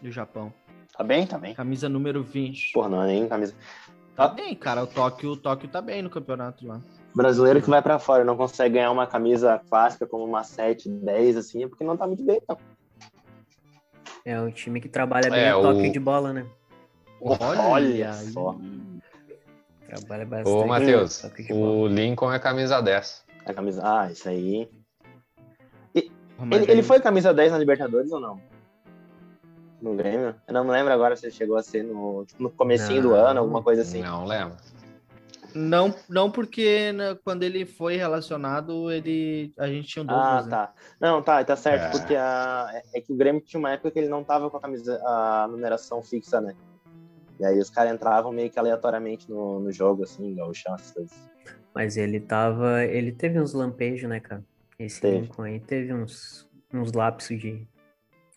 do 0.00 0.10
Japão. 0.12 0.52
Tá 0.96 1.02
bem? 1.02 1.26
Tá 1.26 1.36
bem. 1.38 1.52
Camisa 1.54 1.88
número 1.88 2.22
20. 2.22 2.72
Porra, 2.72 2.88
não 2.88 3.02
é 3.02 3.06
nem 3.08 3.26
camisa. 3.28 3.54
Tá 4.16 4.28
bem, 4.28 4.54
cara. 4.54 4.82
O 4.82 4.86
Tóquio, 4.86 5.30
o 5.32 5.36
Tóquio 5.36 5.68
tá 5.68 5.80
bem 5.80 6.02
no 6.02 6.08
campeonato 6.10 6.66
lá. 6.66 6.80
Brasileiro 7.14 7.62
que 7.62 7.68
vai 7.70 7.80
pra 7.82 7.98
fora 7.98 8.22
e 8.22 8.26
não 8.26 8.36
consegue 8.36 8.74
ganhar 8.74 8.90
uma 8.90 9.06
camisa 9.06 9.60
clássica 9.70 10.06
como 10.06 10.24
uma 10.24 10.42
7, 10.42 10.88
10, 10.88 11.36
assim, 11.36 11.64
é 11.64 11.68
porque 11.68 11.84
não 11.84 11.96
tá 11.96 12.06
muito 12.06 12.22
bem, 12.24 12.38
então. 12.42 12.58
É 14.24 14.40
um 14.40 14.50
time 14.50 14.80
que 14.80 14.88
trabalha 14.88 15.30
bem 15.30 15.40
É, 15.40 15.54
o 15.54 15.62
toque 15.62 15.88
o- 15.88 15.92
de 15.92 16.00
bola, 16.00 16.32
né? 16.32 16.46
Olha 17.20 18.12
só. 18.12 18.56
Trabalha 19.86 20.26
bastante. 20.26 20.48
Ô, 20.54 20.66
Matheus, 20.66 21.18
toque 21.22 21.42
de 21.44 21.52
bola. 21.52 21.72
o 21.72 21.86
Lincoln 21.86 22.32
é 22.32 22.38
camisa 22.38 22.80
10. 22.82 23.24
A 23.46 23.54
camisa. 23.54 23.82
Ah, 23.84 24.10
isso 24.10 24.28
aí. 24.28 24.68
Mas 26.38 26.60
Ele, 26.60 26.64
aí- 26.70 26.70
ele 26.78 26.82
foi 26.82 27.00
camisa 27.00 27.32
10 27.32 27.50
na 27.52 27.58
Libertadores 27.58 28.10
ou 28.12 28.20
não? 28.20 28.38
No 29.80 29.94
Grêmio? 29.94 30.34
Eu 30.48 30.54
não 30.54 30.64
me 30.64 30.70
lembro 30.70 30.92
agora 30.92 31.14
se 31.16 31.26
ele 31.26 31.32
chegou 31.34 31.56
a 31.56 31.62
ser 31.62 31.82
no, 31.82 32.24
tipo, 32.24 32.42
no 32.42 32.50
comecinho 32.50 33.02
do 33.02 33.10
Não. 33.10 33.16
ano, 33.16 33.40
alguma 33.40 33.62
coisa 33.62 33.82
assim. 33.82 34.02
Não 34.02 34.24
lembro. 34.24 34.56
Não, 35.54 35.94
não 36.08 36.30
porque 36.30 36.92
né, 36.92 37.16
quando 37.24 37.42
ele 37.42 37.64
foi 37.64 37.96
relacionado, 37.96 38.90
ele 38.90 39.52
a 39.58 39.66
gente 39.66 39.88
tinha 39.88 40.02
um 40.04 40.10
Ah, 40.10 40.14
Douglas, 40.14 40.44
né? 40.46 40.50
tá. 40.50 40.74
Não, 41.00 41.22
tá, 41.22 41.44
tá 41.44 41.56
certo, 41.56 41.82
É. 41.84 41.90
porque 41.90 42.14
a, 42.14 42.82
é- 42.94 43.00
que 43.00 43.12
o 43.12 43.16
Grêmio 43.16 43.40
tinha 43.40 43.58
uma 43.58 43.70
época 43.72 43.90
que 43.90 43.98
ele 43.98 44.08
não 44.08 44.22
tava 44.22 44.50
com 44.50 44.56
a 44.56 44.60
camisa, 44.60 45.00
a 45.04 45.46
numeração 45.50 46.02
fixa, 46.02 46.40
né? 46.40 46.54
E 47.38 47.44
aí 47.44 47.58
os 47.58 47.68
caras 47.70 47.92
entravam 47.92 48.32
meio 48.32 48.50
que 48.50 48.58
aleatoriamente 48.58 49.30
no, 49.30 49.60
no 49.60 49.70
jogo, 49.70 50.02
assim, 50.04 50.34
gauchão, 50.34 50.74
essas 50.74 50.90
coisas. 50.92 51.28
Mas 51.74 51.96
ele 51.98 52.18
tava. 52.18 52.82
Ele 52.84 53.12
teve 53.12 53.38
uns 53.38 53.52
lampejos, 53.52 54.08
né, 54.08 54.20
cara? 54.20 54.42
Esse 54.78 55.00
Teve. 55.02 55.30
Aí 55.38 55.60
teve 55.60 55.92
uns, 55.92 56.48
uns 56.72 56.92
lapsos 56.92 57.38
de 57.38 57.66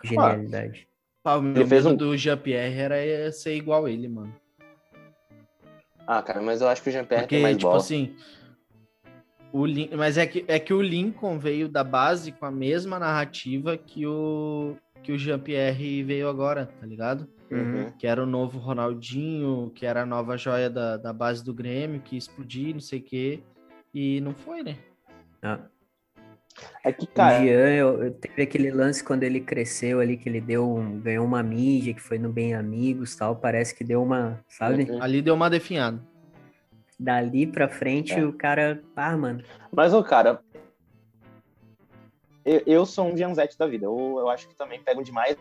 genialidade. 0.03 0.88
Pá, 1.29 1.35
o 1.35 1.43
meu 1.43 1.61
Ele 1.61 1.69
fez 1.69 1.85
um- 1.85 1.95
do 1.95 2.17
Jean-Pierre 2.17 2.79
era 2.79 3.31
ser 3.31 3.55
igual 3.55 3.87
ele, 3.87 4.07
mano. 4.07 4.33
Ah, 6.07 6.23
cara, 6.23 6.41
mas 6.41 6.59
eu 6.59 6.67
acho 6.67 6.81
que 6.81 6.89
o 6.89 6.91
Jean-Pierre 6.91 7.23
Porque, 7.25 7.35
tem 7.35 7.43
mais 7.43 7.55
tipo 7.55 7.67
bola. 7.67 7.79
assim. 7.79 8.15
O 9.53 9.63
Lin... 9.63 9.89
Mas 9.95 10.17
é 10.17 10.25
que, 10.25 10.43
é 10.47 10.57
que 10.57 10.73
o 10.73 10.81
Lincoln 10.81 11.37
veio 11.37 11.69
da 11.69 11.83
base 11.83 12.31
com 12.31 12.47
a 12.47 12.51
mesma 12.51 12.97
narrativa 12.97 13.77
que 13.77 14.07
o, 14.07 14.75
que 15.03 15.11
o 15.11 15.17
Jean-Pierre 15.19 16.01
veio 16.01 16.27
agora, 16.27 16.65
tá 16.79 16.85
ligado? 16.87 17.27
Uhum. 17.51 17.91
Que 17.91 18.07
era 18.07 18.23
o 18.23 18.25
novo 18.25 18.57
Ronaldinho, 18.57 19.71
que 19.75 19.85
era 19.85 20.01
a 20.01 20.05
nova 20.07 20.35
joia 20.35 20.67
da, 20.69 20.97
da 20.97 21.13
base 21.13 21.43
do 21.43 21.53
Grêmio, 21.53 22.01
que 22.01 22.15
ia 22.15 22.19
explodir, 22.19 22.73
não 22.73 22.81
sei 22.81 22.99
o 22.99 23.03
quê. 23.03 23.39
E 23.93 24.19
não 24.21 24.33
foi, 24.33 24.63
né? 24.63 24.77
Ah, 25.43 25.59
É 26.83 26.91
que, 26.91 27.05
o 27.05 27.07
cara, 27.07 27.39
Jean, 27.39 27.69
eu, 27.69 28.03
eu 28.03 28.13
teve 28.13 28.41
aquele 28.43 28.71
lance 28.71 29.03
quando 29.03 29.23
ele 29.23 29.39
cresceu 29.41 29.99
ali, 29.99 30.15
que 30.17 30.29
ele 30.29 30.39
deu 30.41 30.69
um- 30.69 30.99
ganhou 30.99 31.25
uma 31.25 31.43
mídia, 31.43 31.93
que 31.93 32.01
foi 32.01 32.17
no 32.17 32.31
Bem 32.31 32.53
Amigos 32.53 33.15
tal. 33.15 33.35
Parece 33.35 33.75
que 33.75 33.83
deu 33.83 34.01
uma, 34.01 34.39
sabe? 34.47 34.83
Uhum. 34.89 35.01
Ali 35.01 35.21
deu 35.21 35.35
uma 35.35 35.49
definhada. 35.49 35.99
Dali 36.99 37.45
pra 37.47 37.67
frente 37.69 38.13
É. 38.13 38.23
o 38.25 38.33
cara. 38.33 38.81
Ah, 38.95 39.15
mano. 39.17 39.43
Mas, 39.71 39.93
o 39.93 40.03
cara, 40.03 40.41
eu, 42.45 42.61
eu 42.65 42.85
sou 42.85 43.05
um 43.07 43.15
Gianzetti 43.17 43.57
da 43.57 43.67
vida. 43.67 43.85
Eu, 43.85 44.15
eu 44.19 44.29
acho 44.29 44.47
que 44.47 44.55
também 44.55 44.81
pegam 44.81 45.03
demais 45.03 45.37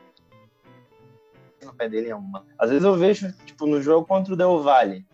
no 1.64 1.72
pé 1.74 1.88
dele. 1.88 2.10
É 2.10 2.14
uma... 2.14 2.44
Às 2.58 2.70
vezes 2.70 2.84
eu 2.84 2.94
vejo, 2.96 3.32
tipo, 3.44 3.66
no 3.66 3.80
jogo 3.82 4.06
contra 4.06 4.34
o 4.34 4.36
Del 4.36 4.62
Valle, 4.62 5.04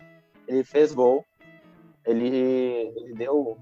ele 0.47 0.63
fez 0.63 0.93
gol, 0.93 1.25
ele, 2.05 2.27
ele 2.95 3.13
deu 3.15 3.57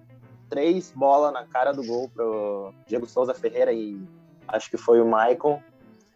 três 0.53 0.91
bolas 0.95 1.33
na 1.33 1.47
cara 1.47 1.71
do 1.71 1.83
gol 1.83 2.07
pro 2.09 2.71
Diego 2.85 3.07
Souza 3.07 3.33
Ferreira 3.33 3.73
e 3.73 3.99
acho 4.47 4.69
que 4.69 4.77
foi 4.77 5.01
o 5.01 5.05
Maicon. 5.05 5.59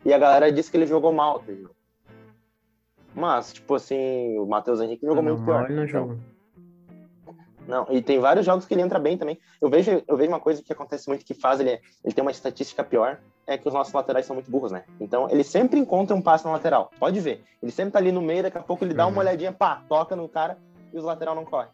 E 0.05 0.13
a 0.13 0.17
galera 0.19 0.51
disse 0.51 0.69
que 0.69 0.77
ele 0.77 0.85
jogou 0.85 1.11
mal 1.11 1.41
jogo. 1.47 1.75
Mas, 3.15 3.51
tipo 3.51 3.73
assim, 3.73 4.37
o 4.37 4.45
Matheus 4.45 4.79
Henrique 4.79 5.03
jogou 5.03 5.23
não, 5.23 5.31
muito 5.33 5.43
pior. 5.43 5.61
não 5.71 5.83
Então, 5.83 5.87
jogou. 5.87 6.17
não, 7.67 7.87
e 7.89 7.99
tem 7.99 8.19
vários 8.19 8.45
jogos 8.45 8.65
que 8.67 8.75
ele 8.75 8.83
entra 8.83 8.99
bem 8.99 9.17
também. 9.17 9.39
Eu 9.59 9.71
vejo, 9.71 10.03
eu 10.07 10.15
vejo 10.15 10.29
uma 10.29 10.39
coisa 10.39 10.61
que 10.61 10.71
acontece 10.71 11.07
muito 11.07 11.25
que 11.25 11.33
faz 11.33 11.59
ele, 11.59 11.81
ele 12.05 12.13
tem 12.13 12.21
uma 12.21 12.29
estatística 12.29 12.83
pior, 12.83 13.19
é 13.47 13.57
que 13.57 13.67
os 13.67 13.73
nossos 13.73 13.91
laterais 13.91 14.27
são 14.27 14.35
muito 14.35 14.51
burros, 14.51 14.71
né? 14.71 14.83
Então 14.99 15.27
ele 15.31 15.43
sempre 15.43 15.79
encontra 15.79 16.15
um 16.15 16.21
passe 16.21 16.45
na 16.45 16.51
lateral. 16.51 16.91
Pode 16.99 17.19
ver. 17.19 17.43
Ele 17.63 17.71
sempre 17.71 17.93
tá 17.93 17.97
ali 17.97 18.11
no 18.11 18.21
meio, 18.21 18.43
daqui 18.43 18.57
a 18.59 18.61
pouco 18.61 18.85
ele 18.85 18.93
dá 18.93 19.07
uma 19.07 19.13
Uhum. 19.13 19.19
olhadinha, 19.21 19.51
pá, 19.51 19.81
toca 19.89 20.15
no 20.15 20.29
cara 20.29 20.59
e 20.93 20.97
os 20.99 21.03
lateral 21.03 21.33
não 21.33 21.43
correm. 21.43 21.71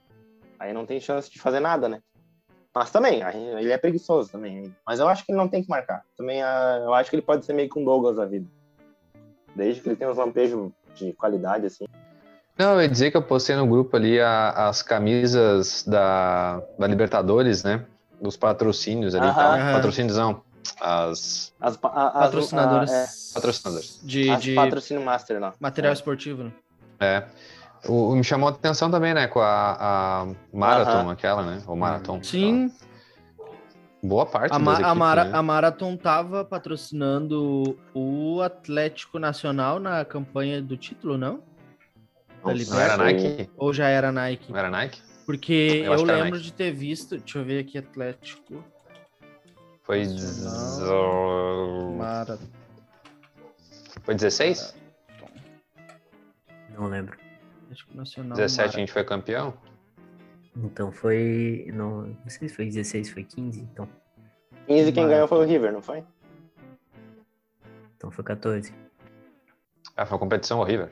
Aí 0.57 0.71
não 0.71 0.85
tem 0.85 1.01
chance 1.01 1.29
de 1.29 1.41
fazer 1.41 1.59
nada, 1.59 1.89
né? 1.89 1.99
Mas 2.75 2.89
também, 2.91 3.21
ele 3.59 3.71
é 3.71 3.77
preguiçoso 3.77 4.31
também. 4.31 4.75
Mas 4.85 4.99
eu 4.99 5.07
acho 5.07 5.23
que 5.25 5.31
ele 5.31 5.37
não 5.37 5.47
tem 5.47 5.61
que 5.63 5.69
marcar. 5.69 6.03
Também 6.17 6.41
ah, 6.41 6.81
eu 6.83 6.93
acho 6.93 7.09
que 7.09 7.15
ele 7.15 7.21
pode 7.21 7.45
ser 7.45 7.53
meio 7.53 7.69
que 7.69 7.77
um 7.77 7.85
Douglas 7.85 8.15
da 8.15 8.25
vida. 8.25 8.47
Desde 9.55 9.81
que 9.81 9.87
ele 9.89 9.95
tenha 9.95 10.09
uns 10.09 10.17
lampejos 10.17 10.71
de 10.95 11.13
qualidade, 11.13 11.67
assim. 11.67 11.85
Não, 12.57 12.73
eu 12.75 12.81
ia 12.81 12.89
dizer 12.89 13.11
que 13.11 13.17
eu 13.17 13.21
postei 13.21 13.55
no 13.55 13.67
grupo 13.67 13.95
ali 13.95 14.19
a- 14.19 14.67
as 14.69 14.81
camisas 14.81 15.83
da, 15.87 16.61
da 16.77 16.87
Libertadores, 16.87 17.63
né? 17.63 17.85
Dos 18.21 18.35
patrocínios 18.37 19.13
ali 19.13 19.27
e 19.27 19.33
tal. 19.33 19.51
Aham. 19.53 19.73
Patrocínios 19.73 20.17
não. 20.17 20.41
As. 20.79 21.53
As, 21.59 21.77
a- 21.83 22.07
as- 22.07 22.13
Patrocinadores. 22.13 22.91
a- 22.91 22.95
é, 22.95 23.05
Patrocinadores. 23.35 23.99
De, 24.03 24.29
as 24.29 24.41
de 24.41 24.55
patrocínio 24.55 25.03
master 25.03 25.39
lá. 25.39 25.53
material 25.59 25.91
É. 25.91 25.93
esportivo, 25.93 26.43
né? 26.45 26.51
É. 26.99 27.23
O, 27.87 28.09
o- 28.11 28.15
me 28.15 28.23
chamou 28.23 28.49
a 28.49 28.51
atenção 28.51 28.89
também, 28.89 29.13
né? 29.13 29.27
Com 29.27 29.39
a, 29.41 30.23
a 30.23 30.27
Marathon, 30.53 30.99
Aham. 31.01 31.11
aquela, 31.11 31.43
né? 31.43 31.61
O 31.67 31.75
Marathon. 31.75 32.21
Sim, 32.23 32.71
Boa 34.05 34.25
parte 34.25 34.51
a, 34.53 34.57
das 34.57 34.61
Ma- 34.65 34.73
a, 34.73 34.75
equipes, 34.79 34.97
Mara- 34.97 35.23
né? 35.25 35.31
a 35.33 35.41
Marathon 35.41 35.95
tava 35.95 36.43
patrocinando 36.43 37.79
o 37.93 38.41
Atlético 38.41 39.17
Nacional 39.17 39.79
na 39.79 40.03
campanha 40.03 40.61
do 40.61 40.75
título, 40.75 41.17
não? 41.17 41.41
Não 42.43 42.79
era. 42.79 42.97
Nike? 42.97 43.49
Ou 43.55 43.71
já 43.73 43.87
era 43.87 44.11
Nike? 44.11 44.51
Não 44.51 44.59
era 44.59 44.69
Nike? 44.69 45.01
Porque 45.25 45.83
Eu 45.85 45.93
eu, 45.93 46.03
lembro 46.03 46.31
Nike. 46.31 46.43
de 46.43 46.51
ter 46.53 46.71
visto. 46.73 47.17
Deixa 47.17 47.39
eu 47.39 47.45
ver 47.45 47.59
aqui, 47.59 47.77
Atlético. 47.77 48.61
Foi. 49.83 50.05
Marathon. 51.97 52.37
Foi 54.03 54.15
16? 54.15 54.75
Não 56.77 56.87
lembro. 56.87 57.17
Atlético 57.73 57.97
Nacional. 57.97 58.35
17 58.37 58.59
a 58.59 58.61
Marathon. 58.63 58.79
gente 58.79 58.91
foi 58.91 59.03
campeão? 59.03 59.53
Então 60.55 60.91
foi. 60.91 61.65
Não, 61.73 62.03
não 62.03 62.29
sei 62.29 62.47
se 62.47 62.55
foi 62.55 62.65
16, 62.65 63.09
foi 63.09 63.23
15. 63.23 63.61
Então, 63.61 63.89
15 64.67 64.91
quem 64.91 65.03
Marathon. 65.03 65.07
ganhou 65.09 65.27
foi 65.27 65.37
o 65.39 65.43
River, 65.43 65.73
não 65.73 65.81
foi? 65.81 66.03
então 67.97 68.11
foi 68.11 68.23
14. 68.23 68.73
Ah, 69.95 70.05
foi 70.05 70.15
uma 70.15 70.19
competição 70.19 70.59
horrível. 70.59 70.89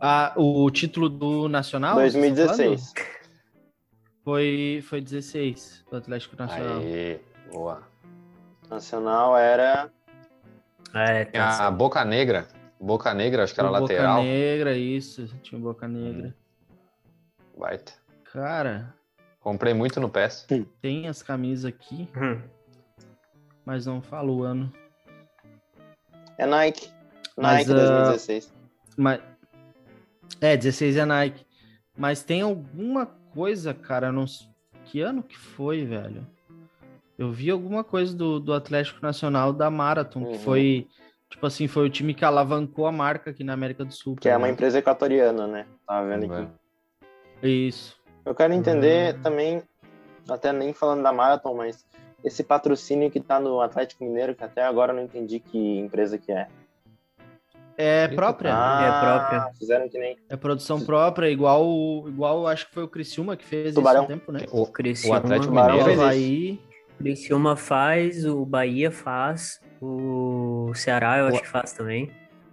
Ah, 0.00 0.32
o 0.36 0.70
título 0.70 1.08
do 1.08 1.48
Nacional? 1.48 1.96
vocês 1.96 2.14
estão 2.14 2.22
2016. 2.30 2.92
falando? 2.94 3.10
Foi, 4.24 4.80
foi 4.88 5.00
16 5.00 5.84
do 5.90 5.96
Atlético 5.96 6.36
Nacional. 6.38 6.78
Aí, 6.78 7.20
boa. 7.52 7.82
Nacional 8.68 9.36
era 9.36 9.90
É, 10.94 11.24
Tinha 11.24 11.42
tá 11.42 11.48
a 11.48 11.52
certo. 11.52 11.74
Boca 11.76 12.04
Negra. 12.04 12.46
Boca 12.80 13.12
Negra, 13.14 13.44
acho 13.44 13.52
que 13.54 13.60
era 13.60 13.68
O 13.68 13.72
lateral. 13.72 14.16
Boca 14.16 14.26
Negra, 14.28 14.76
isso. 14.76 15.26
Tinha 15.42 15.60
Boca 15.60 15.86
Negra. 15.86 16.34
Baita. 17.56 17.92
Cara, 18.32 18.94
Comprei 19.40 19.72
muito 19.74 20.00
no 20.00 20.08
PES. 20.08 20.46
tem 20.80 21.08
as 21.08 21.22
camisas 21.22 21.64
aqui, 21.64 22.08
Hum. 22.16 22.40
mas 23.64 23.86
não 23.86 24.00
fala 24.02 24.30
o 24.30 24.42
ano. 24.42 24.72
É 26.38 26.46
Nike. 26.46 26.90
Mas, 27.36 27.66
Nike 27.66 27.70
ah, 27.72 27.74
2016. 27.74 28.52
Mas... 28.96 29.20
É, 30.40 30.56
16 30.56 30.96
é 30.96 31.04
Nike. 31.04 31.44
Mas 31.96 32.22
tem 32.22 32.40
alguma 32.42 33.06
coisa, 33.06 33.74
cara, 33.74 34.10
não... 34.12 34.24
que 34.86 35.00
ano 35.00 35.22
que 35.22 35.36
foi, 35.36 35.84
velho? 35.84 36.26
Eu 37.18 37.30
vi 37.30 37.50
alguma 37.50 37.84
coisa 37.84 38.14
do, 38.16 38.40
do 38.40 38.52
Atlético 38.54 39.00
Nacional 39.02 39.52
da 39.52 39.70
Marathon, 39.70 40.24
que 40.24 40.32
Uhum. 40.32 40.38
foi, 40.38 40.88
tipo 41.30 41.46
assim, 41.46 41.66
foi 41.68 41.86
o 41.86 41.90
time 41.90 42.12
que 42.12 42.24
alavancou 42.24 42.86
a 42.86 42.92
marca 42.92 43.30
aqui 43.30 43.42
na 43.44 43.52
América 43.54 43.84
do 43.84 43.92
Sul. 43.92 44.16
Que 44.16 44.22
tá 44.22 44.30
é 44.30 44.32
uma 44.36 44.46
ligado? 44.46 44.52
empresa 44.54 44.78
equatoriana, 44.78 45.46
né? 45.46 45.66
Tava 45.86 46.06
vendo 46.08 46.32
aqui. 46.32 46.48
Isso. 47.42 47.96
Eu 48.24 48.34
quero 48.34 48.52
entender 48.52 49.14
Hum. 49.16 49.22
também, 49.22 49.62
até 50.28 50.52
nem 50.52 50.72
falando 50.74 51.02
da 51.02 51.12
Marathon, 51.12 51.54
mas 51.54 51.86
esse 52.22 52.44
patrocínio 52.44 53.10
que 53.10 53.20
tá 53.20 53.40
no 53.40 53.60
Atlético 53.62 54.04
Mineiro, 54.04 54.34
que 54.34 54.44
até 54.44 54.62
agora 54.62 54.92
eu 54.92 54.96
não 54.96 55.02
entendi 55.04 55.40
que 55.40 55.78
empresa 55.78 56.18
que 56.18 56.30
é. 56.30 56.46
É 57.78 58.08
própria. 58.08 58.52
Ah, 58.54 59.00
própria. 59.00 59.52
Fizeram 59.58 59.88
que 59.88 59.96
nem. 59.98 60.14
É 60.28 60.36
produção 60.36 60.84
própria, 60.84 61.30
igual, 61.30 61.64
igual 62.06 62.46
acho 62.46 62.66
que 62.68 62.74
foi 62.74 62.82
o 62.82 62.88
Criciúma 62.88 63.38
que 63.38 63.44
fez 63.46 63.74
Tubarão. 63.74 64.02
isso 64.02 64.12
há 64.12 64.14
um 64.14 64.18
tempo, 64.18 64.32
né? 64.32 64.40
O, 64.52 64.66
Criciúma, 64.66 65.14
o 65.14 65.18
Atlético 65.18 65.54
Mineiro. 65.54 65.90
isso. 66.14 66.69
Criciúma 67.04 67.56
faz, 67.56 68.26
o 68.26 68.44
Bahia 68.44 68.90
faz, 68.90 69.58
o 69.80 70.70
Ceará 70.74 71.16
eu 71.18 71.26
acho 71.28 71.38
O- 71.38 71.40
que 71.40 71.48
faz 71.48 71.72
também. 71.72 72.10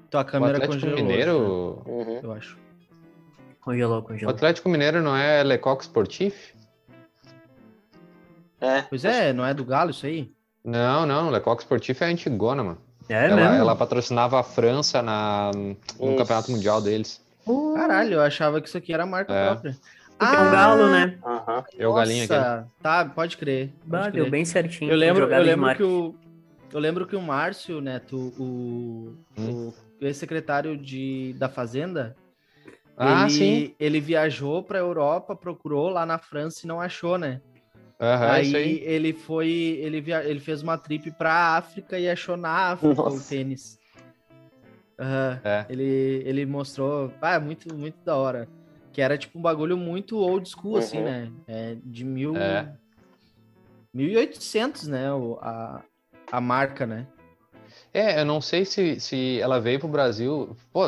Tua 0.10 0.22
O 0.22 0.26
câmera 0.26 0.54
Atlético 0.58 0.74
congelou. 0.82 0.95
Mineiro. 1.06 1.84
Uhum. 1.86 2.20
Eu 2.24 2.32
acho. 2.32 2.58
Congelou, 3.60 4.00
O 4.00 4.04
congelou. 4.04 4.34
Atlético 4.34 4.70
Mineiro 4.70 5.02
não 5.02 5.16
é 5.18 5.43
Lecoq 5.43 5.84
Sportif? 5.84 6.54
É. 8.62 8.84
Pois 8.84 9.04
é, 9.04 9.34
não 9.34 9.45
é 9.45 9.54
do 9.54 9.66
Galo 9.66 9.91
isso 9.91 10.06
aí? 10.06 10.32
Não, 10.64 11.06
não. 11.06 11.30
Lecoq 11.30 11.62
Sportif 11.62 12.02
é 12.02 12.06
a 12.06 12.10
Antigona, 12.10 12.64
mano. 12.64 12.78
É 13.10 13.26
ela, 13.28 13.36
mesmo? 13.36 13.56
ela 13.56 13.76
patrocinava 13.76 14.39
a 14.39 14.43
França 14.43 15.02
na, 15.02 15.52
no 15.54 15.72
Isso. 15.72 16.18
campeonato 16.18 16.52
mundial 16.52 16.82
deles. 16.82 17.22
Caralho, 17.76 18.14
eu 18.16 18.22
achava 18.22 18.60
que 18.62 18.68
isso 18.68 18.78
aqui 18.78 18.93
era 18.93 19.06
marca 19.06 19.34
É. 19.34 19.45
própria. 19.45 19.78
Porque 20.18 20.36
é 20.36 20.41
um 20.41 20.51
galo, 20.51 20.89
né? 20.89 21.20
Aham. 21.24 21.63
Eu, 21.78 21.93
galinha 21.93 22.24
aqui. 22.24 22.34
Nossa, 22.34 22.72
Tá, 22.82 23.05
pode 23.05 23.38
crer. 23.38 23.68
pode 23.70 23.86
Bah, 23.86 24.11
crer. 24.11 24.24
deu 24.24 24.32
bem 24.32 24.45
certinho. 24.45 24.91
Eu 24.91 24.97
lembro, 24.97 25.26
eu 25.26 25.41
lembro 25.43 25.76
que 25.76 25.84
o 25.84 26.15
eu 26.74 26.80
lembro 26.80 27.07
que 27.07 27.15
o 27.15 27.22
Márcio 27.22 27.80
Neto, 27.80 28.34
o, 28.38 29.15
Hum. 29.38 29.72
o 30.01 30.05
ex-secretário 30.05 30.76
de 30.78 31.34
da 31.39 31.47
Fazenda, 31.47 32.15
Ah, 32.97 33.24
ele, 33.26 33.30
sim. 33.30 33.76
ele 33.80 33.99
viajou 34.01 34.63
pra 34.63 34.80
Europa, 34.80 35.36
procurou 35.36 35.89
lá 35.89 36.05
na 36.05 36.18
França 36.18 36.61
e 36.65 36.68
não 36.68 36.82
achou, 36.82 37.18
né? 37.18 37.41
Aham, 37.99 38.32
aí, 38.32 38.47
isso 38.47 38.57
aí. 38.57 38.82
ele 38.84 39.13
foi, 39.13 39.47
ele, 39.82 40.01
via, 40.01 40.24
ele 40.24 40.39
fez 40.39 40.61
uma 40.61 40.78
trip 40.78 41.09
pra 41.11 41.55
África 41.57 41.97
e 41.97 42.09
achou 42.09 42.36
na 42.36 42.72
África 42.72 43.01
o 43.01 43.05
Nossa. 43.05 43.30
tênis. 43.30 43.80
Aham. 44.99 45.41
É. 45.43 45.65
Ele, 45.70 46.24
ele 46.26 46.45
mostrou, 46.45 47.11
ah, 47.22 47.39
muito, 47.39 47.74
muito 47.74 47.97
da 48.03 48.15
hora. 48.15 48.47
Que 48.98 49.02
era 49.04 49.16
tipo 49.16 49.38
um 49.38 49.41
bagulho 49.43 49.78
muito 49.78 50.18
old 50.18 50.50
school, 50.50 50.76
assim, 50.78 50.98
Uhum. 50.98 51.04
né? 51.04 51.32
É, 51.48 51.78
de 51.84 52.04
mil, 52.04 52.36
É. 52.36 52.68
1800, 53.93 54.88
né? 54.88 55.14
o- 55.14 55.38
a, 55.39 55.84
a 56.32 56.41
marca, 56.41 56.88
né? 56.88 57.06
É, 57.93 58.20
eu 58.20 58.26
não 58.26 58.41
sei 58.41 58.66
se, 58.66 59.00
se 59.00 59.39
ela 59.39 59.60
veio 59.62 59.80
pro 59.80 59.88
Brasil. 59.88 60.58
Pô, 60.74 60.82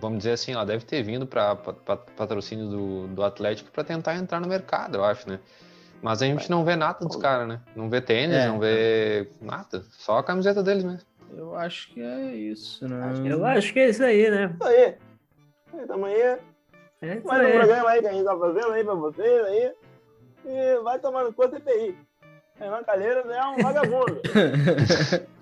vamos 0.00 0.18
dizer 0.18 0.32
assim, 0.32 0.54
ela 0.54 0.66
deve 0.66 0.84
ter 0.84 1.04
vindo 1.04 1.24
para 1.24 1.54
patrocínio 1.54 2.66
do, 2.68 3.06
do 3.06 3.22
Atlético 3.22 3.70
para 3.70 3.84
tentar 3.84 4.16
entrar 4.16 4.40
no 4.40 4.48
mercado, 4.48 4.96
eu 4.96 5.04
acho, 5.04 5.28
né? 5.28 5.38
Mas 6.02 6.20
a 6.20 6.26
gente 6.26 6.50
não 6.50 6.64
vê 6.64 6.74
nada 6.74 6.98
dos 7.06 7.14
caras, 7.14 7.46
né? 7.46 7.60
Não 7.76 7.88
vê 7.88 8.00
tênis, 8.00 8.34
É. 8.34 8.48
não 8.48 8.58
vê 8.58 9.28
nada. 9.40 9.84
Só 9.90 10.18
a 10.18 10.24
camiseta 10.24 10.64
deles 10.64 10.82
mesmo. 10.82 11.06
Eu 11.36 11.54
acho 11.54 11.92
que 11.92 12.02
é 12.02 12.34
isso, 12.34 12.88
né? 12.88 13.12
Eu 13.24 13.44
acho 13.46 13.72
que 13.72 13.78
é 13.78 13.88
isso 13.88 14.02
aí, 14.02 14.28
né? 14.28 14.52
Isso 14.52 14.64
aí. 14.68 14.96
Tamo 15.86 16.06
aí. 16.06 16.38
É 17.04 17.16
isso 17.16 17.26
Mais 17.26 17.46
um 17.46 17.52
programa 17.58 17.90
aí 17.90 18.00
que 18.00 18.06
a 18.06 18.12
gente 18.12 18.24
tá 18.24 18.38
fazendo 18.38 18.72
aí 18.72 18.82
pra 18.82 18.94
vocês 18.94 19.44
aí. 19.46 19.74
E 20.46 20.80
vai 20.82 20.98
tomando 20.98 21.34
conta 21.34 21.58
CPI. 21.58 21.94
Renan 22.58 22.82
Calheiros 22.82 23.30
é 23.30 23.44
um 23.44 23.56
vagabundo. 23.58 24.22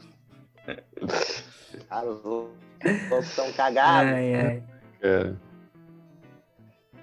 Cara, 1.88 2.06
os 2.10 2.24
loucos 2.24 2.56
estão 3.20 3.52
cagados. 3.52 4.12
Ai, 4.12 4.34
ai. 4.34 4.62
É. 5.02 5.32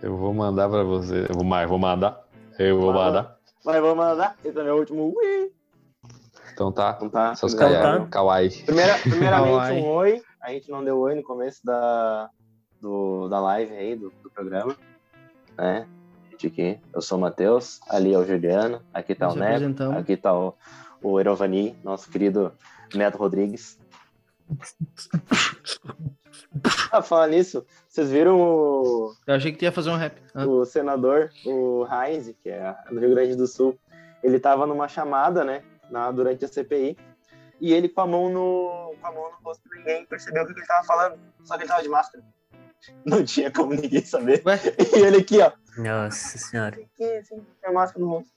Eu 0.01 0.18
vou 0.18 0.34
mandar 0.34 0.68
para 0.68 0.84
você. 0.84 1.26
Eu 1.30 1.36
vou, 1.36 1.45
mais, 1.45 1.70
vou 1.70 1.80
mandar. 1.80 2.22
Eu 2.57 2.82
vou 2.82 2.91
mandar. 2.91 3.38
Mas 3.64 3.80
vamos 3.80 3.97
mandar. 3.97 4.36
Esse 4.43 4.60
é 4.60 4.64
meu 4.64 4.78
último 4.78 5.14
ui. 5.16 5.53
Então 6.51 6.70
tá. 6.70 6.95
Então 6.97 7.10
tá. 7.10 7.34
Seus 7.36 7.53
Então 7.53 7.72
tá. 7.72 8.07
kawaii. 8.10 8.49
Primeira, 8.66 8.97
primeiramente, 8.97 9.51
Kawaii. 9.51 9.82
um 9.82 9.88
oi. 9.88 10.22
A 10.41 10.51
gente 10.51 10.70
não 10.70 10.84
deu 10.84 10.97
oi 10.99 11.16
no 11.16 11.24
começo 11.24 11.66
da, 11.66 12.30
do, 12.82 13.28
da 13.28 13.40
live 13.40 13.74
aí, 13.74 13.96
do, 13.96 14.12
do 14.24 14.30
programa. 14.30 14.76
Né? 15.58 15.88
Gente 16.32 16.48
aqui, 16.48 16.80
eu 16.94 17.02
sou 17.02 17.18
o 17.18 17.22
Matheus, 17.22 17.80
ali 17.90 18.14
é 18.14 18.18
o 18.18 18.26
Juliano, 18.26 18.82
aqui 18.94 19.14
tá 19.14 19.28
Nos 19.28 19.36
o 19.36 19.40
Neto, 19.40 19.84
aqui 19.92 20.16
tá 20.16 20.34
o, 20.34 20.56
o 21.02 21.20
Erovani, 21.20 21.76
nosso 21.84 22.10
querido 22.10 22.54
Neto 22.94 23.18
Rodrigues. 23.18 23.80
Ah, 26.92 27.02
falando 27.02 27.32
nisso, 27.32 27.66
vocês 27.88 28.10
viram 28.10 28.40
o, 28.40 29.14
Eu 29.28 29.36
achei 29.36 29.52
que 29.52 29.66
ia 29.66 29.72
fazer 29.72 29.90
um 29.90 29.96
rap. 29.96 30.20
Ah, 30.34 30.48
o 30.48 30.66
senador, 30.66 31.30
o 31.46 31.86
Heinz, 31.86 32.34
que 32.42 32.50
é 32.50 32.76
do 32.90 33.00
Rio 33.00 33.12
Grande 33.12 33.36
do 33.36 33.46
Sul, 33.46 33.78
ele 34.24 34.40
tava 34.40 34.66
numa 34.66 34.88
chamada, 34.88 35.44
né, 35.44 35.64
na, 35.92 36.12
durante 36.12 36.46
a 36.46 36.48
CPI, 36.48 36.98
e 37.62 37.74
ele 37.74 37.90
com 37.90 38.02
a 38.02 38.08
mão 38.08 38.30
no, 38.30 38.96
com 39.00 39.08
a 39.08 39.12
mão 39.12 39.32
no 39.32 39.38
rosto, 39.46 39.64
ninguém 39.76 40.06
percebeu 40.06 40.44
o 40.44 40.48
que 40.48 40.54
ele 40.54 40.66
tava 40.66 40.86
falando, 40.86 41.20
só 41.44 41.56
que 41.56 41.64
ele 41.64 41.70
tava 41.70 41.84
de 41.84 41.90
máscara. 41.90 42.24
Não 43.06 43.24
tinha 43.24 43.52
como 43.52 43.74
ninguém 43.74 44.04
saber. 44.04 44.42
Ué? 44.46 44.60
E 44.96 45.00
ele 45.00 45.18
aqui, 45.18 45.40
ó, 45.42 45.52
Nossa 45.78 46.38
senhora. 46.38 46.76
aqui, 46.76 47.04
assim, 47.18 47.42
a 47.64 47.72
máscara 47.72 48.04
no 48.06 48.12
rosto. 48.12 48.32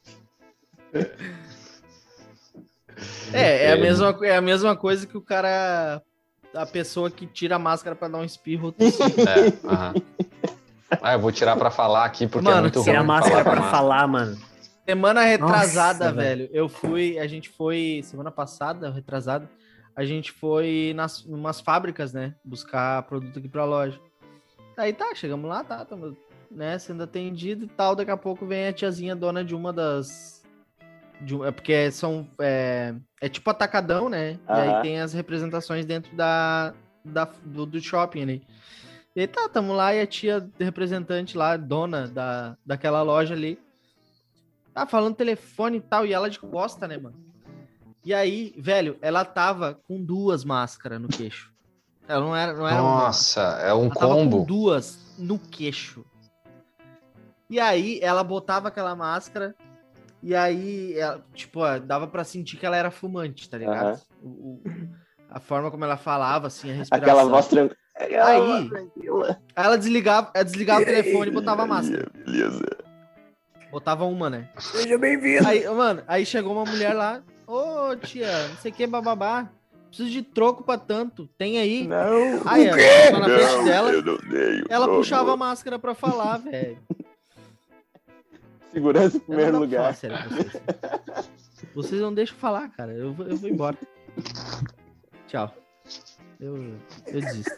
É, 3.33 3.67
é 3.67 3.73
a, 3.73 3.77
É. 3.77 3.81
mesma, 3.81 4.19
é 4.23 4.37
a 4.37 4.41
mesma 4.41 4.77
coisa 4.77 5.07
que 5.07 5.17
o 5.17 5.23
cara. 5.23 6.03
A 6.55 6.67
pessoa 6.67 7.11
que 7.11 7.27
tira 7.27 7.57
a 7.57 7.59
máscara 7.59 7.97
pra 7.97 8.09
dar 8.09 8.19
um 8.19 8.25
espirro. 8.25 8.75
É, 8.79 9.67
aham. 9.67 9.95
Ah, 11.01 11.15
eu 11.15 11.19
vou 11.21 11.33
tirar 11.33 11.57
pra 11.57 11.71
falar 11.71 12.05
aqui 12.05 12.27
porque 12.27 12.45
Mano, 12.45 12.59
é 12.59 12.61
muito 12.61 12.77
ruim. 12.77 12.85
Tira 12.85 13.01
a 13.01 13.05
máscara 13.05 13.37
falar 13.43 13.45
pra 13.45 13.55
máscara. 13.63 13.77
falar, 13.77 14.07
mano. 14.07 14.39
Semana 14.87 15.23
retrasada, 15.23 16.07
Nossa, 16.11 16.17
velho. 16.17 16.49
Eu 16.53 16.69
fui. 16.69 17.19
A 17.19 17.27
gente 17.27 17.49
foi. 17.49 18.03
Semana 18.05 18.31
passada, 18.31 18.91
retrasada. 18.91 19.49
A 19.97 20.05
gente 20.05 20.31
foi 20.33 20.93
nas 20.95 21.25
umas 21.25 21.61
fábricas, 21.61 22.13
né? 22.13 22.35
Buscar 22.45 23.03
produto 23.05 23.39
aqui 23.39 23.49
pra 23.49 23.65
loja. 23.65 23.99
Aí 24.77 24.93
tá, 24.93 25.15
chegamos 25.15 25.49
lá, 25.49 25.63
tá, 25.63 25.85
tamo, 25.85 26.17
né? 26.51 26.79
Sendo 26.79 27.03
atendido 27.03 27.65
e 27.65 27.69
tal. 27.69 27.95
Daqui 27.95 28.11
a 28.11 28.17
pouco 28.17 28.47
vem 28.47 28.69
a 28.69 28.73
tiazinha 28.73 29.15
dona 29.15 29.45
de 29.45 29.55
uma 29.55 29.73
das. 29.73 30.43
De, 31.21 31.41
é 31.45 31.51
porque 31.51 31.91
são. 31.91 32.27
É, 32.41 32.95
é 33.21 33.29
tipo 33.29 33.49
atacadão, 33.51 34.09
né? 34.09 34.39
E 34.49 34.53
aí 34.53 34.83
tem 34.83 35.01
as 35.01 35.13
representações 35.13 35.85
dentro 35.85 36.15
da, 36.17 36.75
da, 37.05 37.29
do, 37.45 37.67
do 37.67 37.81
shopping 37.81 38.23
ali. 38.23 38.47
E 39.15 39.21
aí 39.21 39.27
tá, 39.27 39.49
tamo 39.49 39.75
lá 39.75 39.95
e 39.95 40.01
a 40.01 40.07
tia 40.07 40.49
representante 40.59 41.37
lá, 41.37 41.57
dona 41.57 42.09
da, 42.09 42.57
daquela 42.65 43.03
loja 43.03 43.35
ali, 43.35 43.59
tá 44.73 44.87
falando 44.87 45.15
telefone 45.15 45.77
e 45.77 45.81
tal, 45.83 46.07
e 46.07 46.15
ela 46.15 46.31
de 46.31 46.41
costa, 46.41 46.89
né, 46.89 46.97
mano? 46.97 47.23
E 48.05 48.15
aí, 48.15 48.55
velho, 48.57 48.97
ela 49.03 49.25
tava 49.25 49.75
com 49.87 50.03
duas 50.03 50.45
máscaras 50.45 51.01
no 51.01 51.09
queixo. 51.09 51.52
Ela 52.13 52.21
não 52.25 52.37
era, 52.37 52.53
não 52.53 52.69
era 52.69 52.83
uma. 52.83 52.97
Nossa, 53.05 53.41
é 53.63 53.73
um 53.73 53.87
Ela 53.87 53.95
tava 53.95 54.15
com 54.15 54.21
combo. 54.25 54.45
duas 54.45 54.99
no 55.19 55.39
queixo. 55.39 56.05
E 57.49 57.59
aí 57.59 57.99
ela 58.03 58.23
botava 58.23 58.69
aquela 58.69 58.95
máscara 58.95 59.55
e 60.23 60.35
aí, 60.35 60.95
ela, 60.99 61.25
tipo, 61.35 61.61
ó, 61.61 61.79
dava 61.79 62.07
pra 62.07 62.23
sentir 62.23 62.57
que 62.57 62.65
ela 62.67 62.77
era 62.77 62.91
fumante, 62.91 63.49
tá 63.49 63.59
ligado? 63.59 63.87
Aham. 63.87 64.01
O- 64.23 64.29
o- 64.29 64.63
a 65.31 65.41
forma 65.41 65.71
como 65.71 65.85
ela 65.85 65.97
falava, 65.97 66.47
assim, 66.49 66.71
a 66.71 66.75
respiração. 66.75 67.13
Aquela 67.19 67.31
voz 67.31 67.49
tranquila. 67.49 67.77
Aí. 68.27 68.41
voz 68.41 68.69
tranquila. 68.69 69.41
Aí 69.57 69.65
ela 69.65 69.79
desligava, 69.79 70.31
ela 70.35 70.45
desligava 70.45 70.83
o 70.83 70.85
telefone 70.85 71.31
e 71.31 71.35
botava 71.35 71.63
a 71.63 71.67
máscara. 71.67 72.09
Beleza. 72.15 72.61
Botava 73.71 74.05
uma, 74.05 74.29
né? 74.29 74.49
Seja 74.59 74.99
bem-vindo. 74.99 75.49
Aí, 75.49 75.67
mano, 75.69 76.03
aí 76.07 76.27
chegou 76.27 76.53
uma 76.53 76.65
mulher 76.71 76.93
lá, 76.93 77.23
ô 77.47 77.97
tia, 77.97 78.49
não 78.49 78.57
sei 78.59 78.71
o 78.71 78.75
que, 78.75 78.87
bababá. 78.87 79.49
Preciso 79.93 80.09
de 80.11 80.23
troco 80.23 80.65
pra 80.65 80.79
tanto. 80.79 81.27
Tem 81.37 81.59
aí? 81.59 81.87
Não. 81.87 82.41
Aí, 82.47 82.65
quê? 82.73 83.11
tava 83.11 83.19
na 83.29 83.39
frente 83.39 83.53
Não, 83.53 83.65
dela, 83.67 83.91
eu 83.93 84.03
não 84.03 84.17
dei 84.17 84.63
o 84.63 84.67
Ela 84.71 84.85
troco. 84.87 85.01
puxava 85.01 85.33
a 85.35 85.37
máscara 85.37 85.79
pra 85.79 85.95
falar, 85.95 86.39
velho. 86.39 86.79
Segurança 88.73 89.19
em 89.19 89.21
primeiro 89.21 89.59
lugar. 89.59 89.95
sério 89.95 90.17
vocês. 90.31 90.63
Vocês 91.75 92.01
não 92.01 92.15
deixam 92.15 92.39
falar, 92.39 92.71
cara. 92.71 92.91
Eu 92.93 93.13
vou, 93.13 93.27
eu 93.27 93.37
vou 93.37 93.51
embora. 93.51 93.77
Tchau. 95.29 95.55
Eu, 96.41 96.57
eu 97.07 97.21
desisto. 97.21 97.53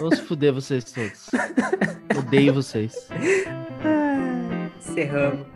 Vamos 0.00 0.18
se 0.20 0.22
fuder 0.24 0.54
vocês 0.54 0.84
todos. 0.90 1.28
Odeio 2.18 2.54
vocês. 2.54 3.08
Encerramos. 4.78 5.46